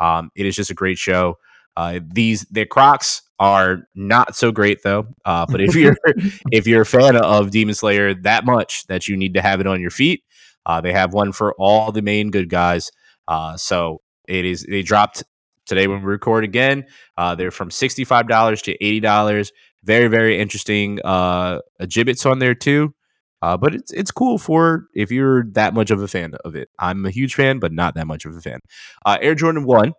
Um, 0.00 0.30
it 0.34 0.46
is 0.46 0.56
just 0.56 0.70
a 0.70 0.74
great 0.74 0.98
show. 0.98 1.36
Uh, 1.76 2.00
these 2.12 2.44
the 2.50 2.66
Crocs 2.66 3.22
are 3.38 3.88
not 3.94 4.34
so 4.34 4.50
great 4.52 4.82
though. 4.82 5.06
Uh, 5.24 5.46
but 5.48 5.60
if 5.60 5.74
you're 5.74 5.96
if 6.52 6.66
you're 6.66 6.82
a 6.82 6.86
fan 6.86 7.16
of 7.16 7.50
Demon 7.50 7.74
Slayer 7.74 8.14
that 8.14 8.44
much 8.44 8.86
that 8.88 9.08
you 9.08 9.16
need 9.16 9.34
to 9.34 9.42
have 9.42 9.60
it 9.60 9.66
on 9.66 9.80
your 9.80 9.90
feet, 9.90 10.24
uh, 10.66 10.80
they 10.80 10.92
have 10.92 11.12
one 11.12 11.32
for 11.32 11.54
all 11.58 11.92
the 11.92 12.02
main 12.02 12.30
good 12.30 12.48
guys. 12.48 12.90
Uh, 13.28 13.56
so 13.56 14.00
it 14.28 14.44
is 14.44 14.66
they 14.68 14.82
dropped 14.82 15.22
today 15.70 15.86
when 15.86 16.00
we 16.00 16.06
record 16.06 16.44
again. 16.44 16.84
Uh, 17.16 17.34
they're 17.34 17.50
from 17.50 17.70
sixty 17.70 18.04
five 18.04 18.28
dollars 18.28 18.60
to 18.62 18.72
eighty 18.84 19.00
dollars. 19.00 19.52
Very 19.82 20.08
very 20.08 20.38
interesting 20.38 21.00
uh, 21.02 21.60
Jibbitz 21.80 22.30
on 22.30 22.38
there 22.40 22.54
too. 22.54 22.94
Uh, 23.40 23.56
but 23.56 23.74
it's 23.74 23.90
it's 23.92 24.10
cool 24.10 24.36
for 24.36 24.84
if 24.94 25.10
you're 25.10 25.44
that 25.52 25.72
much 25.72 25.90
of 25.90 26.02
a 26.02 26.08
fan 26.08 26.34
of 26.44 26.54
it. 26.54 26.68
I'm 26.78 27.06
a 27.06 27.10
huge 27.10 27.34
fan, 27.34 27.58
but 27.58 27.72
not 27.72 27.94
that 27.94 28.06
much 28.06 28.26
of 28.26 28.36
a 28.36 28.40
fan. 28.42 28.58
Uh, 29.06 29.16
Air 29.22 29.34
Jordan 29.34 29.64
One, 29.64 29.94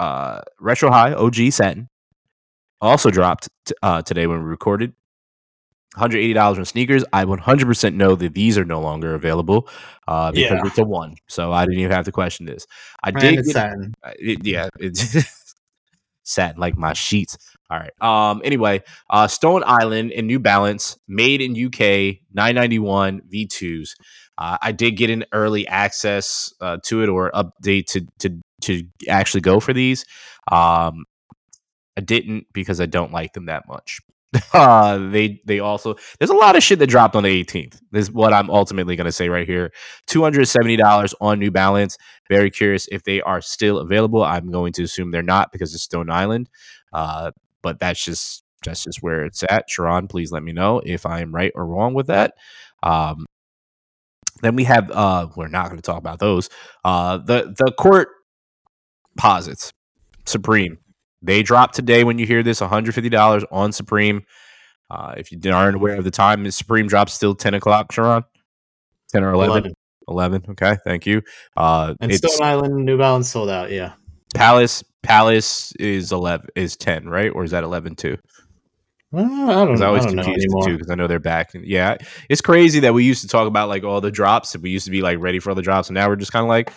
uh, 0.00 0.40
Retro 0.58 0.90
High 0.90 1.12
OG 1.12 1.50
Satin, 1.50 1.90
also 2.80 3.10
dropped 3.10 3.50
t- 3.66 3.74
uh, 3.82 4.00
today 4.00 4.26
when 4.26 4.38
we 4.42 4.48
recorded. 4.48 4.94
$180 5.98 6.58
on 6.58 6.64
sneakers. 6.64 7.04
I 7.12 7.24
100% 7.24 7.94
know 7.94 8.14
that 8.14 8.34
these 8.34 8.56
are 8.56 8.64
no 8.64 8.80
longer 8.80 9.14
available 9.14 9.68
uh, 10.06 10.32
because 10.32 10.50
yeah. 10.50 10.66
it's 10.66 10.78
a 10.78 10.84
one. 10.84 11.16
So 11.26 11.52
I 11.52 11.64
didn't 11.64 11.80
even 11.80 11.92
have 11.92 12.04
to 12.06 12.12
question 12.12 12.46
this. 12.46 12.66
I 13.02 13.10
did. 13.10 13.36
Get, 13.36 13.44
satin. 13.46 13.94
It, 14.18 14.44
yeah, 14.44 14.68
it's 14.78 15.54
satin 16.22 16.60
like 16.60 16.76
my 16.76 16.92
sheets. 16.92 17.38
All 17.70 17.78
right. 17.78 17.92
Um. 18.00 18.40
Anyway, 18.44 18.82
uh, 19.10 19.28
Stone 19.28 19.62
Island 19.66 20.12
and 20.12 20.26
New 20.26 20.38
Balance 20.38 20.98
made 21.06 21.40
in 21.40 21.52
UK 21.52 22.20
991 22.32 23.22
V2s. 23.32 23.90
Uh, 24.38 24.56
I 24.62 24.72
did 24.72 24.92
get 24.92 25.10
an 25.10 25.24
early 25.32 25.66
access 25.66 26.54
uh, 26.60 26.78
to 26.84 27.02
it 27.02 27.08
or 27.08 27.30
update 27.32 27.86
to 27.86 28.06
to 28.20 28.40
to 28.62 28.84
actually 29.08 29.40
go 29.42 29.60
for 29.60 29.72
these. 29.72 30.04
Um, 30.50 31.04
I 31.96 32.00
didn't 32.00 32.46
because 32.52 32.80
I 32.80 32.86
don't 32.86 33.12
like 33.12 33.32
them 33.32 33.46
that 33.46 33.66
much. 33.68 34.00
Uh, 34.52 35.10
they 35.10 35.40
they 35.46 35.58
also 35.58 35.94
there's 36.18 36.30
a 36.30 36.34
lot 36.34 36.56
of 36.56 36.62
shit 36.62 36.78
that 36.78 36.88
dropped 36.88 37.16
on 37.16 37.22
the 37.22 37.44
18th. 37.44 37.80
This 37.92 38.02
is 38.02 38.12
what 38.12 38.32
I'm 38.32 38.50
ultimately 38.50 38.96
going 38.96 39.06
to 39.06 39.12
say 39.12 39.28
right 39.28 39.46
here. 39.46 39.72
Two 40.06 40.22
hundred 40.22 40.46
seventy 40.46 40.76
dollars 40.76 41.14
on 41.20 41.38
New 41.38 41.50
Balance. 41.50 41.96
Very 42.28 42.50
curious 42.50 42.86
if 42.92 43.04
they 43.04 43.22
are 43.22 43.40
still 43.40 43.78
available. 43.78 44.22
I'm 44.22 44.50
going 44.50 44.72
to 44.74 44.82
assume 44.82 45.10
they're 45.10 45.22
not 45.22 45.50
because 45.52 45.74
it's 45.74 45.84
Stone 45.84 46.10
Island. 46.10 46.50
Uh, 46.92 47.30
but 47.62 47.78
that's 47.80 48.04
just 48.04 48.42
that's 48.64 48.84
just 48.84 49.02
where 49.02 49.24
it's 49.24 49.42
at. 49.44 49.70
Sharon, 49.70 50.08
please 50.08 50.30
let 50.32 50.42
me 50.42 50.52
know 50.52 50.82
if 50.84 51.06
I 51.06 51.20
am 51.20 51.34
right 51.34 51.52
or 51.54 51.66
wrong 51.66 51.94
with 51.94 52.08
that. 52.08 52.34
Um, 52.82 53.26
then 54.42 54.56
we 54.56 54.64
have 54.64 54.90
uh, 54.90 55.28
we're 55.36 55.48
not 55.48 55.66
going 55.66 55.76
to 55.78 55.82
talk 55.82 55.98
about 55.98 56.18
those. 56.18 56.48
Uh, 56.84 57.18
the 57.18 57.54
the 57.56 57.72
court 57.72 58.08
posits 59.16 59.72
Supreme 60.26 60.78
they 61.22 61.42
dropped 61.42 61.74
today 61.74 62.04
when 62.04 62.18
you 62.18 62.26
hear 62.26 62.42
this 62.42 62.60
$150 62.60 63.44
on 63.50 63.72
Supreme. 63.72 64.22
Uh, 64.90 65.14
if 65.16 65.30
you 65.30 65.38
aren't 65.52 65.76
aware 65.76 65.96
of 65.96 66.04
the 66.04 66.10
time, 66.10 66.50
Supreme 66.50 66.86
drops 66.86 67.12
still 67.12 67.34
10 67.34 67.54
o'clock, 67.54 67.92
Sharon? 67.92 68.24
10 69.12 69.24
or 69.24 69.32
11? 69.32 69.50
11. 69.50 69.74
11. 70.08 70.44
Okay, 70.50 70.76
thank 70.84 71.06
you. 71.06 71.22
Uh, 71.56 71.94
and 72.00 72.14
Stone 72.14 72.42
Island 72.42 72.84
New 72.84 72.96
Balance 72.96 73.28
sold 73.28 73.50
out, 73.50 73.70
yeah. 73.70 73.92
Palace 74.34 74.82
Palace 75.02 75.72
is 75.78 76.12
11 76.12 76.48
is 76.54 76.76
10, 76.76 77.08
right? 77.08 77.30
Or 77.34 77.44
is 77.44 77.50
that 77.52 77.64
11 77.64 77.96
too? 77.96 78.16
Well, 79.10 79.50
I 79.50 79.64
don't 79.64 79.78
know. 79.78 79.86
I 79.86 79.88
always 79.88 80.04
I 80.04 80.10
confused 80.12 80.48
too 80.64 80.76
because 80.76 80.90
I 80.90 80.94
know 80.94 81.06
they're 81.06 81.18
back. 81.18 81.52
Yeah, 81.54 81.96
it's 82.28 82.42
crazy 82.42 82.80
that 82.80 82.92
we 82.92 83.04
used 83.04 83.22
to 83.22 83.28
talk 83.28 83.46
about 83.46 83.68
like 83.68 83.84
all 83.84 84.00
the 84.00 84.10
drops. 84.10 84.54
And 84.54 84.62
we 84.62 84.70
used 84.70 84.84
to 84.84 84.90
be 84.90 85.00
like 85.00 85.18
ready 85.18 85.38
for 85.38 85.50
all 85.50 85.56
the 85.56 85.62
drops, 85.62 85.88
and 85.88 85.94
now 85.94 86.08
we're 86.08 86.16
just 86.16 86.32
kind 86.32 86.44
of 86.44 86.48
like, 86.48 86.72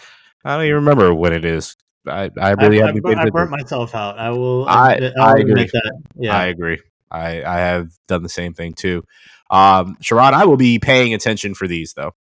I 0.46 0.56
don't 0.56 0.66
even 0.66 0.76
remember 0.76 1.14
when 1.14 1.34
it 1.34 1.44
is. 1.44 1.76
I, 2.08 2.30
I 2.40 2.52
really 2.52 2.82
I, 2.82 2.88
haven't 2.88 3.06
I, 3.06 3.24
I 3.24 3.30
burnt 3.30 3.52
myself 3.52 3.94
out. 3.94 4.18
I 4.18 4.30
will. 4.32 4.68
I, 4.68 4.94
admit, 4.96 5.14
I 5.20 5.34
agree. 5.38 5.64
That. 5.66 6.02
Yeah, 6.16 6.38
I 6.38 6.48
agree. 6.48 6.80
I, 7.12 7.44
I 7.44 7.58
have 7.60 7.92
done 8.08 8.24
the 8.24 8.30
same 8.30 8.54
thing 8.54 8.74
too. 8.74 9.04
Um, 9.50 9.98
Sharon, 10.02 10.34
I 10.34 10.46
will 10.46 10.58
be 10.58 10.80
paying 10.80 11.14
attention 11.14 11.54
for 11.54 11.68
these 11.68 11.94
though. 11.94 12.14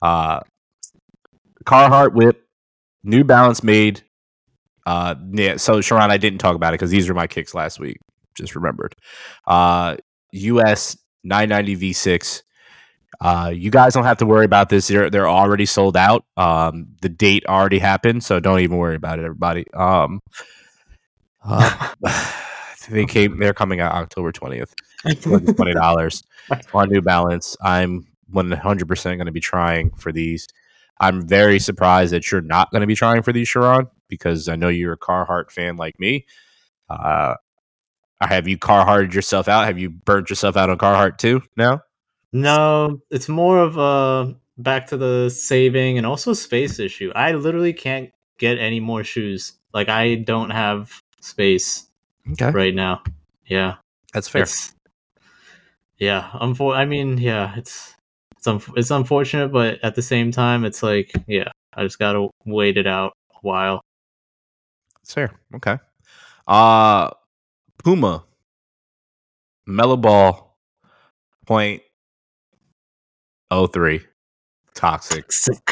Uh, 0.00 0.40
Carhartt 1.64 2.14
WIP, 2.14 2.42
New 3.04 3.24
Balance 3.24 3.62
made. 3.62 4.02
Uh, 4.86 5.14
yeah. 5.32 5.56
So 5.56 5.80
Sharon, 5.80 6.10
I 6.10 6.16
didn't 6.16 6.38
talk 6.38 6.56
about 6.56 6.72
it 6.72 6.78
because 6.78 6.90
these 6.90 7.08
are 7.08 7.14
my 7.14 7.26
kicks 7.26 7.54
last 7.54 7.78
week. 7.78 7.98
Just 8.34 8.56
remembered. 8.56 8.96
Uh, 9.46 9.96
US 10.32 10.96
990 11.24 11.92
V6 11.92 12.42
uh, 13.20 13.52
you 13.54 13.70
guys 13.70 13.94
don't 13.94 14.04
have 14.04 14.18
to 14.18 14.26
worry 14.26 14.44
about 14.44 14.68
this. 14.68 14.86
They're 14.88 15.10
they're 15.10 15.28
already 15.28 15.66
sold 15.66 15.96
out. 15.96 16.24
Um, 16.36 16.88
the 17.02 17.08
date 17.08 17.44
already 17.46 17.78
happened, 17.78 18.22
so 18.22 18.38
don't 18.38 18.60
even 18.60 18.76
worry 18.76 18.94
about 18.94 19.18
it, 19.18 19.24
everybody. 19.24 19.66
Um, 19.74 20.20
uh, 21.44 21.94
they 22.90 23.06
came. 23.06 23.38
They're 23.38 23.54
coming 23.54 23.80
out 23.80 23.92
October 23.92 24.30
twentieth. 24.30 24.72
Twenty 25.20 25.74
dollars 25.74 26.22
on 26.74 26.90
New 26.90 27.02
Balance. 27.02 27.56
I'm 27.60 28.06
one 28.30 28.50
hundred 28.52 28.86
percent 28.86 29.18
going 29.18 29.26
to 29.26 29.32
be 29.32 29.40
trying 29.40 29.90
for 29.92 30.12
these. 30.12 30.46
I'm 31.00 31.26
very 31.26 31.58
surprised 31.58 32.12
that 32.12 32.30
you're 32.30 32.40
not 32.40 32.70
going 32.70 32.80
to 32.80 32.86
be 32.86 32.96
trying 32.96 33.22
for 33.22 33.32
these, 33.32 33.48
Sharon, 33.48 33.86
because 34.08 34.48
I 34.48 34.56
know 34.56 34.68
you're 34.68 34.94
a 34.94 34.98
Carhartt 34.98 35.50
fan 35.50 35.76
like 35.76 35.98
me. 36.00 36.26
Uh, 36.90 37.34
have 38.20 38.48
you 38.48 38.58
Carhartted 38.58 39.14
yourself 39.14 39.48
out? 39.48 39.66
Have 39.66 39.78
you 39.78 39.90
burnt 39.90 40.30
yourself 40.30 40.56
out 40.56 40.70
on 40.70 40.78
Carhartt 40.78 41.18
too 41.18 41.42
now? 41.56 41.82
No, 42.32 43.00
it's 43.10 43.28
more 43.28 43.58
of 43.58 43.76
a 43.78 44.34
back 44.58 44.86
to 44.88 44.96
the 44.96 45.30
saving 45.30 45.96
and 45.98 46.06
also 46.06 46.32
space 46.34 46.78
issue. 46.78 47.10
I 47.14 47.32
literally 47.32 47.72
can't 47.72 48.10
get 48.38 48.58
any 48.58 48.80
more 48.80 49.02
shoes. 49.04 49.54
Like 49.72 49.88
I 49.88 50.16
don't 50.16 50.50
have 50.50 51.00
space 51.20 51.86
Okay, 52.32 52.50
right 52.50 52.74
now. 52.74 53.02
Yeah. 53.46 53.76
that's 54.12 54.28
fair. 54.28 54.42
It's, 54.42 54.74
yeah, 55.98 56.30
unfor- 56.34 56.76
I 56.76 56.84
mean, 56.84 57.18
yeah, 57.18 57.54
it's 57.56 57.94
it's 58.36 58.46
un- 58.46 58.62
it's 58.76 58.90
unfortunate, 58.90 59.48
but 59.48 59.82
at 59.82 59.94
the 59.94 60.02
same 60.02 60.30
time, 60.30 60.64
it's 60.64 60.82
like, 60.82 61.12
yeah, 61.26 61.50
I 61.74 61.82
just 61.82 61.98
gotta 61.98 62.28
wait 62.44 62.76
it 62.76 62.86
out 62.86 63.12
a 63.34 63.38
while. 63.40 63.80
That's 64.96 65.14
fair. 65.14 65.30
Okay. 65.54 65.78
Uh 66.46 67.10
Puma 67.82 68.24
Melo 69.66 69.96
Ball 69.96 70.56
point 71.46 71.82
oh 73.50 73.66
three 73.66 74.00
toxic. 74.74 75.30
Sick. 75.32 75.70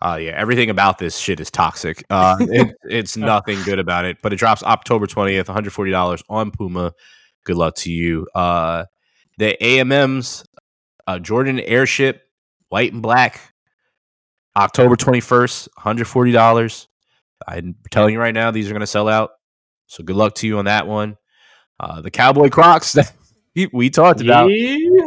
Uh 0.00 0.16
yeah, 0.20 0.32
everything 0.32 0.70
about 0.70 0.98
this 0.98 1.16
shit 1.16 1.40
is 1.40 1.50
toxic. 1.50 2.04
Uh 2.10 2.36
it, 2.40 2.76
it's 2.84 3.16
nothing 3.16 3.60
good 3.62 3.78
about 3.78 4.04
it. 4.04 4.18
But 4.22 4.32
it 4.32 4.36
drops 4.36 4.62
October 4.62 5.06
20th, 5.06 5.46
$140 5.46 6.22
on 6.28 6.50
Puma. 6.50 6.92
Good 7.44 7.56
luck 7.56 7.74
to 7.76 7.90
you. 7.90 8.26
Uh 8.34 8.84
the 9.38 9.56
AMMs 9.60 10.44
uh 11.06 11.18
Jordan 11.18 11.60
Airship 11.60 12.22
white 12.68 12.92
and 12.92 13.02
black 13.02 13.52
October 14.56 14.96
21st, 14.96 15.68
$140. 15.78 16.86
I'm 17.46 17.74
telling 17.90 18.14
you 18.14 18.20
right 18.20 18.34
now, 18.34 18.50
these 18.50 18.68
are 18.68 18.72
going 18.72 18.80
to 18.80 18.86
sell 18.86 19.08
out. 19.08 19.30
So 19.86 20.02
good 20.02 20.16
luck 20.16 20.34
to 20.36 20.46
you 20.46 20.58
on 20.58 20.66
that 20.66 20.86
one. 20.86 21.16
Uh, 21.80 22.00
the 22.00 22.10
Cowboy 22.10 22.48
Crocs 22.48 22.92
that 22.94 23.12
we- 23.72 23.90
talked 23.90 24.20
about. 24.20 24.50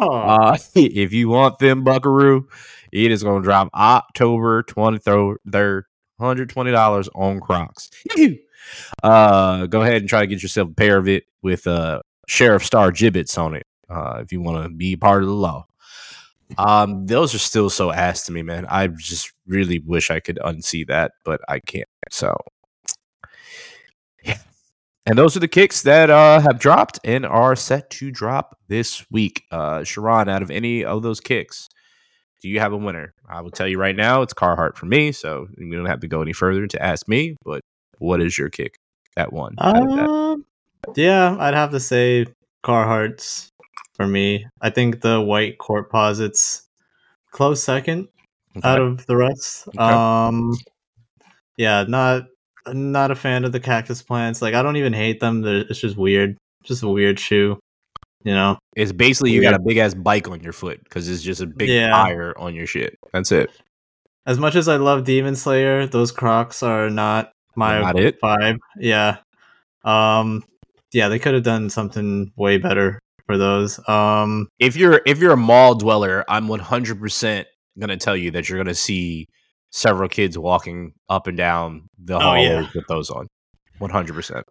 Uh, 0.01 0.57
if 0.75 1.13
you 1.13 1.29
want 1.29 1.59
them, 1.59 1.83
Buckaroo, 1.83 2.47
it 2.91 3.11
is 3.11 3.23
going 3.23 3.41
to 3.41 3.45
drop 3.45 3.69
October 3.73 4.63
23rd, 4.63 5.83
$120 6.19 7.09
on 7.15 7.39
Crocs. 7.39 7.89
uh, 9.03 9.65
go 9.67 9.81
ahead 9.81 9.97
and 9.97 10.09
try 10.09 10.21
to 10.21 10.27
get 10.27 10.41
yourself 10.41 10.69
a 10.69 10.73
pair 10.73 10.97
of 10.97 11.07
it 11.07 11.25
with 11.41 11.67
uh, 11.67 12.01
Sheriff 12.27 12.63
Star 12.63 12.91
Jibbitz 12.91 13.37
on 13.37 13.55
it 13.55 13.65
uh, 13.89 14.19
if 14.21 14.31
you 14.31 14.41
want 14.41 14.63
to 14.63 14.69
be 14.69 14.95
part 14.95 15.21
of 15.23 15.29
the 15.29 15.35
law. 15.35 15.65
Um, 16.57 17.07
those 17.07 17.33
are 17.33 17.39
still 17.39 17.69
so 17.69 17.91
ass 17.91 18.25
to 18.27 18.31
me, 18.31 18.43
man. 18.43 18.65
I 18.69 18.87
just 18.87 19.33
really 19.47 19.79
wish 19.79 20.11
I 20.11 20.19
could 20.19 20.37
unsee 20.43 20.87
that, 20.87 21.13
but 21.23 21.41
I 21.49 21.59
can't. 21.59 21.89
So. 22.11 22.35
And 25.07 25.17
those 25.17 25.37
are 25.37 25.39
the 25.39 25.47
kicks 25.47 25.83
that 25.83 26.09
uh, 26.09 26.39
have 26.39 26.59
dropped 26.59 26.99
and 27.03 27.25
are 27.25 27.55
set 27.55 27.89
to 27.91 28.09
drop 28.09 28.57
this 28.67 29.05
week. 29.11 29.43
Uh, 29.51 29.83
Sharon, 29.83 30.29
out 30.29 30.41
of 30.41 30.49
any 30.49 30.83
of 30.83 31.03
those 31.03 31.19
kicks, 31.19 31.69
do 32.41 32.49
you 32.49 32.59
have 32.59 32.73
a 32.73 32.77
winner? 32.77 33.13
I 33.29 33.41
will 33.41 33.51
tell 33.51 33.67
you 33.67 33.77
right 33.77 33.95
now, 33.95 34.23
it's 34.23 34.33
Carhartt 34.33 34.75
for 34.75 34.87
me. 34.87 35.11
So 35.11 35.47
we 35.57 35.69
don't 35.69 35.85
have 35.85 35.99
to 35.99 36.07
go 36.07 36.21
any 36.21 36.33
further 36.33 36.65
to 36.65 36.81
ask 36.81 37.07
me. 37.07 37.35
But 37.43 37.61
what 37.99 38.21
is 38.21 38.37
your 38.37 38.49
kick? 38.49 38.79
That 39.15 39.31
one. 39.31 39.55
out 39.59 39.83
of 39.83 39.95
that? 39.95 40.09
Um, 40.09 40.45
yeah, 40.95 41.37
I'd 41.39 41.53
have 41.53 41.71
to 41.71 41.79
say 41.79 42.25
Carhartt's 42.63 43.51
for 43.93 44.07
me. 44.07 44.45
I 44.61 44.69
think 44.69 45.01
the 45.01 45.21
white 45.21 45.57
Courtposites 45.57 46.63
close 47.31 47.63
second 47.63 48.07
out 48.63 48.81
of 48.81 49.05
the 49.05 49.15
rest. 49.15 49.67
Okay. 49.69 49.77
Um, 49.79 50.53
yeah, 51.57 51.85
not 51.87 52.27
not 52.73 53.11
a 53.11 53.15
fan 53.15 53.45
of 53.45 53.51
the 53.51 53.59
cactus 53.59 54.01
plants. 54.01 54.41
Like 54.41 54.53
I 54.53 54.61
don't 54.63 54.77
even 54.77 54.93
hate 54.93 55.19
them. 55.19 55.41
They're, 55.41 55.57
it's 55.69 55.79
just 55.79 55.97
weird. 55.97 56.37
Just 56.63 56.83
a 56.83 56.89
weird 56.89 57.19
shoe. 57.19 57.59
You 58.23 58.33
know. 58.33 58.57
It's 58.75 58.91
basically 58.91 59.31
you 59.31 59.41
got 59.41 59.53
a 59.53 59.59
big 59.59 59.77
ass 59.77 59.93
bike 59.93 60.27
on 60.27 60.39
your 60.41 60.53
foot 60.53 60.83
because 60.83 61.07
it's 61.07 61.21
just 61.21 61.41
a 61.41 61.45
big 61.45 61.69
Yeah. 61.69 61.91
tire 61.91 62.33
on 62.37 62.55
your 62.55 62.65
shit. 62.67 62.97
That's 63.13 63.31
it. 63.31 63.51
As 64.25 64.39
much 64.39 64.55
as 64.55 64.67
I 64.67 64.77
love 64.77 65.03
Demon 65.03 65.35
Slayer, 65.35 65.85
those 65.85 66.11
Crocs 66.11 66.63
are 66.63 66.89
not 66.89 67.31
my 67.55 67.79
Not 67.81 67.99
it. 67.99 68.19
vibe. 68.21 68.57
Yeah. 68.79 69.17
Um. 69.83 70.43
Yeah, 70.93 71.09
they 71.09 71.19
could 71.19 71.33
have 71.33 71.43
done 71.43 71.69
something 71.69 72.31
way 72.35 72.57
better 72.57 72.99
for 73.27 73.37
those. 73.37 73.79
Um. 73.87 74.47
if 74.59 74.75
you're 74.75 75.01
if 75.05 75.19
you're 75.19 75.33
a 75.33 75.37
mall 75.37 75.75
dweller, 75.75 76.25
I'm 76.27 76.47
100 76.47 76.99
percent 76.99 77.47
gonna 77.77 77.97
tell 77.97 78.15
you 78.17 78.31
that 78.31 78.49
you're 78.49 78.57
gonna 78.57 78.73
see 78.73 79.27
several 79.75 80.07
kids 80.07 80.37
walking 80.37 80.93
up 81.09 81.27
and 81.27 81.37
down 81.37 81.89
the 81.99 82.15
Oh, 82.15 82.35
yeah. 82.35 82.65
with 82.73 82.87
those 82.87 83.09
on. 83.09 83.27
100 83.79 84.13
percent. 84.13 84.45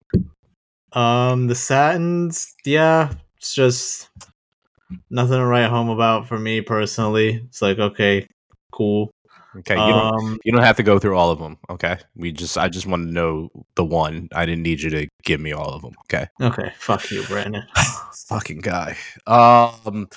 Um, 0.92 1.46
the 1.46 1.54
satins, 1.54 2.54
yeah, 2.66 3.10
it's 3.38 3.54
just 3.54 4.10
nothing 5.10 5.38
to 5.38 5.46
write 5.46 5.70
home 5.70 5.88
about 5.88 6.28
for 6.28 6.38
me 6.38 6.60
personally. 6.60 7.42
It's 7.48 7.62
like 7.62 7.78
okay, 7.78 8.28
cool. 8.70 9.10
Okay, 9.56 9.74
you 9.74 9.92
don't 9.92 10.14
Um, 10.14 10.38
you 10.44 10.52
don't 10.52 10.62
have 10.62 10.76
to 10.76 10.82
go 10.82 10.98
through 10.98 11.16
all 11.16 11.30
of 11.30 11.38
them. 11.38 11.56
Okay, 11.70 11.96
we 12.14 12.32
just 12.32 12.58
I 12.58 12.68
just 12.68 12.86
want 12.86 13.06
to 13.06 13.12
know 13.12 13.48
the 13.76 13.84
one. 13.84 14.28
I 14.34 14.44
didn't 14.44 14.62
need 14.62 14.82
you 14.82 14.90
to 14.90 15.08
give 15.24 15.40
me 15.40 15.52
all 15.52 15.70
of 15.70 15.80
them. 15.82 15.94
Okay, 16.02 16.26
okay, 16.40 16.72
fuck 16.78 17.10
you, 17.10 17.22
Brandon. 17.24 17.64
fucking 18.28 18.58
guy. 18.58 18.96
Um, 19.26 20.08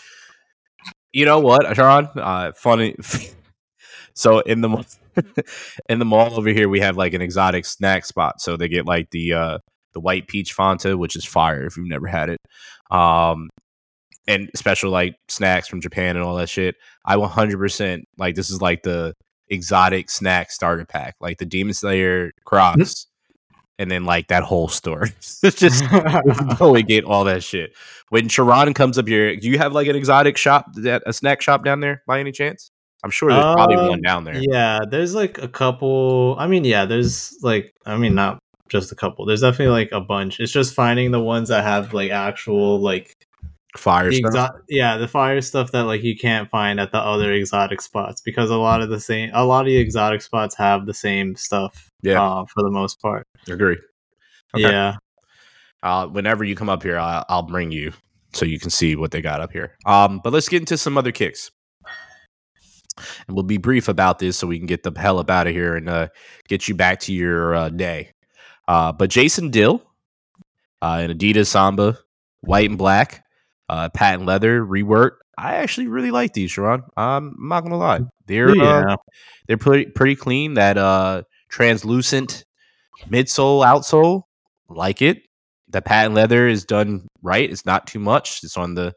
you 1.14 1.26
know 1.26 1.40
what, 1.40 1.74
Sharon? 1.76 2.10
Uh, 2.16 2.52
funny. 2.56 2.96
so 4.18 4.40
in 4.40 4.62
the 4.62 4.98
in 5.90 6.00
the 6.00 6.06
mall 6.06 6.34
over 6.34 6.50
here, 6.50 6.68
we 6.68 6.80
have 6.80 6.98
like 6.98 7.14
an 7.14 7.22
exotic 7.22 7.66
snack 7.66 8.04
spot. 8.04 8.42
So 8.42 8.58
they 8.58 8.68
get 8.68 8.88
like 8.88 9.12
the 9.12 9.34
uh 9.34 9.58
the 9.94 10.00
white 10.00 10.28
peach 10.28 10.58
Fanta, 10.58 10.98
which 10.98 11.16
is 11.16 11.24
fire 11.24 11.66
if 11.66 11.78
you've 11.78 11.88
never 11.88 12.08
had 12.08 12.30
it. 12.32 12.42
Um, 12.90 13.50
and 14.28 14.50
special 14.56 14.90
like 14.90 15.16
snacks 15.28 15.68
from 15.68 15.82
Japan 15.82 16.16
and 16.16 16.26
all 16.26 16.36
that 16.38 16.50
shit. 16.50 16.76
I 17.06 17.16
100% 17.16 18.04
like 18.18 18.34
this 18.34 18.50
is 18.50 18.60
like 18.60 18.82
the 18.82 19.14
exotic 19.50 20.10
snack 20.10 20.52
starter 20.52 20.86
pack, 20.86 21.16
like 21.22 21.38
the 21.38 21.46
Demon 21.46 21.76
Slayer 21.76 22.32
Crocs, 22.44 23.06
and 23.78 23.92
then 23.92 24.04
like 24.04 24.30
that 24.30 24.42
whole 24.42 24.68
store. 24.68 25.04
it's 25.22 25.60
just 25.60 25.88
go 26.58 26.74
and 26.74 26.88
get 26.88 27.06
all 27.06 27.24
that 27.26 27.44
shit. 27.44 27.72
When 28.10 28.30
Sharon 28.30 28.74
comes 28.74 28.98
up 28.98 29.08
here, 29.08 29.36
do 29.36 29.48
you 29.48 29.60
have 29.60 29.74
like 29.74 29.88
an 29.88 29.96
exotic 29.96 30.38
shop, 30.38 30.66
that 30.78 31.04
a 31.06 31.14
snack 31.14 31.40
shop 31.40 31.64
down 31.64 31.82
there 31.82 32.02
by 32.08 32.20
any 32.20 32.32
chance? 32.32 32.72
I'm 33.04 33.12
sure 33.12 33.30
there's 33.32 33.44
probably 33.56 33.76
one 33.78 33.94
Um, 33.94 34.02
down 34.02 34.24
there. 34.24 34.38
Yeah, 34.38 34.80
there's 34.90 35.14
like 35.16 35.38
a 35.38 35.48
couple. 35.48 36.36
I 36.40 36.48
mean, 36.48 36.66
yeah, 36.66 36.86
there's 36.86 37.38
like, 37.42 37.74
I 37.86 37.96
mean, 37.98 38.16
not 38.16 38.40
just 38.70 38.92
a 38.92 38.96
couple. 38.96 39.26
There's 39.26 39.42
definitely 39.42 39.72
like 39.74 39.92
a 39.92 40.02
bunch. 40.02 40.40
It's 40.40 40.52
just 40.52 40.74
finding 40.74 41.12
the 41.12 41.20
ones 41.22 41.50
that 41.50 41.64
have 41.64 41.94
like 41.94 42.12
actual 42.12 42.80
like 42.80 43.16
Fire 43.76 44.10
the 44.10 44.32
stuff. 44.32 44.56
yeah, 44.68 44.98
the 44.98 45.08
fire 45.08 45.40
stuff 45.42 45.72
that 45.72 45.84
like 45.84 46.02
you 46.02 46.18
can't 46.18 46.50
find 46.50 46.80
at 46.80 46.92
the 46.92 46.98
other 46.98 47.32
exotic 47.32 47.80
spots 47.82 48.22
because 48.22 48.50
a 48.50 48.58
lot 48.58 48.82
of 48.82 48.90
the 48.90 49.00
same, 49.00 49.30
a 49.34 49.46
lot 49.46 49.62
of 49.62 49.68
the 49.68 49.78
exotic 49.78 50.22
spots 50.24 50.56
have 50.56 50.86
the 50.88 50.94
same 50.94 51.36
stuff. 51.36 51.92
Yeah. 52.02 52.22
uh, 52.24 52.46
for 52.46 52.64
the 52.64 52.72
most 52.72 53.00
part. 53.02 53.28
Agree. 53.48 53.78
Okay. 54.56 54.64
Yeah, 54.72 54.96
Uh, 55.84 56.08
whenever 56.08 56.44
you 56.44 56.56
come 56.56 56.70
up 56.70 56.82
here, 56.82 56.98
I'll, 56.98 57.26
I'll 57.30 57.44
bring 57.44 57.72
you 57.72 57.92
so 58.34 58.46
you 58.46 58.60
can 58.60 58.70
see 58.70 58.96
what 58.96 59.12
they 59.12 59.22
got 59.22 59.42
up 59.42 59.52
here. 59.52 59.76
Um, 59.86 60.22
but 60.24 60.34
let's 60.34 60.50
get 60.50 60.62
into 60.62 60.78
some 60.78 60.98
other 60.98 61.12
kicks. 61.12 61.52
And 63.28 63.36
we'll 63.36 63.44
be 63.44 63.58
brief 63.58 63.88
about 63.88 64.20
this 64.20 64.38
so 64.38 64.48
we 64.48 64.58
can 64.58 64.68
get 64.68 64.84
the 64.84 64.92
hell 64.96 65.20
up 65.20 65.30
out 65.30 65.48
of 65.48 65.54
here 65.54 65.76
and 65.76 65.90
uh, 65.90 66.08
get 66.48 66.68
you 66.68 66.76
back 66.76 67.00
to 67.02 67.14
your 67.14 67.56
uh, 67.56 67.70
day. 67.70 68.12
Uh, 68.68 68.92
but 68.92 69.10
Jason 69.10 69.50
Dill, 69.50 69.82
uh, 70.82 71.00
an 71.02 71.18
Adidas 71.18 71.48
Samba, 71.48 71.98
white 72.42 72.70
and 72.70 72.78
black, 72.78 73.24
uh, 73.70 73.90
patent 73.90 74.26
leather 74.26 74.64
rework. 74.64 75.18
I 75.38 75.56
actually 75.56 75.88
really 75.88 76.12
like 76.12 76.34
these, 76.34 76.52
Sharon. 76.52 76.84
I'm 76.98 77.36
not 77.40 77.62
gonna 77.62 77.78
lie. 77.78 78.02
They're 78.26 78.50
uh, 78.50 78.56
yeah. 78.56 78.96
they're 79.48 79.58
pretty 79.58 79.86
pretty 79.92 80.16
clean. 80.16 80.56
That 80.56 80.78
uh 80.78 81.24
translucent 81.50 82.44
midsole 83.10 83.64
outsole, 83.64 84.24
like 84.68 85.02
it. 85.02 85.22
The 85.70 85.82
patent 85.82 86.16
leather 86.16 86.48
is 86.48 86.66
done 86.66 87.08
right. 87.22 87.50
It's 87.50 87.66
not 87.66 87.88
too 87.88 88.00
much. 88.00 88.40
It's 88.44 88.58
on 88.58 88.74
the 88.74 88.94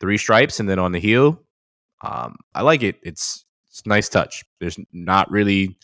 three 0.00 0.18
stripes 0.18 0.58
and 0.58 0.68
then 0.68 0.78
on 0.78 0.92
the 0.92 0.98
heel. 0.98 1.40
Um, 2.02 2.36
I 2.54 2.62
like 2.62 2.82
it. 2.82 2.96
It's 3.02 3.43
it's 3.74 3.82
a 3.84 3.88
nice 3.88 4.08
touch. 4.08 4.44
There's 4.60 4.78
not 4.92 5.28
really 5.32 5.76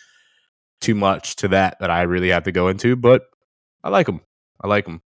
too 0.81 0.95
much 0.95 1.35
to 1.37 1.49
that 1.49 1.77
that 1.81 1.91
I 1.91 2.03
really 2.03 2.29
have 2.29 2.45
to 2.45 2.53
go 2.53 2.69
into, 2.69 2.95
but 2.95 3.23
I 3.83 3.89
like 3.89 4.07
them. 4.07 4.21
I 4.63 4.69
like 4.69 4.85
them. 4.85 5.03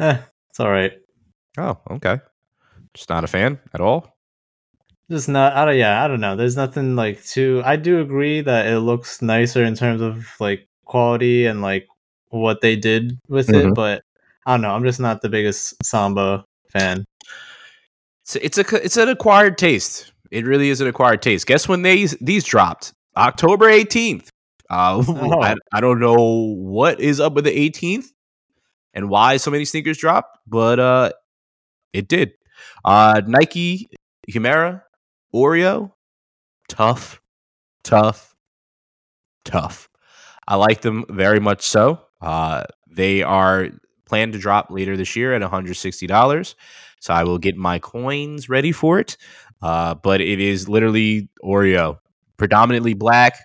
Eh, 0.00 0.18
it's 0.50 0.58
all 0.58 0.68
right. 0.70 0.92
Oh, 1.56 1.78
okay. 1.92 2.18
Just 2.92 3.08
not 3.08 3.22
a 3.22 3.28
fan 3.28 3.60
at 3.72 3.80
all. 3.80 4.16
Just 5.08 5.28
not. 5.28 5.52
I 5.54 5.64
don't. 5.64 5.76
Yeah, 5.78 6.02
I 6.04 6.08
don't 6.08 6.18
know. 6.20 6.34
There's 6.34 6.56
nothing 6.56 6.96
like 6.96 7.24
too. 7.24 7.62
I 7.64 7.76
do 7.76 8.00
agree 8.00 8.40
that 8.40 8.66
it 8.66 8.80
looks 8.80 9.22
nicer 9.22 9.62
in 9.62 9.76
terms 9.76 10.00
of 10.00 10.26
like 10.40 10.66
quality 10.86 11.46
and 11.46 11.62
like 11.62 11.86
what 12.30 12.62
they 12.62 12.74
did 12.74 13.16
with 13.28 13.46
Mhm. 13.46 13.68
it, 13.70 13.74
but 13.76 14.02
I 14.44 14.54
don't 14.54 14.62
know. 14.62 14.74
I'm 14.74 14.82
just 14.82 14.98
not 14.98 15.22
the 15.22 15.28
biggest 15.28 15.76
Samba 15.84 16.44
fan. 16.72 17.04
It's 18.24 18.34
it's 18.34 18.58
a 18.58 18.84
it's 18.84 18.96
an 18.96 19.08
acquired 19.08 19.56
taste. 19.56 20.12
It 20.30 20.44
really 20.46 20.70
is 20.70 20.80
an 20.80 20.86
acquired 20.88 21.22
taste. 21.22 21.46
Guess 21.46 21.68
when 21.68 21.82
these 21.82 22.16
these 22.20 22.44
dropped? 22.44 22.92
October 23.16 23.66
18th. 23.66 24.28
Uh, 24.70 25.02
Oh. 25.08 25.40
I, 25.42 25.54
I 25.72 25.80
don't 25.80 26.00
know 26.00 26.54
what 26.56 27.00
is 27.00 27.20
up 27.20 27.34
with 27.34 27.44
the 27.44 27.50
18th 27.70 28.06
and 28.94 29.08
why 29.08 29.36
so 29.36 29.50
many 29.50 29.64
sneakers 29.64 29.98
dropped, 29.98 30.38
but 30.46 30.78
uh, 30.80 31.12
it 31.92 32.08
did. 32.08 32.32
Uh, 32.84 33.20
Nike, 33.26 33.88
Humara, 34.30 34.82
Oreo, 35.34 35.92
tough, 36.68 37.20
tough, 37.84 38.34
tough. 39.44 39.88
I 40.48 40.56
like 40.56 40.80
them 40.82 41.04
very 41.08 41.40
much 41.40 41.62
so. 41.62 42.00
Uh, 42.20 42.64
they 42.90 43.22
are 43.22 43.68
planned 44.06 44.32
to 44.34 44.38
drop 44.38 44.70
later 44.70 44.96
this 44.96 45.16
year 45.16 45.34
at 45.34 45.42
$160. 45.42 46.54
So 47.00 47.12
I 47.14 47.24
will 47.24 47.38
get 47.38 47.56
my 47.56 47.78
coins 47.78 48.48
ready 48.48 48.72
for 48.72 48.98
it. 48.98 49.16
Uh, 49.62 49.94
but 49.94 50.20
it 50.20 50.40
is 50.40 50.68
literally 50.68 51.28
Oreo, 51.42 51.98
predominantly 52.36 52.94
black, 52.94 53.38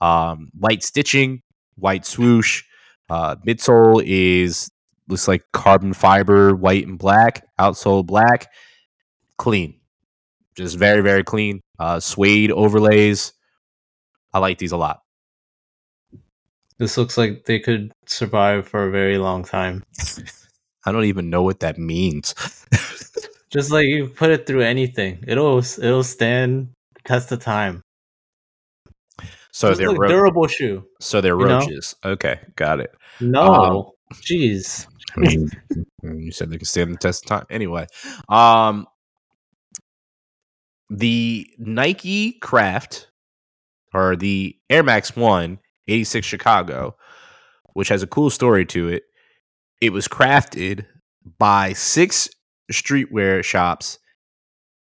um, 0.00 0.50
white 0.58 0.82
stitching, 0.82 1.42
white 1.76 2.06
swoosh. 2.06 2.62
Uh, 3.08 3.36
midsole 3.46 4.02
is 4.04 4.70
looks 5.08 5.28
like 5.28 5.44
carbon 5.52 5.92
fiber, 5.92 6.54
white 6.54 6.86
and 6.86 6.98
black. 6.98 7.46
Outsole 7.58 8.04
black, 8.04 8.48
clean, 9.38 9.78
just 10.56 10.76
very 10.76 11.02
very 11.02 11.24
clean. 11.24 11.60
Uh, 11.78 12.00
suede 12.00 12.50
overlays. 12.52 13.32
I 14.32 14.38
like 14.38 14.58
these 14.58 14.72
a 14.72 14.76
lot. 14.76 15.00
This 16.78 16.98
looks 16.98 17.16
like 17.16 17.46
they 17.46 17.58
could 17.58 17.92
survive 18.06 18.68
for 18.68 18.86
a 18.86 18.90
very 18.90 19.16
long 19.16 19.44
time. 19.44 19.84
I 20.84 20.92
don't 20.92 21.04
even 21.04 21.30
know 21.30 21.42
what 21.42 21.60
that 21.60 21.78
means. 21.78 22.34
Just 23.50 23.70
like 23.70 23.86
you 23.86 24.08
put 24.08 24.30
it 24.30 24.46
through 24.46 24.62
anything, 24.62 25.22
it'll 25.26 25.58
it'll 25.58 26.02
stand 26.02 26.68
the 26.94 27.00
test 27.04 27.30
of 27.32 27.40
time. 27.40 27.82
so 29.52 29.68
Just 29.68 29.78
they're 29.78 29.90
like 29.90 29.98
ro- 29.98 30.08
durable 30.08 30.46
shoe. 30.48 30.84
so 31.00 31.20
they're 31.20 31.38
you 31.38 31.46
know? 31.46 31.58
roaches. 31.60 31.94
Okay, 32.04 32.40
got 32.56 32.80
it. 32.80 32.92
No, 33.20 33.92
jeez. 34.14 34.86
I 35.16 35.20
mean, 35.20 35.50
you 36.02 36.32
said 36.32 36.50
they 36.50 36.58
can 36.58 36.66
stand 36.66 36.92
the 36.92 36.98
test 36.98 37.24
of 37.24 37.28
time. 37.28 37.46
Anyway, 37.48 37.86
um, 38.28 38.86
the 40.90 41.48
Nike 41.58 42.32
Craft 42.40 43.08
or 43.94 44.16
the 44.16 44.56
Air 44.68 44.82
Max 44.82 45.16
One 45.16 45.58
86 45.88 46.26
Chicago, 46.26 46.96
which 47.74 47.88
has 47.88 48.02
a 48.02 48.06
cool 48.06 48.30
story 48.30 48.66
to 48.66 48.88
it. 48.88 49.04
It 49.80 49.92
was 49.92 50.08
crafted 50.08 50.86
by 51.38 51.72
six 51.72 52.28
streetwear 52.72 53.44
shops 53.44 53.98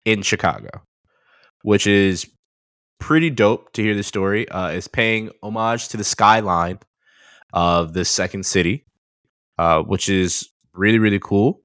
in 0.04 0.22
Chicago, 0.22 0.82
which 1.62 1.86
is 1.86 2.26
pretty 2.98 3.30
dope 3.30 3.72
to 3.72 3.82
hear 3.82 3.94
the 3.94 4.02
story. 4.02 4.48
Uh, 4.48 4.68
it's 4.68 4.88
paying 4.88 5.30
homage 5.42 5.88
to 5.88 5.96
the 5.96 6.04
skyline 6.04 6.78
of 7.52 7.92
the 7.92 8.04
second 8.04 8.46
city, 8.46 8.86
uh, 9.58 9.82
which 9.82 10.08
is 10.08 10.48
really 10.74 10.98
really 10.98 11.18
cool 11.20 11.60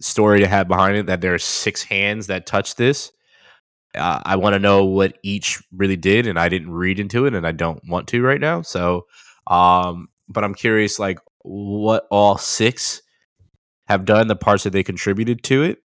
story 0.00 0.40
to 0.40 0.48
have 0.48 0.68
behind 0.68 0.96
it. 0.96 1.06
That 1.06 1.20
there 1.20 1.34
are 1.34 1.38
six 1.38 1.82
hands 1.82 2.26
that 2.28 2.46
touch 2.46 2.76
this. 2.76 3.12
Uh, 3.94 4.20
I 4.24 4.36
want 4.36 4.54
to 4.54 4.60
know 4.60 4.84
what 4.84 5.18
each 5.22 5.62
really 5.72 5.96
did, 5.96 6.26
and 6.26 6.38
I 6.38 6.48
didn't 6.48 6.70
read 6.70 7.00
into 7.00 7.26
it, 7.26 7.34
and 7.34 7.46
I 7.46 7.52
don't 7.52 7.82
want 7.88 8.06
to 8.08 8.22
right 8.22 8.40
now. 8.40 8.62
So, 8.62 9.06
um, 9.48 10.08
but 10.28 10.44
I'm 10.44 10.54
curious, 10.54 10.98
like 10.98 11.18
what 11.42 12.06
all 12.10 12.38
six 12.38 13.02
have 13.90 14.04
done, 14.04 14.28
the 14.28 14.36
parts 14.36 14.64
that 14.64 14.70
they 14.70 14.82
contributed 14.82 15.42
to 15.44 15.62
it, 15.62 15.82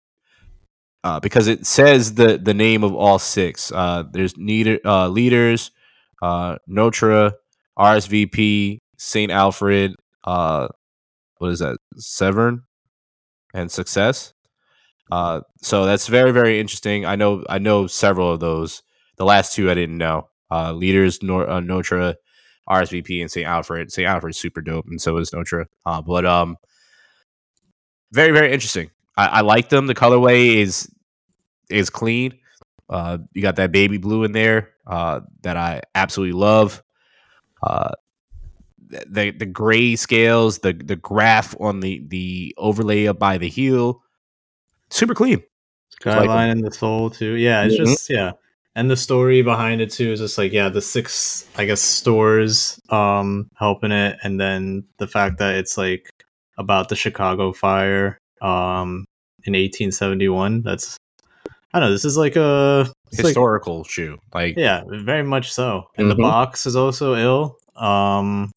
uh, 1.04 1.20
because 1.20 1.48
it 1.48 1.66
says 1.66 2.16
the 2.16 2.38
the 2.38 2.54
name 2.54 2.84
of 2.84 2.96
all 2.96 3.20
six. 3.20 3.72
Uh, 3.72 4.04
there's 4.12 4.38
neither, 4.38 4.80
uh, 4.86 5.08
leaders, 5.08 5.72
uh, 6.22 6.58
Notre, 6.66 7.34
RSVP, 7.78 8.80
Saint 8.98 9.32
Alfred, 9.32 9.96
uh, 10.24 10.70
what 11.38 11.52
is 11.52 11.60
that, 11.60 11.78
Severn, 11.98 12.64
and 13.54 13.72
Success. 13.72 14.34
Uh, 15.12 15.42
so 15.62 15.86
that's 15.86 16.08
very 16.08 16.32
very 16.32 16.60
interesting. 16.60 17.06
I 17.06 17.16
know 17.16 17.44
I 17.50 17.60
know 17.60 17.88
several 17.88 18.32
of 18.32 18.40
those. 18.40 18.82
The 19.18 19.26
last 19.26 19.54
two 19.54 19.70
I 19.70 19.74
didn't 19.74 19.98
know. 19.98 20.30
Leaders 20.52 21.22
Nor- 21.22 21.48
RSVP, 22.70 23.22
and 23.22 23.32
St. 23.32 23.48
Alfred. 23.48 23.92
St. 23.92 24.08
Alfred's 24.08 24.38
super 24.38 24.62
dope, 24.62 24.86
and 24.88 25.02
so 25.02 25.18
is 25.18 25.34
Notre. 25.34 25.68
Uh, 25.86 26.02
but 26.02 26.26
um, 26.26 26.56
very 28.12 28.32
very 28.32 28.52
interesting. 28.52 28.90
I, 29.18 29.26
I 29.28 29.42
like 29.42 29.70
them. 29.70 29.88
The 29.88 29.96
colorway 29.96 30.56
is 30.56 30.90
is 31.70 31.90
clean. 31.90 32.38
Uh, 32.90 33.20
you 33.34 33.42
got 33.42 33.58
that 33.58 33.72
baby 33.72 33.98
blue 33.98 34.24
in 34.24 34.32
there 34.32 34.72
uh, 34.88 35.22
that 35.42 35.58
I 35.58 35.82
absolutely 35.94 36.40
love. 36.40 36.82
Uh, 37.62 37.92
the 38.90 39.32
the 39.32 39.46
gray 39.46 39.96
scales, 39.96 40.60
the 40.60 40.74
the 40.74 40.96
graph 40.96 41.56
on 41.60 41.80
the 41.82 42.04
the 42.08 42.56
overlay 42.58 43.08
up 43.08 43.20
by 43.20 43.38
the 43.38 43.48
heel, 43.50 44.02
super 44.90 45.14
clean. 45.14 45.44
like. 46.06 46.16
Skyline 46.26 46.50
and 46.50 46.64
the 46.66 46.72
soul 46.72 47.10
too. 47.10 47.34
Yeah, 47.34 47.64
it's 47.66 47.76
Mhm. 47.76 47.78
just 47.78 48.10
yeah. 48.10 48.32
And 48.76 48.90
the 48.90 48.96
story 48.98 49.42
behind 49.42 49.82
it 49.82 49.92
too 49.92 50.12
is 50.14 50.20
just 50.20 50.38
like 50.38 50.52
yeah, 50.54 50.70
the 50.70 50.82
six 50.82 51.48
I 51.58 51.66
guess 51.66 51.82
stores 51.82 52.80
um 52.90 53.50
helping 53.56 53.92
it 53.92 54.18
and 54.24 54.40
then 54.40 54.86
the 54.98 55.08
fact 55.08 55.38
that 55.40 55.56
it's 55.56 55.78
like 55.78 56.09
about 56.60 56.90
the 56.90 56.96
Chicago 56.96 57.52
fire 57.54 58.18
um 58.42 59.06
in 59.46 59.54
1871. 59.54 60.62
That's 60.62 60.98
I 61.74 61.80
don't 61.80 61.88
know, 61.90 61.92
this 61.94 62.06
is 62.06 62.18
like 62.18 62.36
a 62.36 62.82
it's 63.12 63.18
like- 63.20 63.28
Historical 63.28 63.84
shoe, 63.86 64.20
like 64.34 64.56
yeah, 64.58 64.84
very 64.88 65.24
much 65.24 65.52
so. 65.52 65.90
And 65.98 66.06
Mhm. 66.08 66.10
the 66.16 66.22
box 66.22 66.66
is 66.68 66.76
also 66.76 67.16
ill. 67.16 67.58
Um 67.76 68.52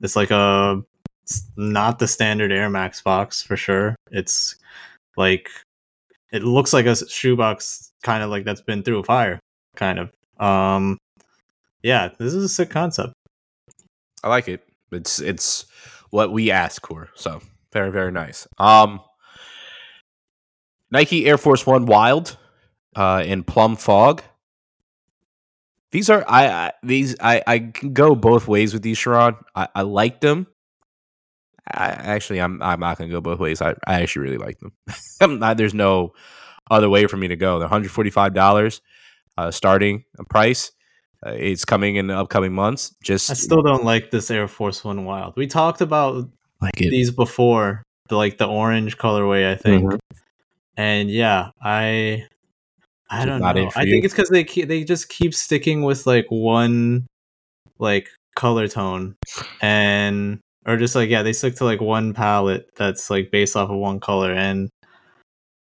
it's 0.00 0.14
like 0.16 0.30
a 0.30 0.82
it's 1.24 1.42
not 1.56 1.98
the 1.98 2.06
standard 2.08 2.52
Air 2.52 2.70
Max 2.70 3.02
box 3.02 3.42
for 3.42 3.56
sure. 3.56 3.96
It's 4.10 4.56
like 5.16 5.48
it 6.32 6.42
looks 6.44 6.72
like 6.72 6.86
a 6.86 6.94
shoebox 6.96 7.90
kind 8.02 8.22
of 8.22 8.30
like 8.30 8.44
that's 8.44 8.60
been 8.62 8.82
through 8.82 9.00
a 9.00 9.04
fire 9.04 9.38
kind 9.76 9.98
of. 9.98 10.10
Um 10.38 10.98
yeah, 11.82 12.08
this 12.18 12.34
is 12.34 12.44
a 12.44 12.48
sick 12.48 12.68
concept. 12.70 13.12
I 14.22 14.28
like 14.28 14.48
it. 14.48 14.62
It's 14.92 15.18
it's 15.20 15.64
what 16.10 16.32
we 16.32 16.50
ask 16.50 16.86
for. 16.86 17.08
So 17.14 17.40
very 17.72 17.90
very 17.90 18.12
nice. 18.12 18.46
Um, 18.58 19.00
Nike 20.90 21.26
Air 21.26 21.38
Force 21.38 21.66
One 21.66 21.86
Wild, 21.86 22.36
uh, 22.96 23.22
in 23.26 23.44
Plum 23.44 23.76
Fog. 23.76 24.22
These 25.92 26.08
are 26.10 26.24
I, 26.28 26.46
I 26.46 26.72
these 26.82 27.16
I 27.20 27.42
I 27.46 27.58
can 27.58 27.92
go 27.92 28.14
both 28.14 28.46
ways 28.46 28.72
with 28.72 28.82
these, 28.82 28.98
Sharon. 28.98 29.36
I, 29.54 29.68
I 29.74 29.82
like 29.82 30.20
them. 30.20 30.46
I 31.72 31.86
actually 31.88 32.40
I'm 32.40 32.62
I'm 32.62 32.80
not 32.80 32.98
gonna 32.98 33.10
go 33.10 33.20
both 33.20 33.38
ways. 33.40 33.60
I, 33.60 33.74
I 33.86 34.02
actually 34.02 34.22
really 34.22 34.38
like 34.38 34.58
them. 34.60 34.72
Not- 35.40 35.56
there's 35.56 35.74
no 35.74 36.12
other 36.70 36.88
way 36.88 37.06
for 37.06 37.16
me 37.16 37.28
to 37.28 37.36
go. 37.36 37.58
They're 37.58 37.66
145 37.66 38.34
dollars 38.34 38.80
uh, 39.36 39.50
starting 39.50 40.04
price. 40.28 40.70
Uh, 41.24 41.30
it's 41.36 41.64
coming 41.64 41.96
in 41.96 42.06
the 42.06 42.16
upcoming 42.16 42.52
months. 42.52 42.94
Just 43.02 43.30
I 43.30 43.34
still 43.34 43.62
don't 43.62 43.84
like 43.84 44.10
this 44.10 44.30
Air 44.30 44.48
Force 44.48 44.84
One 44.84 45.04
Wild. 45.04 45.34
We 45.36 45.46
talked 45.46 45.80
about 45.80 46.28
like 46.60 46.80
it. 46.80 46.90
these 46.90 47.10
before, 47.10 47.82
the 48.08 48.16
like 48.16 48.38
the 48.38 48.46
orange 48.46 48.96
colorway, 48.96 49.50
I 49.50 49.56
think. 49.56 49.84
Mhm. 49.84 49.98
And 50.76 51.10
yeah, 51.10 51.50
I 51.62 52.26
I 53.10 53.24
don't 53.24 53.40
know. 53.40 53.70
I 53.76 53.84
think 53.84 54.04
it's 54.04 54.14
because 54.14 54.30
they 54.30 54.44
keep, 54.44 54.68
they 54.68 54.84
just 54.84 55.08
keep 55.08 55.34
sticking 55.34 55.82
with 55.82 56.06
like 56.06 56.26
one 56.28 57.06
like 57.78 58.08
color 58.36 58.68
tone 58.68 59.16
and 59.60 60.38
or 60.66 60.76
just 60.76 60.94
like 60.94 61.10
yeah 61.10 61.22
they 61.22 61.32
stick 61.32 61.56
to 61.56 61.64
like 61.64 61.80
one 61.80 62.14
palette 62.14 62.70
that's 62.76 63.10
like 63.10 63.30
based 63.30 63.56
off 63.56 63.68
of 63.68 63.76
one 63.76 63.98
color 63.98 64.32
and 64.32 64.70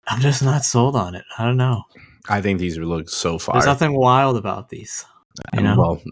I'm 0.08 0.20
just 0.20 0.42
not 0.42 0.64
sold 0.64 0.96
on 0.96 1.14
it. 1.14 1.24
I 1.38 1.44
don't 1.44 1.56
know. 1.56 1.84
I 2.28 2.40
think 2.40 2.58
these 2.58 2.78
look 2.78 3.08
so 3.08 3.38
fire. 3.38 3.54
There's 3.54 3.66
nothing 3.66 3.94
wild 3.94 4.36
about 4.36 4.68
these. 4.68 5.04
You 5.54 5.62
know? 5.62 5.76
Well, 5.76 6.02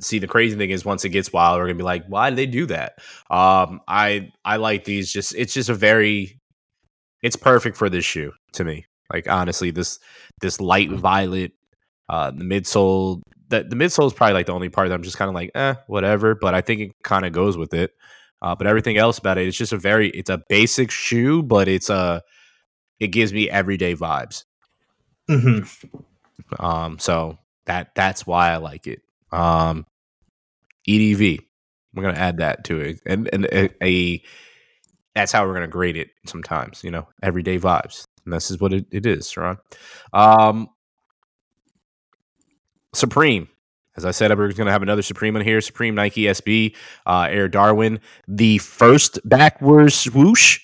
see, 0.00 0.18
the 0.18 0.26
crazy 0.26 0.56
thing 0.56 0.70
is, 0.70 0.84
once 0.84 1.04
it 1.04 1.10
gets 1.10 1.32
wild, 1.32 1.58
we're 1.58 1.66
gonna 1.66 1.74
be 1.74 1.84
like, 1.84 2.06
why 2.06 2.30
did 2.30 2.36
they 2.36 2.46
do 2.46 2.66
that? 2.66 2.98
Um, 3.30 3.80
I 3.88 4.32
I 4.44 4.56
like 4.56 4.84
these. 4.84 5.12
Just 5.12 5.34
it's 5.34 5.54
just 5.54 5.68
a 5.68 5.74
very, 5.74 6.38
it's 7.22 7.36
perfect 7.36 7.76
for 7.76 7.88
this 7.88 8.04
shoe 8.04 8.32
to 8.52 8.64
me. 8.64 8.86
Like 9.12 9.28
honestly, 9.28 9.70
this 9.70 9.98
this 10.40 10.60
light 10.60 10.90
violet, 10.90 11.52
uh, 12.08 12.30
the 12.30 12.44
midsole. 12.44 13.22
That 13.48 13.68
the 13.68 13.76
midsole 13.76 14.06
is 14.06 14.14
probably 14.14 14.34
like 14.34 14.46
the 14.46 14.52
only 14.52 14.70
part 14.70 14.88
that 14.88 14.94
I'm 14.94 15.02
just 15.02 15.18
kind 15.18 15.28
of 15.28 15.34
like, 15.34 15.50
eh, 15.54 15.74
whatever. 15.86 16.34
But 16.34 16.54
I 16.54 16.62
think 16.62 16.80
it 16.80 16.92
kind 17.02 17.26
of 17.26 17.32
goes 17.32 17.56
with 17.58 17.74
it. 17.74 17.92
Uh, 18.40 18.54
but 18.54 18.66
everything 18.66 18.98
else 18.98 19.18
about 19.18 19.38
it, 19.38 19.46
it's 19.46 19.56
just 19.56 19.72
a 19.72 19.78
very, 19.78 20.10
it's 20.10 20.28
a 20.28 20.42
basic 20.48 20.90
shoe, 20.90 21.42
but 21.42 21.66
it's 21.66 21.88
a, 21.88 22.22
it 23.00 23.08
gives 23.08 23.32
me 23.32 23.48
everyday 23.48 23.94
vibes. 23.94 24.44
Mm-hmm. 25.30 26.64
Um, 26.64 26.98
so 26.98 27.38
that 27.66 27.94
that's 27.94 28.26
why 28.26 28.50
I 28.50 28.56
like 28.56 28.86
it. 28.86 29.02
Um, 29.32 29.86
EDV, 30.88 31.40
we're 31.94 32.02
gonna 32.02 32.18
add 32.18 32.38
that 32.38 32.64
to 32.64 32.80
it, 32.80 33.00
and 33.06 33.28
and 33.32 33.46
a, 33.46 33.70
a 33.84 34.22
that's 35.14 35.32
how 35.32 35.46
we're 35.46 35.54
gonna 35.54 35.68
grade 35.68 35.96
it. 35.96 36.10
Sometimes, 36.26 36.84
you 36.84 36.90
know, 36.90 37.08
everyday 37.22 37.58
vibes, 37.58 38.04
and 38.24 38.32
this 38.32 38.50
is 38.50 38.60
what 38.60 38.72
it, 38.72 38.86
it 38.90 39.06
is, 39.06 39.36
Ron. 39.36 39.58
Um, 40.12 40.68
Supreme 42.94 43.48
As 43.96 44.04
I 44.04 44.10
said, 44.12 44.30
we're 44.36 44.52
going 44.52 44.66
to 44.66 44.72
have 44.72 44.82
another 44.82 45.02
Supreme 45.02 45.34
one 45.34 45.44
here. 45.44 45.60
Supreme 45.60 45.94
Nike 45.94 46.22
SB 46.22 46.74
uh, 47.06 47.28
Air 47.30 47.48
Darwin, 47.48 48.00
the 48.28 48.58
first 48.58 49.18
backwards 49.24 49.94
swoosh, 49.94 50.60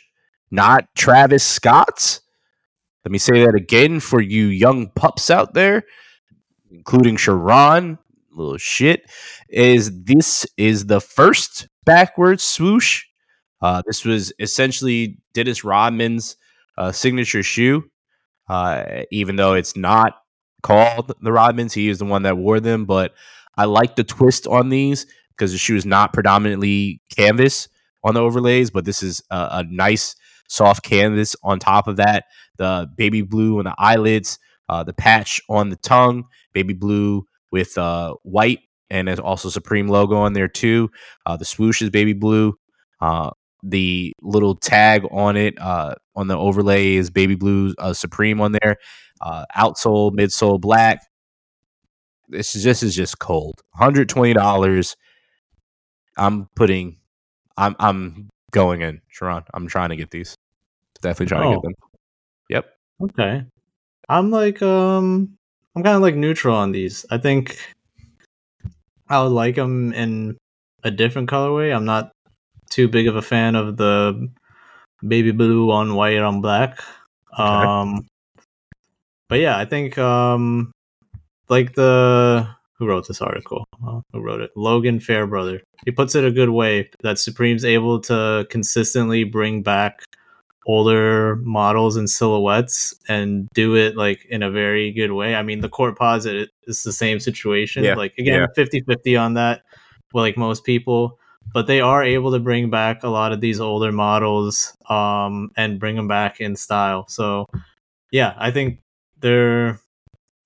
not 0.51 0.87
Travis 0.95 1.45
Scott's. 1.45 2.21
Let 3.05 3.13
me 3.13 3.19
say 3.19 3.45
that 3.45 3.55
again 3.55 4.01
for 4.01 4.21
you 4.21 4.47
young 4.47 4.91
pups 4.91 5.31
out 5.31 5.55
there, 5.55 5.85
including 6.71 7.17
Sharon, 7.17 7.99
little 8.33 8.59
shit. 8.59 9.11
Is 9.49 10.05
this 10.05 10.47
is 10.57 10.87
the 10.87 11.01
first 11.01 11.69
backwards 11.85 12.43
swoosh? 12.43 13.05
Uh, 13.61 13.83
this 13.87 14.05
was 14.05 14.33
essentially 14.39 15.19
Dennis 15.35 15.65
Rodman's 15.65 16.37
uh, 16.79 16.93
signature 16.93 17.43
shoe, 17.43 17.85
uh, 18.49 19.03
even 19.11 19.37
though 19.37 19.55
it's 19.55 19.77
not 19.77 20.15
called 20.63 21.09
the 21.09 21.31
Rodmans. 21.31 21.73
He 21.73 21.89
is 21.89 21.99
the 21.99 22.05
one 22.05 22.23
that 22.23 22.37
wore 22.37 22.61
them, 22.61 22.87
but 22.87 23.15
I 23.57 23.65
like 23.65 23.97
the 23.97 24.05
twist 24.05 24.47
on 24.47 24.69
these 24.71 25.07
because 25.31 25.53
the 25.53 25.59
shoe 25.59 25.77
is 25.77 25.87
not 25.87 26.13
predominantly 26.13 27.03
canvas 27.15 27.69
on 28.03 28.15
the 28.15 28.21
overlays, 28.21 28.71
but 28.71 28.85
this 28.85 29.03
is 29.03 29.23
a, 29.31 29.49
a 29.53 29.65
nice 29.65 30.17
soft 30.49 30.83
canvas 30.83 31.37
on 31.43 31.59
top 31.59 31.87
of 31.87 31.97
that. 31.97 32.25
The 32.57 32.91
baby 32.97 33.23
blue 33.23 33.59
on 33.59 33.65
the 33.65 33.75
eyelids, 33.79 34.39
uh, 34.71 34.85
the 34.85 34.95
patch 34.95 35.41
on 35.51 35.69
the 35.71 35.77
tongue, 35.77 36.25
baby 36.55 36.73
blue 36.75 37.27
with 37.51 37.77
uh, 37.77 38.15
white, 38.23 38.61
and 38.89 39.09
there's 39.09 39.19
also 39.21 39.49
Supreme 39.51 39.89
logo 39.89 40.17
on 40.17 40.33
there 40.33 40.49
too. 40.49 40.91
Uh, 41.27 41.37
the 41.37 41.45
swoosh 41.45 41.83
is 41.83 41.91
baby 41.91 42.13
blue. 42.15 42.55
Uh, 43.01 43.31
the 43.63 44.13
little 44.23 44.55
tag 44.55 45.05
on 45.11 45.37
it 45.37 45.61
uh, 45.61 45.95
on 46.17 46.29
the 46.29 46.39
overlay 46.39 46.95
is 46.95 47.11
baby 47.11 47.35
blue 47.35 47.75
uh, 47.79 47.93
Supreme 47.93 48.41
on 48.41 48.53
there. 48.53 48.77
Uh, 49.21 49.45
outsole, 49.57 50.13
midsole 50.13 50.61
black. 50.61 51.03
This 52.29 52.55
is 52.55 52.63
just 52.63 52.83
is 52.85 52.95
just 52.95 53.19
cold. 53.19 53.61
Hundred 53.75 54.09
twenty 54.09 54.33
dollars. 54.35 54.97
I'm 56.17 56.49
putting. 56.55 56.99
I'm 57.57 57.75
I'm 57.81 58.31
going 58.53 58.83
in, 58.83 59.01
Sharon. 59.09 59.43
I'm 59.53 59.67
trying 59.67 59.91
to 59.91 59.97
get 59.97 60.11
these. 60.13 60.37
Definitely 61.03 61.27
trying 61.27 61.43
Oh. 61.49 61.51
to 61.51 61.57
get 61.57 61.63
them. 61.63 61.75
Yep. 62.51 62.67
Okay. 63.03 63.43
I'm 64.11 64.33
like 64.33 64.61
um 64.61 65.39
I'm 65.77 65.85
kind 65.85 65.95
of 65.95 66.03
like 66.03 66.17
neutral 66.17 66.57
on 66.57 66.73
these. 66.73 67.07
I 67.11 67.19
think 67.19 67.57
I 69.09 69.23
would 69.23 69.29
like 69.29 69.55
them 69.55 69.93
in 69.93 70.37
a 70.83 70.91
different 70.91 71.31
colorway. 71.31 71.75
I'm 71.75 71.85
not 71.85 72.11
too 72.71 72.89
big 72.89 73.07
of 73.07 73.15
a 73.15 73.23
fan 73.23 73.55
of 73.55 73.77
the 73.77 74.29
baby 75.07 75.31
blue 75.31 75.71
on 75.71 75.95
white 75.95 76.19
on 76.19 76.41
black. 76.41 76.83
Um 77.39 78.09
but 79.29 79.39
yeah, 79.39 79.57
I 79.57 79.65
think 79.65 79.97
um 79.97 80.73
like 81.49 81.75
the 81.75 82.49
who 82.79 82.89
wrote 82.89 83.07
this 83.07 83.23
article? 83.23 83.65
Uh, 83.87 84.01
who 84.13 84.21
wrote 84.21 84.41
it? 84.41 84.51
Logan 84.57 84.99
Fairbrother. 84.99 85.63
He 85.85 85.93
puts 85.93 86.17
it 86.17 86.25
a 86.25 86.33
good 86.33 86.51
way 86.51 86.91
that 87.03 87.19
Supreme's 87.19 87.65
able 87.65 88.01
to 88.01 88.47
consistently 88.51 89.23
bring 89.23 89.63
back 89.63 90.03
older 90.67 91.37
models 91.37 91.97
and 91.97 92.09
silhouettes 92.09 92.95
and 93.09 93.49
do 93.55 93.77
it 93.77 93.97
like 93.97 94.25
in 94.27 94.43
a 94.43 94.51
very 94.51 94.93
good 94.93 95.13
way. 95.13 95.35
I 95.35 95.43
mean, 95.43 95.61
the 95.61 95.69
Courtposite 95.69 96.51
is 96.65 96.83
the 96.83 96.93
same 96.93 97.19
situation. 97.19 97.85
Yeah, 97.85 97.95
Like 97.95 98.13
again, 98.19 98.47
yeah. 98.57 98.65
50-50 98.65 99.21
on 99.21 99.35
that 99.35 99.63
well, 100.13 100.25
like 100.25 100.37
most 100.37 100.65
people, 100.65 101.19
but 101.53 101.67
they 101.67 101.81
are 101.81 102.03
able 102.03 102.33
to 102.33 102.39
bring 102.39 102.71
back 102.71 103.03
a 103.03 103.09
lot 103.09 103.33
of 103.33 103.41
these 103.41 103.61
older 103.61 103.93
models 103.93 104.77
um 104.89 105.51
and 105.57 105.81
bring 105.81 105.97
them 105.97 106.09
back 106.09 106.41
in 106.41 106.57
style. 106.57 107.07
So, 107.09 107.47
yeah, 108.11 108.35
I 108.39 108.51
think 108.51 108.81
they're 109.21 109.81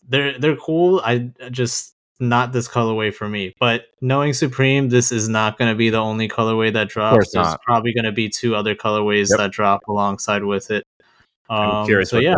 they're 0.09 0.39
they're 0.39 0.57
cool. 0.57 1.01
I 1.05 1.31
just 1.51 1.94
not 2.21 2.53
this 2.53 2.69
colorway 2.69 3.13
for 3.13 3.29
me. 3.29 3.55
But 3.59 3.87
knowing 4.01 4.33
Supreme, 4.33 4.89
this 4.89 5.11
is 5.13 5.29
not 5.29 5.59
going 5.59 5.71
to 5.71 5.77
be 5.77 5.91
the 5.91 5.99
only 5.99 6.29
colorway 6.29 6.73
that 6.73 6.89
drops. 6.89 7.33
There's 7.33 7.35
not. 7.35 7.63
probably 7.63 7.93
going 7.93 8.05
to 8.05 8.13
be 8.13 8.29
two 8.29 8.55
other 8.55 8.75
colorways 8.75 9.31
Yep. 9.31 9.39
that 9.39 9.53
drop 9.53 9.81
alongside 9.89 10.45
with 10.45 10.71
it. 10.71 10.85
I'm 11.51 11.71
Um, 11.71 11.87
curious 11.87 12.11
so 12.11 12.19
yeah, 12.19 12.37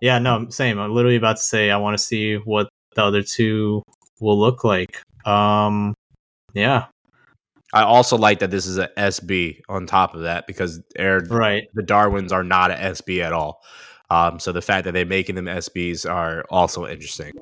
yeah, 0.00 0.18
no, 0.18 0.48
same. 0.48 0.78
I'm 0.78 0.92
literally 0.92 1.16
about 1.16 1.36
to 1.36 1.42
say 1.42 1.70
I 1.70 1.76
want 1.76 1.96
to 1.98 2.02
see 2.02 2.36
what 2.36 2.68
the 2.94 3.04
other 3.04 3.22
two 3.22 3.82
will 4.20 4.38
look 4.38 4.64
like. 4.64 5.00
Um, 5.26 5.94
yeah, 6.54 6.86
I 7.72 7.82
also 7.82 8.16
like 8.16 8.38
that 8.38 8.50
this 8.50 8.66
is 8.66 8.78
a 8.78 8.88
SB 8.96 9.60
on 9.68 9.86
top 9.86 10.14
of 10.14 10.22
that 10.22 10.46
because 10.46 10.80
Air 10.96 11.20
right. 11.28 11.64
the 11.74 11.82
Darwins 11.82 12.32
are 12.32 12.44
not 12.44 12.70
a 12.70 12.74
SB 12.74 13.22
at 13.22 13.32
all. 13.32 13.60
Um, 14.10 14.38
so 14.38 14.52
the 14.52 14.62
fact 14.62 14.84
that 14.84 14.92
they're 14.92 15.04
making 15.04 15.34
them 15.34 15.46
SBs 15.46 16.08
are 16.10 16.44
also 16.50 16.86
interesting 16.86 17.32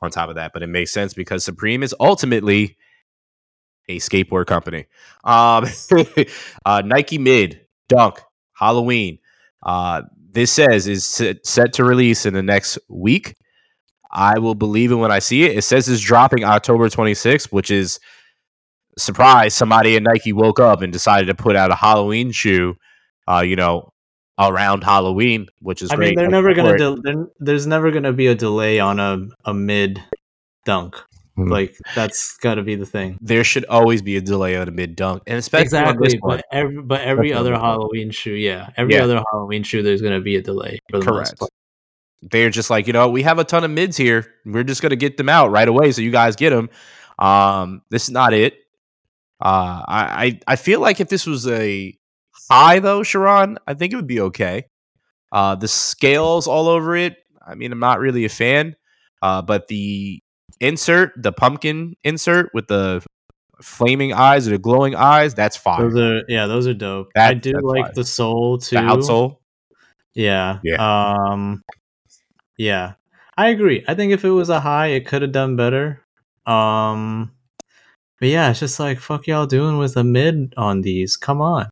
on 0.00 0.10
top 0.10 0.28
of 0.28 0.36
that. 0.36 0.52
But 0.52 0.62
it 0.62 0.68
makes 0.68 0.92
sense 0.92 1.14
because 1.14 1.44
Supreme 1.44 1.82
is 1.82 1.94
ultimately 2.00 2.76
a 3.88 3.98
skateboard 3.98 4.46
company. 4.46 4.86
Um, 5.24 5.66
uh, 6.66 6.82
Nike 6.84 7.18
Mid, 7.18 7.60
Dunk, 7.88 8.20
Halloween. 8.54 9.18
Uh, 9.64 10.02
this 10.30 10.52
says 10.52 10.86
is 10.86 11.04
set, 11.04 11.72
to 11.72 11.84
release 11.84 12.26
in 12.26 12.34
the 12.34 12.42
next 12.42 12.78
week. 12.88 13.34
I 14.10 14.38
will 14.38 14.54
believe 14.54 14.92
it 14.92 14.96
when 14.96 15.10
I 15.10 15.18
see 15.18 15.44
it. 15.44 15.56
It 15.56 15.62
says 15.62 15.88
it's 15.88 16.00
dropping 16.00 16.44
October 16.44 16.88
26th, 16.88 17.52
which 17.52 17.70
is 17.70 17.98
surprise. 18.96 19.54
Somebody 19.54 19.96
at 19.96 20.02
Nike 20.02 20.32
woke 20.32 20.60
up 20.60 20.82
and 20.82 20.92
decided 20.92 21.26
to 21.26 21.34
put 21.34 21.56
out 21.56 21.70
a 21.70 21.74
Halloween 21.74 22.30
shoe. 22.30 22.76
Uh, 23.26 23.40
you 23.40 23.56
know, 23.56 23.92
around 24.38 24.84
Halloween, 24.84 25.46
which 25.60 25.82
is 25.82 25.90
I 25.90 25.96
great. 25.96 26.08
mean, 26.08 26.14
they're 26.16 26.30
never 26.30 26.54
gonna. 26.54 26.70
for 26.70 26.74
it. 26.76 27.02
Del- 27.02 27.32
there's 27.40 27.66
never 27.66 27.90
gonna 27.90 28.12
be 28.12 28.26
a 28.28 28.34
delay 28.34 28.78
on 28.80 29.00
a 29.00 29.26
a 29.44 29.52
mid 29.54 30.02
dunk. 30.64 30.96
Mhm. 31.38 31.50
Like 31.50 31.76
that's 31.94 32.36
got 32.38 32.56
to 32.56 32.62
be 32.62 32.74
the 32.74 32.84
thing. 32.86 33.16
there 33.20 33.44
should 33.44 33.64
always 33.66 34.02
be 34.02 34.16
a 34.16 34.20
delay 34.20 34.56
on 34.56 34.66
a 34.66 34.72
mid 34.72 34.96
dunk, 34.96 35.22
and 35.28 35.38
especially 35.38 35.78
on 35.78 35.96
this 36.00 36.14
Exactly, 36.14 36.18
one. 36.20 36.36
but 36.38 36.44
every 36.50 36.82
but 36.82 37.00
every 37.02 37.30
Especially 37.30 37.52
other. 37.52 37.60
Halloween 37.64 38.10
shoe, 38.10 38.32
yeah, 38.34 38.70
every 38.76 38.94
Yeah. 38.94 39.04
other 39.04 39.22
Halloween 39.32 39.62
shoe, 39.62 39.82
there's 39.82 40.02
gonna 40.02 40.20
be 40.20 40.34
a 40.36 40.42
delay 40.42 40.78
for 40.90 40.98
the 40.98 41.04
most 41.06 41.14
Correct. 41.14 41.38
part. 41.38 41.50
They're 42.22 42.50
just 42.50 42.70
like, 42.70 42.88
you 42.88 42.92
know, 42.92 43.08
we 43.08 43.22
have 43.22 43.38
a 43.38 43.44
ton 43.44 43.62
of 43.62 43.70
mids 43.70 43.96
here. 43.96 44.26
We're 44.44 44.64
just 44.64 44.82
gonna 44.82 44.96
get 44.96 45.16
them 45.16 45.28
out 45.28 45.52
right 45.52 45.68
away, 45.68 45.92
so 45.92 46.02
you 46.02 46.10
guys 46.10 46.34
get 46.34 46.50
them. 46.50 46.68
Um, 47.20 47.82
this 47.90 48.04
is 48.04 48.10
not 48.10 48.34
it. 48.34 48.54
Uh, 49.40 49.82
I, 49.86 50.24
I 50.26 50.40
I 50.48 50.56
feel 50.56 50.80
like 50.80 50.98
if 50.98 51.08
this 51.08 51.24
was 51.24 51.46
a 51.46 51.96
high 52.50 52.78
though, 52.80 53.02
Sharon, 53.02 53.58
I 53.66 53.74
think 53.74 53.92
it 53.92 53.96
would 53.96 54.06
be 54.06 54.20
okay. 54.20 54.64
Uh, 55.32 55.54
the 55.54 55.68
scales 55.68 56.46
all 56.46 56.68
over 56.68 56.96
it. 56.96 57.16
I 57.46 57.54
mean, 57.54 57.72
I'm 57.72 57.80
not 57.80 58.00
really 58.00 58.24
a 58.24 58.28
fan. 58.28 58.76
Uh, 59.22 59.42
but 59.42 59.68
the 59.68 60.22
insert, 60.60 61.12
the 61.16 61.32
pumpkin 61.32 61.96
insert 62.04 62.50
with 62.54 62.68
the 62.68 63.04
flaming 63.62 64.12
eyes 64.12 64.46
or 64.46 64.52
the 64.52 64.58
glowing 64.58 64.94
eyes, 64.94 65.34
that's 65.34 65.56
fine. 65.56 65.80
Those 65.80 65.96
are 65.96 66.22
yeah, 66.28 66.46
those 66.46 66.66
are 66.66 66.74
dope. 66.74 67.08
That- 67.14 67.30
I 67.30 67.34
do 67.34 67.52
like 67.62 67.94
the 67.94 68.04
sole 68.04 68.58
too. 68.58 68.76
the 68.76 68.82
outsole. 68.82 69.38
Yeah. 70.14 70.58
Yeah. 70.62 70.76
Um 71.30 71.62
yeah. 72.56 72.94
I 73.36 73.48
agree. 73.48 73.84
I 73.86 73.94
think 73.94 74.12
if 74.12 74.24
it 74.24 74.30
was 74.30 74.48
a 74.48 74.60
high, 74.60 74.88
it 74.88 75.06
could 75.06 75.22
have 75.22 75.32
done 75.32 75.56
better. 75.56 76.02
Um 76.46 77.32
but 78.20 78.28
yeah, 78.28 78.50
it's 78.50 78.60
just 78.60 78.80
like 78.80 78.98
fuck 78.98 79.26
y'all 79.26 79.46
doing 79.46 79.78
with 79.78 79.96
a 79.96 80.04
mid 80.04 80.54
on 80.56 80.82
these. 80.82 81.16
Come 81.16 81.40
on. 81.40 81.68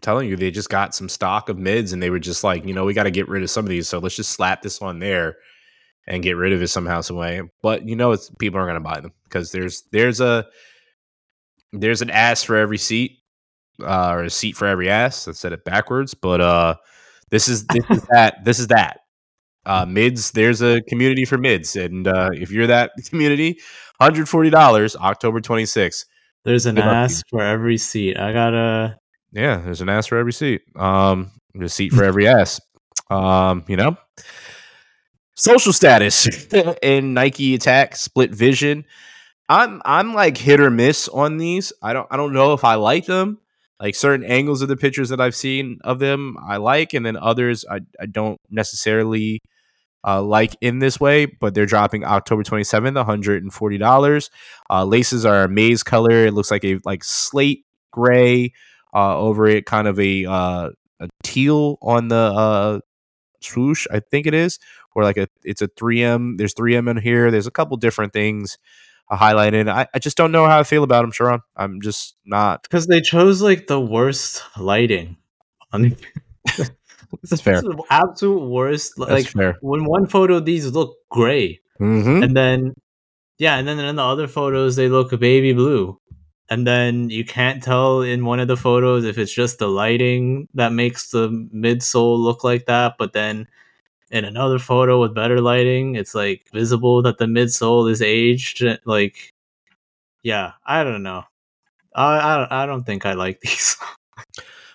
Telling 0.00 0.28
you, 0.28 0.36
they 0.36 0.50
just 0.50 0.68
got 0.68 0.94
some 0.94 1.08
stock 1.08 1.48
of 1.48 1.58
mids 1.58 1.92
and 1.92 2.02
they 2.02 2.10
were 2.10 2.18
just 2.18 2.44
like, 2.44 2.64
you 2.64 2.74
know, 2.74 2.84
we 2.84 2.94
got 2.94 3.04
to 3.04 3.10
get 3.10 3.28
rid 3.28 3.42
of 3.42 3.50
some 3.50 3.64
of 3.64 3.68
these. 3.68 3.88
So 3.88 3.98
let's 3.98 4.16
just 4.16 4.30
slap 4.30 4.62
this 4.62 4.80
on 4.80 4.98
there 4.98 5.36
and 6.08 6.22
get 6.22 6.36
rid 6.36 6.52
of 6.52 6.62
it 6.62 6.68
somehow, 6.68 7.00
some 7.02 7.16
way. 7.16 7.42
But 7.62 7.86
you 7.86 7.94
know, 7.94 8.12
it's 8.12 8.30
people 8.38 8.58
aren't 8.58 8.70
going 8.70 8.82
to 8.82 8.88
buy 8.88 9.00
them 9.00 9.12
because 9.24 9.52
there's 9.52 9.82
there's 9.92 10.20
a 10.20 10.46
there's 11.72 12.02
an 12.02 12.10
ass 12.10 12.42
for 12.42 12.56
every 12.56 12.78
seat, 12.78 13.18
uh, 13.82 14.10
or 14.10 14.24
a 14.24 14.30
seat 14.30 14.56
for 14.56 14.66
every 14.66 14.88
ass. 14.88 15.28
I 15.28 15.32
said 15.32 15.52
it 15.52 15.64
backwards, 15.64 16.14
but 16.14 16.40
uh, 16.40 16.76
this 17.30 17.48
is 17.48 17.66
this 17.66 17.84
is 17.90 18.02
that 18.10 18.44
this 18.44 18.58
is 18.58 18.68
that. 18.68 19.00
Uh, 19.66 19.84
mids, 19.84 20.30
there's 20.30 20.62
a 20.62 20.80
community 20.82 21.26
for 21.26 21.36
mids, 21.36 21.76
and 21.76 22.08
uh, 22.08 22.30
if 22.32 22.50
you're 22.50 22.66
that 22.66 22.92
community, 23.10 23.60
hundred 24.00 24.28
forty 24.28 24.50
dollars, 24.50 24.96
October 24.96 25.40
twenty 25.40 25.66
sixth. 25.66 26.06
There's 26.44 26.64
an 26.64 26.76
Good 26.76 26.82
luck 26.82 26.92
to 26.92 26.96
ass 26.96 27.22
for 27.28 27.42
every 27.42 27.76
seat. 27.76 28.16
I 28.16 28.32
gotta 28.32 28.96
Yeah, 29.32 29.58
there's 29.58 29.80
an 29.80 29.88
ass 29.88 30.06
for 30.06 30.16
every 30.18 30.32
seat. 30.32 30.62
Um, 30.76 31.30
there's 31.54 31.72
a 31.72 31.74
seat 31.74 31.92
for 31.92 32.04
every 32.04 32.26
ass. 32.28 32.60
Um, 33.10 33.64
you 33.68 33.76
know, 33.76 33.96
social 35.34 35.72
status 35.72 36.26
in 36.82 37.14
Nike 37.14 37.54
Attack 37.54 37.96
Split 37.96 38.34
Vision. 38.34 38.84
I'm 39.48 39.80
I'm 39.84 40.12
like 40.12 40.36
hit 40.36 40.60
or 40.60 40.70
miss 40.70 41.08
on 41.08 41.38
these. 41.38 41.72
I 41.82 41.92
don't 41.92 42.06
I 42.10 42.16
don't 42.16 42.32
know 42.32 42.52
if 42.52 42.64
I 42.64 42.74
like 42.74 43.06
them. 43.06 43.38
Like 43.80 43.94
certain 43.94 44.26
angles 44.26 44.60
of 44.60 44.68
the 44.68 44.76
pictures 44.76 45.08
that 45.10 45.20
I've 45.20 45.36
seen 45.36 45.78
of 45.84 46.00
them, 46.00 46.36
I 46.44 46.56
like, 46.56 46.94
and 46.94 47.06
then 47.06 47.16
others 47.16 47.64
I, 47.70 47.80
I 48.00 48.06
don't 48.06 48.40
necessarily 48.50 49.40
uh, 50.04 50.20
like 50.20 50.56
in 50.60 50.80
this 50.80 50.98
way. 50.98 51.26
But 51.26 51.54
they're 51.54 51.64
dropping 51.64 52.04
October 52.04 52.42
27th, 52.42 53.02
$140. 53.50 54.30
Uh, 54.68 54.84
laces 54.84 55.24
are 55.24 55.44
a 55.44 55.48
maize 55.48 55.82
color. 55.84 56.26
It 56.26 56.34
looks 56.34 56.50
like 56.50 56.64
a 56.64 56.80
like 56.84 57.04
slate 57.04 57.64
gray 57.92 58.52
uh, 58.94 59.18
over 59.18 59.46
it, 59.46 59.66
kind 59.66 59.88
of 59.88 59.98
a 60.00 60.24
uh, 60.26 60.70
a 61.00 61.08
teal 61.22 61.78
on 61.82 62.08
the 62.08 62.16
uh, 62.16 62.80
swoosh, 63.40 63.86
I 63.90 64.00
think 64.00 64.26
it 64.26 64.34
is, 64.34 64.58
or 64.94 65.02
like 65.04 65.16
a 65.16 65.28
it's 65.44 65.62
a 65.62 65.68
3M. 65.68 66.38
There's 66.38 66.54
3M 66.54 66.90
in 66.90 66.96
here. 66.96 67.30
There's 67.30 67.46
a 67.46 67.50
couple 67.52 67.76
different 67.76 68.12
things 68.12 68.58
a 69.10 69.16
highlight. 69.16 69.54
I, 69.54 69.86
I 69.94 69.98
just 69.98 70.16
don't 70.18 70.32
know 70.32 70.44
how 70.46 70.58
I 70.60 70.64
feel 70.64 70.82
about 70.82 71.00
them, 71.02 71.12
Sharon. 71.12 71.40
I'm 71.56 71.80
just 71.80 72.14
not. 72.26 72.62
because 72.64 72.86
they 72.86 73.00
chose 73.00 73.40
like 73.40 73.66
the 73.66 73.80
worst 73.80 74.42
lighting 74.58 75.16
on 75.72 75.82
the 75.82 75.96
That's 77.22 77.40
fair. 77.40 77.62
the 77.62 77.82
absolute 77.88 78.48
worst 78.50 78.92
That's 78.98 79.10
like 79.10 79.26
fair. 79.28 79.56
when 79.62 79.84
one 79.84 80.06
photo 80.06 80.40
these 80.40 80.66
look 80.72 80.96
gray 81.10 81.60
Mm-hmm. 81.80 82.24
and 82.24 82.36
then 82.36 82.74
yeah 83.38 83.56
and 83.56 83.68
then 83.68 83.78
in 83.78 83.94
the 83.94 84.02
other 84.02 84.26
photos 84.26 84.74
they 84.74 84.88
look 84.88 85.10
baby 85.20 85.52
blue 85.52 85.96
and 86.50 86.66
then 86.66 87.10
you 87.10 87.24
can't 87.24 87.62
tell 87.62 88.02
in 88.02 88.24
one 88.24 88.40
of 88.40 88.48
the 88.48 88.56
photos 88.56 89.04
if 89.04 89.18
it's 89.18 89.32
just 89.32 89.58
the 89.58 89.68
lighting 89.68 90.48
that 90.54 90.72
makes 90.72 91.10
the 91.10 91.28
midsole 91.54 92.18
look 92.18 92.44
like 92.44 92.66
that 92.66 92.94
but 92.98 93.12
then 93.12 93.46
in 94.10 94.24
another 94.24 94.58
photo 94.58 95.00
with 95.00 95.14
better 95.14 95.40
lighting 95.40 95.94
it's 95.96 96.14
like 96.14 96.46
visible 96.52 97.02
that 97.02 97.18
the 97.18 97.26
midsole 97.26 97.90
is 97.90 98.02
aged 98.02 98.64
like 98.86 99.32
yeah 100.22 100.52
i 100.66 100.84
don't 100.84 101.02
know 101.02 101.22
i 101.94 102.18
i, 102.18 102.38
don't- 102.38 102.52
I 102.52 102.66
don't 102.66 102.84
think 102.84 103.06
i 103.06 103.12
like 103.14 103.40
these 103.42 103.76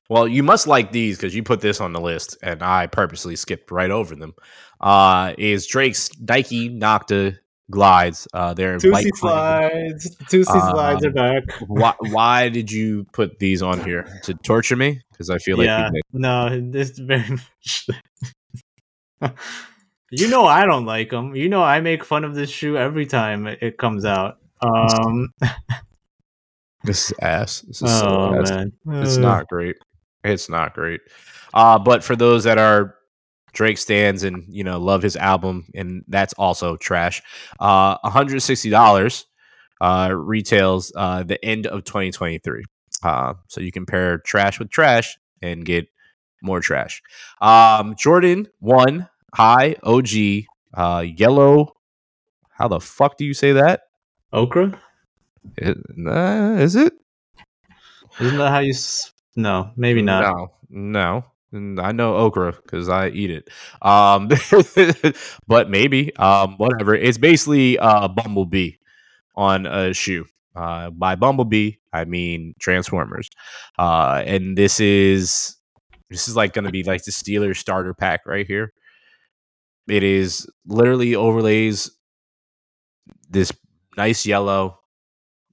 Well, 0.09 0.27
you 0.27 0.43
must 0.43 0.67
like 0.67 0.91
these 0.91 1.17
because 1.17 1.33
you 1.33 1.43
put 1.43 1.61
this 1.61 1.79
on 1.81 1.93
the 1.93 2.01
list, 2.01 2.37
and 2.43 2.61
I 2.61 2.87
purposely 2.87 3.35
skipped 3.35 3.71
right 3.71 3.89
over 3.89 4.15
them. 4.15 4.33
Uh, 4.81 5.33
is 5.37 5.65
Drake's 5.65 6.09
Nike 6.19 6.69
Nocta 6.69 7.37
glides? 7.71 8.27
Uh, 8.33 8.53
they're 8.53 8.77
Tusi 8.77 8.91
flame. 8.91 9.09
slides. 9.15 10.15
Tusi 10.29 10.45
slides 10.71 11.03
Uh, 11.05 11.09
are 11.09 11.11
back. 11.11 11.43
Why, 11.67 11.93
why 11.99 12.49
did 12.49 12.71
you 12.71 13.05
put 13.13 13.39
these 13.39 13.61
on 13.61 13.83
here 13.83 14.07
to 14.23 14.33
torture 14.35 14.75
me? 14.75 15.01
Because 15.11 15.29
I 15.29 15.37
feel 15.37 15.57
like 15.57 15.65
yeah, 15.65 15.89
no, 16.11 16.59
this 16.71 16.97
very 16.99 17.29
much. 17.29 17.87
you 20.11 20.27
know 20.27 20.45
I 20.45 20.65
don't 20.65 20.85
like 20.85 21.09
them. 21.09 21.35
You 21.35 21.49
know 21.49 21.63
I 21.63 21.79
make 21.81 22.03
fun 22.03 22.23
of 22.23 22.35
this 22.35 22.49
shoe 22.49 22.77
every 22.77 23.05
time 23.05 23.47
it 23.47 23.77
comes 23.77 24.05
out. 24.05 24.37
Um, 24.61 25.29
this 26.83 27.11
is 27.11 27.13
ass. 27.21 27.61
This 27.61 27.81
is 27.81 27.89
so 27.99 28.07
oh 28.07 28.41
ass. 28.41 28.49
man, 28.51 28.71
It's 29.03 29.17
not 29.17 29.47
great. 29.47 29.75
It's 30.23 30.49
not 30.49 30.73
great. 30.73 31.01
Uh, 31.53 31.77
but 31.79 32.03
for 32.03 32.15
those 32.15 32.43
that 32.45 32.57
are 32.57 32.95
Drake 33.53 33.77
stands 33.77 34.23
and 34.23 34.43
you 34.49 34.63
know 34.63 34.79
love 34.79 35.01
his 35.01 35.15
album, 35.15 35.65
and 35.75 36.03
that's 36.07 36.33
also 36.33 36.75
trash. 36.77 37.21
Uh, 37.59 37.97
one 38.01 38.11
hundred 38.11 38.41
sixty 38.41 38.69
dollars 38.69 39.25
uh, 39.81 40.11
retails 40.13 40.91
uh, 40.95 41.23
the 41.23 41.43
end 41.45 41.67
of 41.67 41.83
twenty 41.83 42.11
twenty 42.11 42.39
three. 42.39 42.63
Uh, 43.03 43.33
so 43.47 43.61
you 43.61 43.71
compare 43.71 44.17
trash 44.19 44.59
with 44.59 44.69
trash 44.69 45.17
and 45.41 45.65
get 45.65 45.87
more 46.41 46.59
trash. 46.59 47.01
Um, 47.41 47.95
Jordan 47.97 48.47
one 48.59 49.07
high 49.33 49.75
OG 49.83 50.09
uh, 50.73 51.05
yellow. 51.05 51.73
How 52.49 52.67
the 52.67 52.79
fuck 52.79 53.17
do 53.17 53.25
you 53.25 53.33
say 53.33 53.51
that? 53.53 53.81
okra. 54.31 54.79
It- 55.57 55.77
uh, 56.07 56.55
is 56.59 56.75
it? 56.75 56.93
Isn't 58.19 58.37
that 58.37 58.49
how 58.51 58.59
you? 58.59 58.69
S- 58.71 59.11
no, 59.35 59.71
maybe 59.75 60.01
not. 60.01 60.21
No, 60.23 60.51
no. 60.69 61.25
I 61.53 61.91
know 61.91 62.15
okra 62.15 62.53
because 62.53 62.89
I 62.89 63.09
eat 63.09 63.29
it. 63.29 63.49
Um, 63.81 64.27
but 65.47 65.69
maybe. 65.69 66.15
Um, 66.15 66.55
whatever. 66.57 66.95
It's 66.95 67.17
basically 67.17 67.77
a 67.79 68.09
Bumblebee 68.09 68.73
on 69.35 69.65
a 69.65 69.93
shoe. 69.93 70.25
Uh, 70.55 70.91
by 70.91 71.15
Bumblebee, 71.15 71.73
I 71.91 72.05
mean 72.05 72.53
Transformers. 72.59 73.29
Uh, 73.77 74.23
and 74.25 74.57
this 74.57 74.79
is 74.79 75.57
this 76.09 76.27
is 76.27 76.35
like 76.35 76.53
going 76.53 76.65
to 76.65 76.71
be 76.71 76.83
like 76.83 77.03
the 77.03 77.11
Steelers 77.11 77.57
starter 77.57 77.93
pack 77.93 78.25
right 78.25 78.45
here. 78.45 78.73
It 79.87 80.03
is 80.03 80.47
literally 80.65 81.15
overlays 81.15 81.91
this 83.29 83.51
nice 83.97 84.25
yellow, 84.25 84.79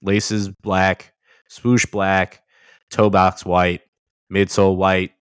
laces 0.02 0.48
black, 0.48 1.14
swoosh 1.48 1.86
black, 1.86 2.42
toe 2.90 3.10
box 3.10 3.44
white, 3.44 3.80
midsole 4.32 4.76
white, 4.76 5.12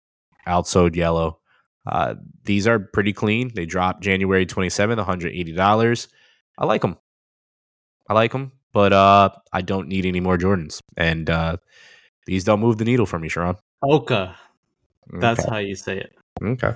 outsole 0.48 0.94
yellow. 0.94 1.38
Uh, 1.86 2.14
these 2.44 2.66
are 2.66 2.78
pretty 2.78 3.12
clean. 3.12 3.50
They 3.54 3.66
dropped 3.66 4.02
January 4.02 4.46
27th, 4.46 5.04
$180. 5.04 6.08
I 6.58 6.66
like 6.66 6.82
them. 6.82 6.96
I 8.08 8.14
like 8.14 8.32
them, 8.32 8.52
but 8.72 8.92
uh, 8.92 9.30
I 9.52 9.62
don't 9.62 9.88
need 9.88 10.06
any 10.06 10.20
more 10.20 10.36
Jordans. 10.36 10.80
And 10.96 11.30
uh, 11.30 11.56
these 12.26 12.44
don't 12.44 12.60
move 12.60 12.78
the 12.78 12.84
needle 12.84 13.06
for 13.06 13.18
me, 13.18 13.28
Sharon. 13.28 13.56
Oka. 13.82 14.36
That's 15.12 15.40
okay. 15.40 15.50
how 15.50 15.58
you 15.58 15.74
say 15.74 15.98
it. 15.98 16.14
okay. 16.42 16.74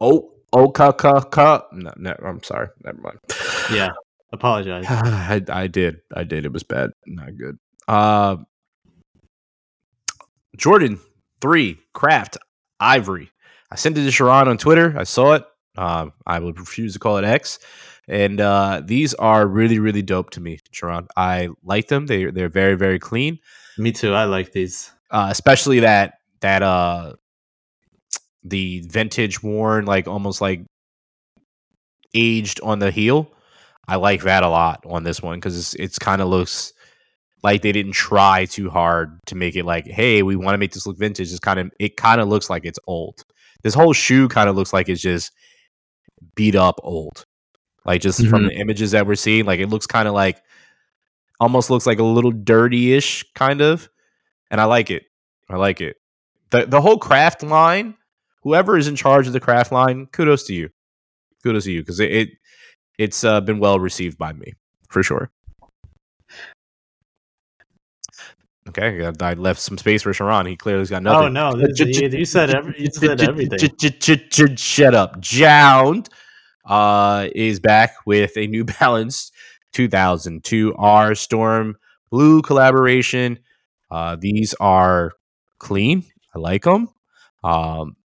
Oh, 0.00 0.32
oh, 0.52 0.68
ka, 0.68 0.92
ka, 0.92 1.20
ka. 1.20 1.66
No, 1.72 1.92
no, 1.96 2.14
I'm 2.24 2.42
sorry. 2.42 2.68
Never 2.84 3.00
mind. 3.00 3.18
Yeah. 3.72 3.90
Apologize. 4.32 4.84
I, 4.88 5.42
I 5.48 5.66
did. 5.66 6.00
I 6.14 6.24
did. 6.24 6.44
It 6.44 6.52
was 6.52 6.62
bad. 6.62 6.90
Not 7.06 7.36
good. 7.36 7.58
Uh, 7.86 8.36
Jordan 10.56 10.98
three 11.42 11.78
craft 11.92 12.38
ivory. 12.80 13.30
I 13.70 13.76
sent 13.76 13.98
it 13.98 14.04
to 14.04 14.10
Sharon 14.10 14.48
on 14.48 14.56
Twitter. 14.56 14.94
I 14.96 15.04
saw 15.04 15.34
it. 15.34 15.44
Uh, 15.76 16.06
I 16.26 16.38
would 16.38 16.58
refuse 16.58 16.94
to 16.94 16.98
call 16.98 17.18
it 17.18 17.24
X. 17.24 17.58
And 18.08 18.40
uh, 18.40 18.82
these 18.84 19.14
are 19.14 19.46
really, 19.46 19.78
really 19.78 20.02
dope 20.02 20.30
to 20.30 20.40
me, 20.40 20.58
Sharon. 20.70 21.08
I 21.16 21.48
like 21.64 21.88
them. 21.88 22.06
They 22.06 22.26
they're 22.26 22.48
very, 22.48 22.74
very 22.74 22.98
clean. 22.98 23.38
Me 23.78 23.92
too. 23.92 24.14
I 24.14 24.24
like 24.24 24.52
these. 24.52 24.90
Uh, 25.10 25.28
especially 25.30 25.80
that 25.80 26.14
that 26.40 26.62
uh 26.62 27.14
the 28.44 28.80
vintage 28.88 29.42
worn, 29.42 29.84
like 29.84 30.08
almost 30.08 30.40
like 30.40 30.64
aged 32.14 32.60
on 32.62 32.78
the 32.78 32.90
heel. 32.90 33.30
I 33.88 33.96
like 33.96 34.22
that 34.22 34.42
a 34.42 34.48
lot 34.48 34.84
on 34.86 35.04
this 35.04 35.22
one 35.22 35.38
because 35.38 35.58
it's, 35.58 35.74
it's 35.74 35.98
kind 35.98 36.22
of 36.22 36.28
looks 36.28 36.72
like 37.42 37.62
they 37.62 37.72
didn't 37.72 37.92
try 37.92 38.44
too 38.44 38.70
hard 38.70 39.18
to 39.26 39.34
make 39.34 39.56
it 39.56 39.64
like, 39.64 39.86
hey, 39.86 40.22
we 40.22 40.36
want 40.36 40.54
to 40.54 40.58
make 40.58 40.72
this 40.72 40.86
look 40.86 40.96
vintage. 40.98 41.30
It's 41.30 41.40
kind 41.40 41.58
of 41.58 41.70
it 41.80 41.96
kind 41.96 42.20
of 42.20 42.28
looks 42.28 42.48
like 42.50 42.64
it's 42.64 42.78
old. 42.86 43.24
This 43.62 43.74
whole 43.74 43.92
shoe 43.92 44.28
kind 44.28 44.48
of 44.48 44.56
looks 44.56 44.72
like 44.72 44.88
it's 44.88 45.00
just 45.02 45.32
beat 46.34 46.54
up 46.54 46.78
old. 46.82 47.24
Like 47.84 48.00
just 48.00 48.26
from 48.28 48.42
Mhm. 48.44 48.48
the 48.48 48.54
images 48.60 48.92
that 48.92 49.06
we're 49.06 49.16
seeing, 49.16 49.44
like 49.44 49.58
it 49.60 49.68
looks 49.68 49.86
kind 49.86 50.06
of 50.06 50.14
like 50.14 50.40
almost 51.40 51.68
looks 51.70 51.86
like 51.86 51.98
a 51.98 52.04
little 52.04 52.30
dirty-ish 52.30 53.24
kind 53.34 53.60
of. 53.60 53.88
And 54.50 54.60
I 54.60 54.64
like 54.64 54.90
it. 54.90 55.04
I 55.48 55.56
like 55.56 55.80
it. 55.80 55.96
The 56.50 56.66
the 56.66 56.80
whole 56.80 56.98
craft 56.98 57.42
line, 57.42 57.94
whoever 58.42 58.76
is 58.78 58.86
in 58.86 58.94
charge 58.96 59.26
of 59.26 59.32
the 59.32 59.40
craft 59.40 59.72
line, 59.72 60.06
kudos 60.12 60.44
to 60.44 60.54
you. 60.54 60.70
Kudos 61.42 61.64
to 61.64 61.72
you 61.72 61.80
because 61.82 61.98
it, 61.98 62.12
it 62.12 62.28
it's 62.98 63.24
uh, 63.24 63.40
been 63.40 63.58
well 63.58 63.80
received 63.80 64.16
by 64.18 64.32
me 64.32 64.52
for 64.90 65.02
sure. 65.02 65.30
Okay, 68.68 69.04
I 69.04 69.12
I 69.20 69.34
left 69.34 69.60
some 69.60 69.76
space 69.76 70.02
for 70.02 70.12
Sharon. 70.12 70.46
He 70.46 70.56
clearly's 70.56 70.90
got 70.90 71.02
nothing. 71.02 71.36
Oh 71.36 71.50
no! 71.50 71.56
This, 71.56 71.80
you, 71.80 72.08
you 72.08 72.24
said 72.24 72.54
every, 72.54 72.74
you 72.78 72.90
said 72.90 73.20
everything. 73.20 73.58
Shut 74.56 74.94
up. 74.94 75.20
JJJJound 75.20 76.08
uh, 76.64 77.28
is 77.34 77.58
back 77.58 77.94
with 78.06 78.36
a 78.36 78.46
New 78.46 78.64
Balance 78.64 79.32
2002 79.72 80.74
R 80.78 81.14
Storm 81.14 81.76
Blue 82.10 82.40
collaboration. 82.42 83.40
Uh, 83.90 84.16
these 84.18 84.54
are 84.60 85.12
clean. 85.58 86.04
I 86.34 86.38
like 86.38 86.62
them. 86.62 86.88
Um, 87.42 87.96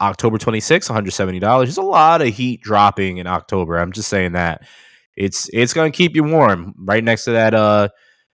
October 0.00 0.38
26th, 0.38 0.90
$170. 0.90 1.40
There's 1.40 1.76
a 1.76 1.82
lot 1.82 2.22
of 2.22 2.28
heat 2.28 2.62
dropping 2.62 3.18
in 3.18 3.26
October. 3.26 3.78
I'm 3.78 3.92
just 3.92 4.08
saying 4.08 4.32
that. 4.32 4.62
It's 5.16 5.50
it's 5.52 5.74
gonna 5.74 5.90
keep 5.90 6.14
you 6.14 6.24
warm 6.24 6.74
right 6.78 7.04
next 7.04 7.24
to 7.24 7.32
that 7.32 7.52
uh 7.52 7.88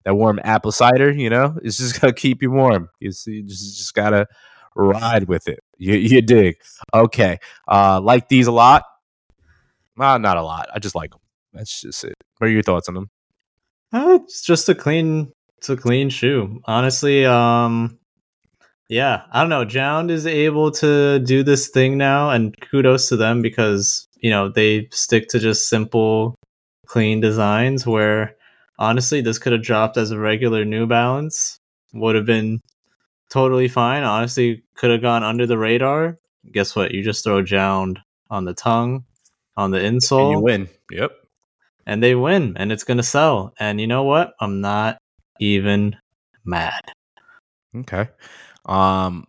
that 0.06 0.16
warm 0.16 0.40
apple 0.44 0.72
cider, 0.72 1.12
you 1.12 1.30
know? 1.30 1.58
It's 1.64 1.78
just 1.78 2.00
gonna 2.00 2.14
keep 2.14 2.42
you 2.42 2.52
warm. 2.52 2.90
You, 3.00 3.10
just, 3.10 3.26
just 3.26 3.94
gotta 3.94 4.28
ride 4.76 5.28
with 5.28 5.48
it. 5.48 5.60
You, 5.78 5.96
you 5.96 6.22
dig. 6.22 6.56
Okay. 6.94 7.40
Uh 7.68 8.00
like 8.02 8.30
these 8.30 8.48
a 8.48 8.52
lot. 8.52 8.84
Well, 9.98 10.20
not 10.20 10.38
a 10.38 10.44
lot. 10.44 10.68
I 10.74 10.80
just 10.80 10.96
like 10.96 11.12
them. 11.12 11.22
That's 11.54 11.82
just 11.82 12.04
it. 12.04 12.16
What 12.38 12.48
are 12.48 12.52
your 12.52 12.64
thoughts 12.64 12.90
on 12.90 12.96
them? 12.96 13.10
Uh, 13.94 14.20
it's 14.22 14.44
just 14.44 14.68
a 14.68 14.76
clean, 14.76 15.32
it's 15.58 15.70
a 15.70 15.78
clean 15.78 16.10
shoe. 16.10 16.60
Honestly, 16.66 17.26
um, 17.26 17.98
yeah, 18.90 19.24
I 19.32 19.42
don't 19.42 19.50
know. 19.50 19.66
JJJJound 19.66 20.12
is 20.12 20.28
able 20.28 20.72
to 20.72 21.20
do 21.20 21.44
this 21.44 21.70
thing 21.70 21.98
now, 21.98 22.30
and 22.30 22.56
kudos 22.60 23.10
to 23.10 23.16
them 23.16 23.42
because 23.42 24.08
you 24.18 24.30
know 24.30 24.50
they 24.50 24.90
stick 24.92 25.30
to 25.30 25.40
just 25.40 25.70
simple, 25.70 26.36
clean 26.86 27.22
designs. 27.22 27.88
Where 27.88 28.36
honestly, 28.80 29.22
this 29.22 29.38
could 29.40 29.54
have 29.54 29.62
dropped 29.64 29.98
as 29.98 30.12
a 30.12 30.20
regular 30.20 30.66
New 30.66 30.86
Balance, 30.88 31.60
would 31.94 32.16
have 32.16 32.26
been 32.26 32.62
totally 33.30 33.68
fine. 33.68 34.04
Honestly, 34.04 34.64
could 34.76 34.92
have 34.92 35.02
gone 35.02 35.24
under 35.24 35.46
the 35.46 35.58
radar. 35.58 36.18
Guess 36.52 36.76
what? 36.76 36.92
You 36.92 37.04
just 37.04 37.24
throw 37.24 37.42
JJJJound 37.42 37.98
on 38.30 38.46
the 38.46 38.54
tongue, 38.54 39.06
on 39.58 39.72
the 39.72 39.80
insole, 39.80 40.32
And 40.32 40.32
you 40.32 40.40
win. 40.40 40.70
Yep. 40.92 41.12
and 41.88 42.02
they 42.04 42.16
win 42.16 42.56
and 42.58 42.72
it's 42.72 42.84
going 42.84 42.98
to 42.98 43.04
sell. 43.04 43.54
And 43.60 43.80
you 43.82 43.88
know 43.88 44.04
what? 44.04 44.34
I'm 44.40 44.62
not 44.62 44.98
even 45.40 45.96
mad. 46.44 46.82
Okay. 47.76 48.10
Um 48.66 49.26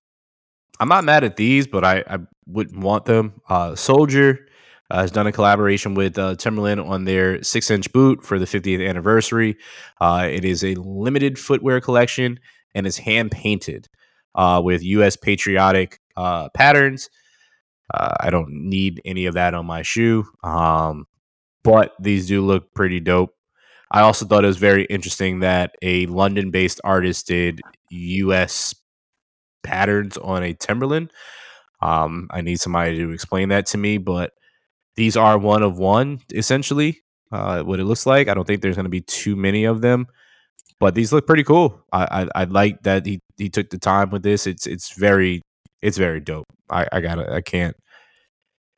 I'm 0.79 0.89
not 0.89 1.05
mad 1.05 1.25
at 1.25 1.37
these, 1.37 1.67
but 1.67 1.85
I, 1.85 2.05
I 2.07 2.19
wouldn't 2.47 2.81
want 2.81 3.07
them. 3.07 3.41
Uh 3.49 3.75
Soldier, 3.75 4.46
uh, 4.91 5.01
has 5.01 5.11
done 5.11 5.27
a 5.27 5.33
collaboration 5.33 5.95
with 5.95 6.19
uh, 6.19 6.35
Timberland 6.37 6.81
on 6.81 7.05
their 7.05 7.43
six 7.43 7.71
inch 7.71 7.93
boot 7.93 8.25
for 8.25 8.39
the 8.39 8.45
50th 8.45 8.87
anniversary. 8.87 9.57
Uh, 10.01 10.29
it 10.31 10.45
is 10.45 10.63
a 10.65 10.75
limited 10.77 11.39
footwear 11.39 11.81
collection 11.81 12.39
and 12.75 12.87
is 12.87 12.99
hand 12.99 13.31
painted 13.31 13.89
uh, 14.35 14.61
with 14.63 14.85
U.S. 14.85 15.17
patriotic 15.17 16.01
uh, 16.17 16.49
patterns. 16.51 17.11
Uh, 17.93 18.15
I 18.21 18.31
don't 18.31 18.51
need 18.51 19.01
any 19.05 19.27
of 19.27 19.35
that 19.35 19.55
on 19.55 19.67
my 19.67 19.83
shoe, 19.83 20.25
um, 20.43 21.07
but 21.63 21.93
these 22.01 22.27
do 22.27 22.45
look 22.45 22.75
pretty 22.75 23.01
dope. 23.01 23.31
I 23.91 24.01
also 24.01 24.27
thought 24.27 24.45
it 24.45 24.49
was 24.49 24.57
very 24.57 24.85
interesting 24.87 25.41
that 25.41 25.77
a 25.83 26.07
London 26.07 26.51
based 26.51 26.81
artist 26.83 27.29
did 27.29 27.61
US 27.91 28.75
patterns 29.63 30.17
on 30.17 30.43
a 30.43 30.55
Timberland. 30.55 31.13
Um, 31.81 32.29
I 32.31 32.41
need 32.41 32.61
somebody 32.61 32.97
to 32.99 33.11
explain 33.11 33.51
that 33.51 33.67
to 33.67 33.79
me, 33.79 33.99
but 33.99 34.33
these 34.97 35.17
are 35.17 35.39
one 35.39 35.63
of 35.63 35.79
one, 35.79 36.21
essentially, 36.33 37.03
uh, 37.33 37.63
what 37.63 37.81
it 37.81 37.85
looks 37.85 38.07
like. 38.07 38.29
I 38.29 38.35
don't 38.35 38.47
think 38.47 38.63
there's 38.63 38.77
going 38.77 38.85
to 38.85 38.91
be 38.91 39.03
too 39.03 39.37
many 39.37 39.65
of 39.65 39.81
them, 39.81 40.07
but 40.81 40.95
these 40.95 41.13
look 41.13 41.27
pretty 41.27 41.45
cool. 41.45 41.83
I, 41.93 42.23
I, 42.23 42.43
I 42.43 42.45
like 42.45 42.83
that 42.83 43.07
he, 43.07 43.21
he 43.37 43.49
took 43.49 43.71
the 43.71 43.79
time 43.79 44.11
with 44.11 44.23
this. 44.23 44.47
It's 44.47 44.67
it's 44.67 44.97
very 44.97 45.43
it's 45.83 45.99
very 45.99 46.21
dope. 46.21 46.47
I, 46.71 46.87
I 46.93 47.01
gotta 47.01 47.33
I 47.33 47.41
can't. 47.41 47.77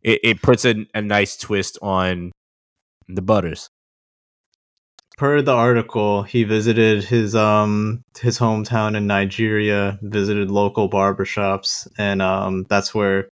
It, 0.02 0.20
it 0.22 0.42
puts 0.42 0.64
a, 0.64 0.86
a 0.94 1.02
nice 1.02 1.36
twist 1.36 1.78
on 1.82 2.32
the 3.08 3.22
butters 3.22 3.68
per 5.18 5.42
the 5.42 5.52
article, 5.52 6.22
he 6.22 6.44
visited 6.44 7.04
his 7.04 7.34
um 7.34 8.02
his 8.20 8.38
hometown 8.38 8.96
in 8.96 9.06
Nigeria, 9.06 9.98
visited 10.00 10.50
local 10.50 10.88
barbershops, 10.88 11.88
and 11.98 12.22
um 12.22 12.64
that's 12.70 12.94
where 12.94 13.28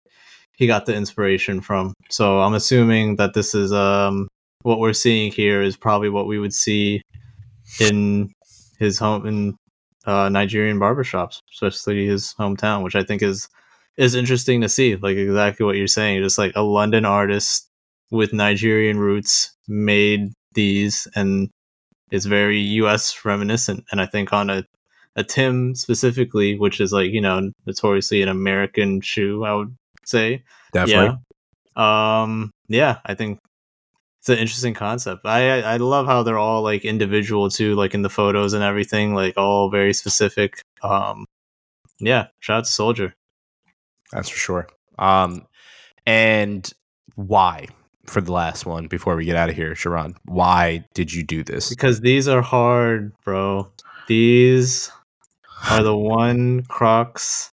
he 0.56 0.66
got 0.66 0.86
the 0.86 0.94
inspiration 0.94 1.60
from. 1.60 1.94
So 2.10 2.40
I'm 2.40 2.54
assuming 2.54 3.16
that 3.16 3.34
this 3.34 3.54
is 3.54 3.72
um 3.72 4.28
what 4.62 4.80
we're 4.80 4.92
seeing 4.92 5.30
here 5.30 5.62
is 5.62 5.76
probably 5.76 6.08
what 6.08 6.26
we 6.26 6.38
would 6.38 6.54
see 6.54 7.02
in 7.80 8.32
his 8.78 8.98
home 8.98 9.26
in 9.26 9.56
uh, 10.06 10.28
Nigerian 10.28 10.78
barbershops, 10.78 11.40
especially 11.52 12.06
his 12.06 12.34
hometown, 12.38 12.82
which 12.82 12.96
I 12.96 13.02
think 13.02 13.22
is 13.22 13.48
is 13.96 14.14
interesting 14.14 14.60
to 14.60 14.68
see. 14.68 14.96
Like 14.96 15.16
exactly 15.16 15.64
what 15.64 15.76
you're 15.76 15.86
saying, 15.86 16.22
just 16.22 16.38
like 16.38 16.52
a 16.56 16.62
London 16.62 17.04
artist 17.04 17.68
with 18.10 18.32
Nigerian 18.32 18.98
roots 18.98 19.52
made 19.68 20.32
these 20.54 21.08
and 21.14 21.50
it's 22.10 22.24
very 22.24 22.58
US 22.58 23.24
reminiscent. 23.24 23.84
And 23.90 24.00
I 24.00 24.06
think 24.06 24.32
on 24.32 24.50
a, 24.50 24.64
a 25.16 25.24
Tim 25.24 25.74
specifically, 25.74 26.58
which 26.58 26.80
is 26.80 26.92
like, 26.92 27.10
you 27.10 27.20
know, 27.20 27.50
notoriously 27.66 28.22
an 28.22 28.28
American 28.28 29.00
shoe, 29.00 29.44
I 29.44 29.54
would 29.54 29.76
say. 30.06 30.44
Definitely. 30.72 31.18
Yeah. 31.76 32.22
Um, 32.22 32.50
yeah, 32.68 32.98
I 33.04 33.14
think 33.14 33.38
it's 34.20 34.28
an 34.28 34.38
interesting 34.38 34.74
concept. 34.74 35.26
I 35.26 35.60
I 35.60 35.76
love 35.76 36.06
how 36.06 36.22
they're 36.22 36.38
all 36.38 36.62
like 36.62 36.84
individual 36.84 37.50
too, 37.50 37.74
like 37.74 37.94
in 37.94 38.02
the 38.02 38.10
photos 38.10 38.52
and 38.54 38.64
everything, 38.64 39.14
like 39.14 39.36
all 39.36 39.70
very 39.70 39.92
specific. 39.92 40.62
Um, 40.82 41.26
yeah, 41.98 42.28
shout 42.40 42.58
out 42.58 42.64
to 42.64 42.72
Soldier. 42.72 43.14
That's 44.12 44.28
for 44.28 44.38
sure. 44.38 44.68
Um, 44.98 45.46
and 46.06 46.70
why? 47.16 47.66
for 48.06 48.20
the 48.20 48.32
last 48.32 48.66
one 48.66 48.86
before 48.86 49.16
we 49.16 49.24
get 49.24 49.36
out 49.36 49.50
of 49.50 49.56
here, 49.56 49.74
Sharon. 49.74 50.14
Why 50.24 50.84
did 50.94 51.12
you 51.12 51.22
do 51.22 51.42
this? 51.42 51.68
Because 51.68 52.00
these 52.00 52.28
are 52.28 52.42
hard, 52.42 53.12
bro. 53.24 53.70
These 54.08 54.90
are 55.70 55.82
the 55.82 55.96
one 55.96 56.62
Crocs 56.64 57.50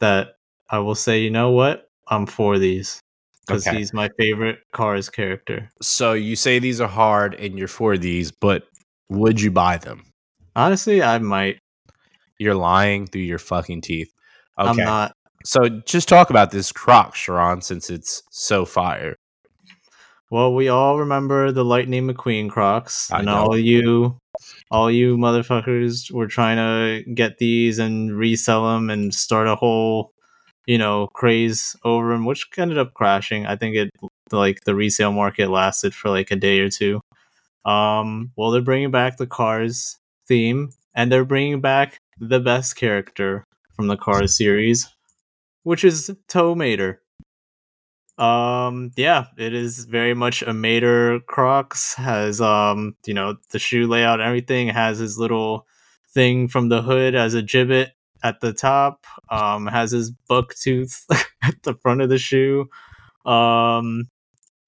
that 0.00 0.36
I 0.70 0.78
will 0.78 0.94
say, 0.94 1.20
you 1.20 1.30
know 1.30 1.50
what? 1.50 1.88
I'm 2.08 2.26
for 2.26 2.58
these. 2.58 3.00
Because 3.46 3.66
okay. 3.66 3.78
he's 3.78 3.94
my 3.94 4.10
favorite 4.18 4.58
Cars 4.72 5.08
character. 5.08 5.70
So 5.80 6.12
you 6.12 6.36
say 6.36 6.58
these 6.58 6.80
are 6.82 6.88
hard 6.88 7.34
and 7.36 7.58
you're 7.58 7.66
for 7.66 7.96
these, 7.96 8.30
but 8.30 8.64
would 9.08 9.40
you 9.40 9.50
buy 9.50 9.78
them? 9.78 10.04
Honestly, 10.54 11.02
I 11.02 11.18
might. 11.18 11.58
You're 12.38 12.54
lying 12.54 13.06
through 13.06 13.22
your 13.22 13.38
fucking 13.38 13.80
teeth. 13.80 14.12
Okay. 14.58 14.68
I'm 14.68 14.76
not. 14.76 15.12
So 15.44 15.68
just 15.68 16.08
talk 16.08 16.30
about 16.30 16.50
this 16.50 16.72
croc, 16.72 17.14
Sharon, 17.14 17.62
since 17.62 17.88
it's 17.88 18.22
so 18.30 18.64
fire. 18.64 19.16
Well, 20.30 20.54
we 20.54 20.68
all 20.68 20.98
remember 20.98 21.52
the 21.52 21.64
Lightning 21.64 22.06
McQueen 22.06 22.50
Crocs, 22.50 23.10
I 23.10 23.18
and 23.18 23.26
know. 23.26 23.36
all 23.36 23.58
you, 23.58 24.18
all 24.70 24.90
you 24.90 25.16
motherfuckers 25.16 26.10
were 26.10 26.26
trying 26.26 26.56
to 26.58 27.10
get 27.14 27.38
these 27.38 27.78
and 27.78 28.14
resell 28.14 28.66
them 28.74 28.90
and 28.90 29.14
start 29.14 29.46
a 29.46 29.56
whole, 29.56 30.12
you 30.68 30.76
know, 30.76 31.06
craze 31.14 31.74
over 31.82 32.12
them, 32.12 32.26
which 32.26 32.46
ended 32.58 32.76
up 32.76 32.92
crashing. 32.92 33.46
I 33.46 33.56
think 33.56 33.74
it 33.74 33.90
like 34.30 34.64
the 34.64 34.74
resale 34.74 35.12
market 35.12 35.48
lasted 35.48 35.94
for 35.94 36.10
like 36.10 36.30
a 36.30 36.36
day 36.36 36.60
or 36.60 36.68
two. 36.68 37.00
Um, 37.64 38.32
well, 38.36 38.50
they're 38.50 38.60
bringing 38.60 38.90
back 38.90 39.16
the 39.16 39.26
Cars 39.26 39.96
theme, 40.28 40.68
and 40.94 41.10
they're 41.10 41.24
bringing 41.24 41.62
back 41.62 41.96
the 42.20 42.38
best 42.38 42.76
character 42.76 43.44
from 43.74 43.86
the 43.86 43.96
Cars 43.96 44.36
series, 44.36 44.94
which 45.62 45.84
is 45.84 46.10
Tow 46.28 46.54
Mater. 46.54 47.00
Um, 48.18 48.90
yeah, 48.94 49.28
it 49.38 49.54
is 49.54 49.86
very 49.86 50.12
much 50.12 50.42
a 50.42 50.52
Mater 50.52 51.20
Crocs. 51.20 51.94
Has 51.94 52.42
um, 52.42 52.94
you 53.06 53.14
know, 53.14 53.36
the 53.52 53.58
shoe 53.58 53.86
layout, 53.86 54.20
everything 54.20 54.68
has 54.68 54.98
his 54.98 55.18
little 55.18 55.66
thing 56.12 56.46
from 56.46 56.68
the 56.68 56.82
hood 56.82 57.14
as 57.14 57.32
a 57.32 57.42
Jibbit 57.42 57.92
at 58.22 58.40
the 58.40 58.52
top. 58.52 59.06
Um, 59.30 59.66
has 59.66 59.90
his 59.90 60.10
buck 60.10 60.54
tooth 60.54 61.04
at 61.42 61.62
the 61.62 61.74
front 61.74 62.00
of 62.00 62.08
the 62.08 62.18
shoe. 62.18 62.68
Um, 63.24 64.08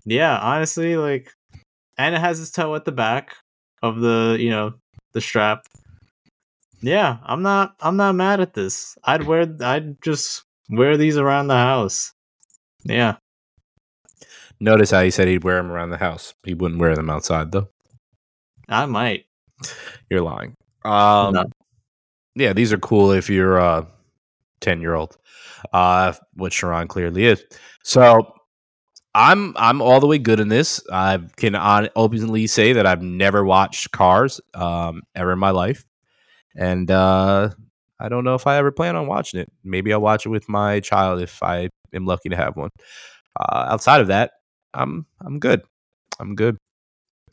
yeah, 0.04 0.38
honestly, 0.38 0.96
like, 0.96 1.32
and 1.98 2.14
it 2.14 2.20
has 2.20 2.38
his 2.38 2.50
toe 2.50 2.74
at 2.74 2.84
the 2.84 2.92
back 2.92 3.36
of 3.82 4.00
the, 4.00 4.36
you 4.38 4.50
know, 4.50 4.74
the 5.12 5.20
strap. 5.20 5.66
Yeah, 6.82 7.18
I'm 7.24 7.42
not, 7.42 7.74
I'm 7.80 7.96
not 7.96 8.14
mad 8.14 8.40
at 8.40 8.54
this. 8.54 8.96
I'd 9.04 9.24
wear, 9.24 9.46
I'd 9.60 10.00
just 10.02 10.44
wear 10.70 10.96
these 10.96 11.16
around 11.16 11.48
the 11.48 11.54
house. 11.54 12.12
Yeah. 12.84 13.16
Notice 14.60 14.90
how 14.90 15.02
he 15.02 15.10
said 15.10 15.28
he'd 15.28 15.44
wear 15.44 15.56
them 15.56 15.70
around 15.70 15.90
the 15.90 15.98
house. 15.98 16.34
He 16.44 16.54
wouldn't 16.54 16.80
wear 16.80 16.94
them 16.94 17.10
outside, 17.10 17.52
though. 17.52 17.68
I 18.68 18.86
might. 18.86 19.24
You're 20.08 20.22
lying. 20.22 20.54
Um, 20.84 21.34
no. 21.34 21.44
Yeah, 22.34 22.52
these 22.52 22.72
are 22.72 22.78
cool 22.78 23.12
if 23.12 23.28
you're 23.28 23.58
a 23.58 23.86
10 24.60 24.80
year 24.80 24.94
old, 24.94 25.16
uh, 25.72 26.12
what 26.34 26.52
Sharon 26.52 26.88
clearly 26.88 27.26
is. 27.26 27.44
So 27.82 28.32
I'm 29.14 29.54
I'm 29.56 29.82
all 29.82 30.00
the 30.00 30.06
way 30.06 30.18
good 30.18 30.40
in 30.40 30.48
this. 30.48 30.82
I 30.92 31.18
can 31.36 31.56
openly 31.96 32.46
say 32.46 32.72
that 32.74 32.86
I've 32.86 33.02
never 33.02 33.44
watched 33.44 33.90
Cars 33.92 34.40
um, 34.54 35.02
ever 35.14 35.32
in 35.32 35.38
my 35.40 35.50
life, 35.50 35.84
and 36.56 36.90
uh, 36.90 37.50
I 38.00 38.08
don't 38.08 38.24
know 38.24 38.34
if 38.36 38.46
I 38.46 38.58
ever 38.58 38.72
plan 38.72 38.96
on 38.96 39.06
watching 39.08 39.40
it. 39.40 39.52
Maybe 39.64 39.92
I'll 39.92 40.00
watch 40.00 40.26
it 40.26 40.30
with 40.30 40.48
my 40.48 40.80
child 40.80 41.22
if 41.22 41.42
I 41.42 41.70
am 41.94 42.06
lucky 42.06 42.28
to 42.30 42.36
have 42.36 42.56
one. 42.56 42.70
Uh, 43.38 43.68
outside 43.70 44.00
of 44.00 44.08
that, 44.08 44.32
I'm 44.74 45.06
I'm 45.20 45.38
good. 45.40 45.62
I'm 46.20 46.34
good. 46.36 46.56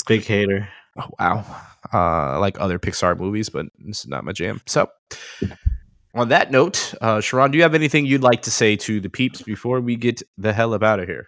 Big 0.08 0.26
hater. 0.26 0.70
Oh, 0.98 1.10
wow. 1.20 1.46
Uh, 1.94 2.40
like 2.40 2.60
other 2.60 2.80
Pixar 2.80 3.18
movies, 3.18 3.50
but 3.50 3.68
this 3.80 4.02
is 4.02 4.08
not 4.08 4.24
my 4.24 4.32
jam. 4.32 4.62
So, 4.66 4.90
on 6.14 6.30
that 6.30 6.52
note, 6.52 6.94
uh, 7.02 7.22
Sharon, 7.22 7.52
do 7.52 7.58
you 7.58 7.64
have 7.64 7.76
anything 7.76 8.06
you'd 8.06 8.24
like 8.24 8.42
to 8.44 8.52
say 8.52 8.76
to 8.78 9.00
the 9.00 9.10
peeps 9.10 9.42
before 9.42 9.80
we 9.80 9.96
get 9.96 10.22
the 10.38 10.54
hell 10.54 10.74
up 10.74 10.84
out 10.84 11.00
of 11.00 11.08
here? 11.08 11.28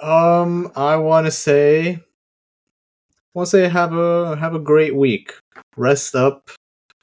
Um, 0.00 0.70
I 0.76 0.96
want 0.96 1.26
to 1.26 1.30
say, 1.32 1.98
want 3.34 3.46
to 3.48 3.50
say 3.50 3.68
have 3.68 3.92
a 3.92 4.36
have 4.36 4.54
a 4.54 4.60
great 4.60 4.94
week. 4.94 5.32
Rest 5.76 6.14
up. 6.14 6.50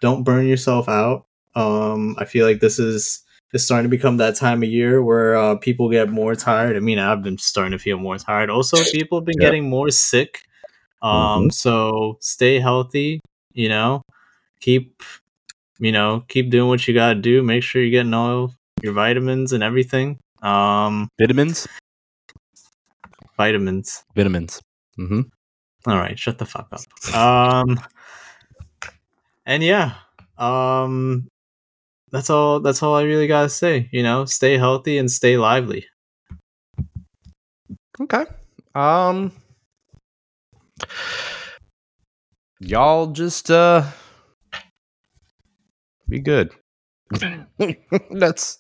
Don't 0.02 0.24
burn 0.24 0.48
yourself 0.48 0.88
out. 0.88 1.26
Um, 1.56 2.16
I 2.18 2.26
feel 2.26 2.46
like 2.46 2.62
this 2.62 2.80
is 2.80 3.24
is 3.54 3.66
starting 3.66 3.90
to 3.90 3.96
become 3.96 4.18
that 4.18 4.36
time 4.36 4.64
of 4.64 4.70
year 4.70 5.04
where 5.04 5.36
uh, 5.36 5.56
people 5.56 5.90
get 5.90 6.10
more 6.10 6.36
tired. 6.36 6.76
I 6.76 6.80
mean, 6.80 7.00
I've 7.00 7.24
been 7.24 7.38
starting 7.38 7.72
to 7.72 7.80
feel 7.80 7.98
more 7.98 8.18
tired. 8.18 8.50
Also, 8.50 8.84
people 8.92 9.20
have 9.20 9.26
been 9.26 9.36
yeah. 9.40 9.48
getting 9.48 9.70
more 9.70 9.90
sick. 9.90 10.42
Um, 11.06 11.14
mm-hmm. 11.14 11.50
so 11.50 12.18
stay 12.20 12.60
healthy. 12.60 13.20
You 13.54 13.70
know, 13.70 14.02
keep 14.60 15.04
you 15.78 15.92
know 15.92 16.26
keep 16.28 16.50
doing 16.50 16.68
what 16.68 16.88
you 16.88 16.96
gotta 16.96 17.14
do. 17.14 17.44
Make 17.44 17.62
sure 17.62 17.82
you're 17.82 17.92
getting 17.92 18.14
all 18.14 18.54
your 18.82 18.94
vitamins 18.94 19.54
and 19.54 19.64
everything. 19.64 20.18
Um, 20.42 21.08
vitamins, 21.20 21.68
vitamins, 23.38 24.04
vitamins. 24.16 24.62
Mm-hmm. 24.98 25.22
All 25.88 25.98
right, 25.98 26.18
shut 26.18 26.40
the 26.40 26.46
fuck 26.46 26.68
up. 26.74 27.16
Um, 27.16 27.80
and 29.46 29.62
yeah, 29.62 29.94
um, 30.40 31.28
that's 32.10 32.32
all 32.32 32.62
that's 32.62 32.82
all 32.82 32.96
I 32.96 33.04
really 33.04 33.28
gotta 33.28 33.50
say. 33.50 33.90
You 33.92 34.02
know, 34.02 34.26
stay 34.26 34.58
healthy 34.58 34.98
and 34.98 35.12
stay 35.12 35.38
lively. 35.38 35.86
Okay. 38.02 38.26
Um 38.74 39.32
y'all 42.60 43.08
just 43.08 43.52
uh 43.52 43.84
be 46.08 46.20
good. 46.20 46.52
that's 47.20 48.60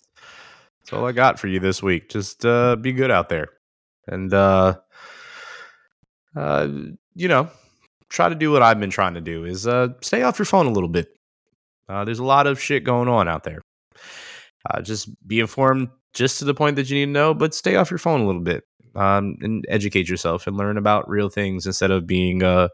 that's 0.79 0.93
all 0.93 1.05
I 1.05 1.11
got 1.11 1.39
for 1.39 1.47
you 1.47 1.59
this 1.59 1.81
week. 1.81 2.09
Just 2.09 2.45
uh 2.45 2.75
be 2.75 2.91
good 2.91 3.11
out 3.11 3.29
there. 3.29 3.49
and 4.07 4.33
uh, 4.33 4.75
uh, 6.35 6.67
you 7.15 7.27
know, 7.27 7.49
try 8.09 8.29
to 8.29 8.35
do 8.35 8.51
what 8.51 8.61
I've 8.61 8.79
been 8.79 8.89
trying 8.89 9.13
to 9.15 9.21
do 9.21 9.45
is 9.45 9.67
uh, 9.67 9.89
stay 10.01 10.21
off 10.21 10.37
your 10.37 10.45
phone 10.45 10.65
a 10.65 10.71
little 10.71 10.89
bit. 10.89 11.07
Uh, 11.87 12.03
there's 12.03 12.19
a 12.19 12.23
lot 12.23 12.47
of 12.47 12.61
shit 12.61 12.83
going 12.83 13.07
on 13.07 13.27
out 13.27 13.43
there. 13.43 13.61
Uh, 14.69 14.81
just 14.81 15.09
be 15.27 15.39
informed 15.39 15.89
just 16.13 16.39
to 16.39 16.45
the 16.45 16.53
point 16.53 16.75
that 16.75 16.89
you 16.89 16.95
need 16.95 17.05
to 17.05 17.11
know, 17.11 17.33
but 17.33 17.53
stay 17.53 17.75
off 17.75 17.91
your 17.91 17.97
phone 17.97 18.21
a 18.21 18.25
little 18.25 18.41
bit 18.41 18.63
um, 18.95 19.37
and 19.41 19.65
educate 19.67 20.09
yourself 20.09 20.47
and 20.47 20.57
learn 20.57 20.77
about 20.77 21.09
real 21.09 21.29
things 21.29 21.65
instead 21.65 21.91
of 21.91 22.07
being 22.07 22.43
uh, 22.43 22.69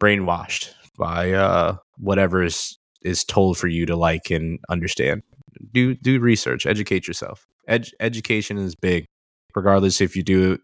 brainwashed 0.00 0.72
by 0.98 1.32
uh, 1.32 1.76
whatever 1.98 2.42
is 2.42 2.78
is 3.02 3.24
told 3.24 3.56
for 3.56 3.68
you 3.68 3.86
to 3.86 3.96
like 3.96 4.30
and 4.30 4.58
understand. 4.68 5.22
Do 5.72 5.94
do 5.94 6.20
research, 6.20 6.66
educate 6.66 7.06
yourself. 7.06 7.46
Ed- 7.66 7.90
education 8.00 8.58
is 8.58 8.74
big, 8.74 9.04
regardless 9.54 10.00
if 10.00 10.16
you 10.16 10.22
do 10.22 10.52
it 10.52 10.60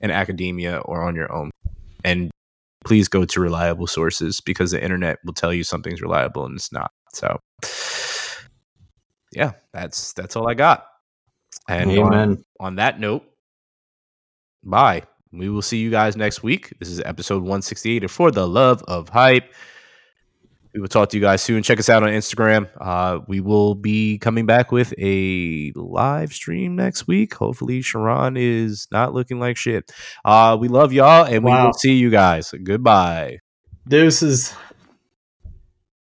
in 0.00 0.10
academia 0.10 0.78
or 0.78 1.02
on 1.02 1.14
your 1.14 1.32
own. 1.32 1.50
And 2.04 2.30
please 2.84 3.08
go 3.08 3.24
to 3.24 3.40
reliable 3.40 3.86
sources 3.86 4.40
because 4.40 4.70
the 4.70 4.82
internet 4.82 5.18
will 5.24 5.32
tell 5.32 5.52
you 5.52 5.64
something's 5.64 6.02
reliable 6.02 6.44
and 6.44 6.56
it's 6.56 6.72
not. 6.72 6.90
So 7.12 7.38
yeah, 9.32 9.52
that's 9.72 10.12
that's 10.12 10.36
all 10.36 10.48
I 10.48 10.54
got. 10.54 10.86
And 11.68 11.90
Amen. 11.90 12.28
On, 12.28 12.44
on 12.60 12.76
that 12.76 13.00
note, 13.00 13.24
bye. 14.64 15.02
We 15.32 15.48
will 15.48 15.62
see 15.62 15.78
you 15.78 15.90
guys 15.90 16.16
next 16.16 16.42
week. 16.42 16.72
This 16.78 16.88
is 16.88 17.00
episode 17.00 17.42
168 17.42 18.04
of 18.04 18.10
For 18.10 18.30
the 18.30 18.46
Love 18.46 18.82
of 18.86 19.08
Hype. 19.08 19.52
We 20.72 20.80
will 20.80 20.88
talk 20.88 21.10
to 21.10 21.16
you 21.16 21.20
guys 21.20 21.40
soon. 21.40 21.62
Check 21.62 21.78
us 21.78 21.88
out 21.88 22.02
on 22.02 22.08
Instagram. 22.08 22.68
Uh, 22.80 23.20
we 23.28 23.40
will 23.40 23.76
be 23.76 24.18
coming 24.18 24.44
back 24.44 24.72
with 24.72 24.92
a 24.98 25.72
live 25.76 26.32
stream 26.32 26.74
next 26.74 27.06
week. 27.06 27.34
Hopefully, 27.34 27.80
Sharon 27.80 28.36
is 28.36 28.88
not 28.90 29.14
looking 29.14 29.38
like 29.38 29.56
shit. 29.56 29.92
Uh, 30.24 30.56
we 30.58 30.66
love 30.66 30.92
y'all, 30.92 31.26
and 31.26 31.44
we 31.44 31.52
will 31.52 31.72
see 31.74 31.94
you 31.94 32.10
guys. 32.10 32.52
Goodbye. 32.64 33.38
Deuces. 33.86 34.54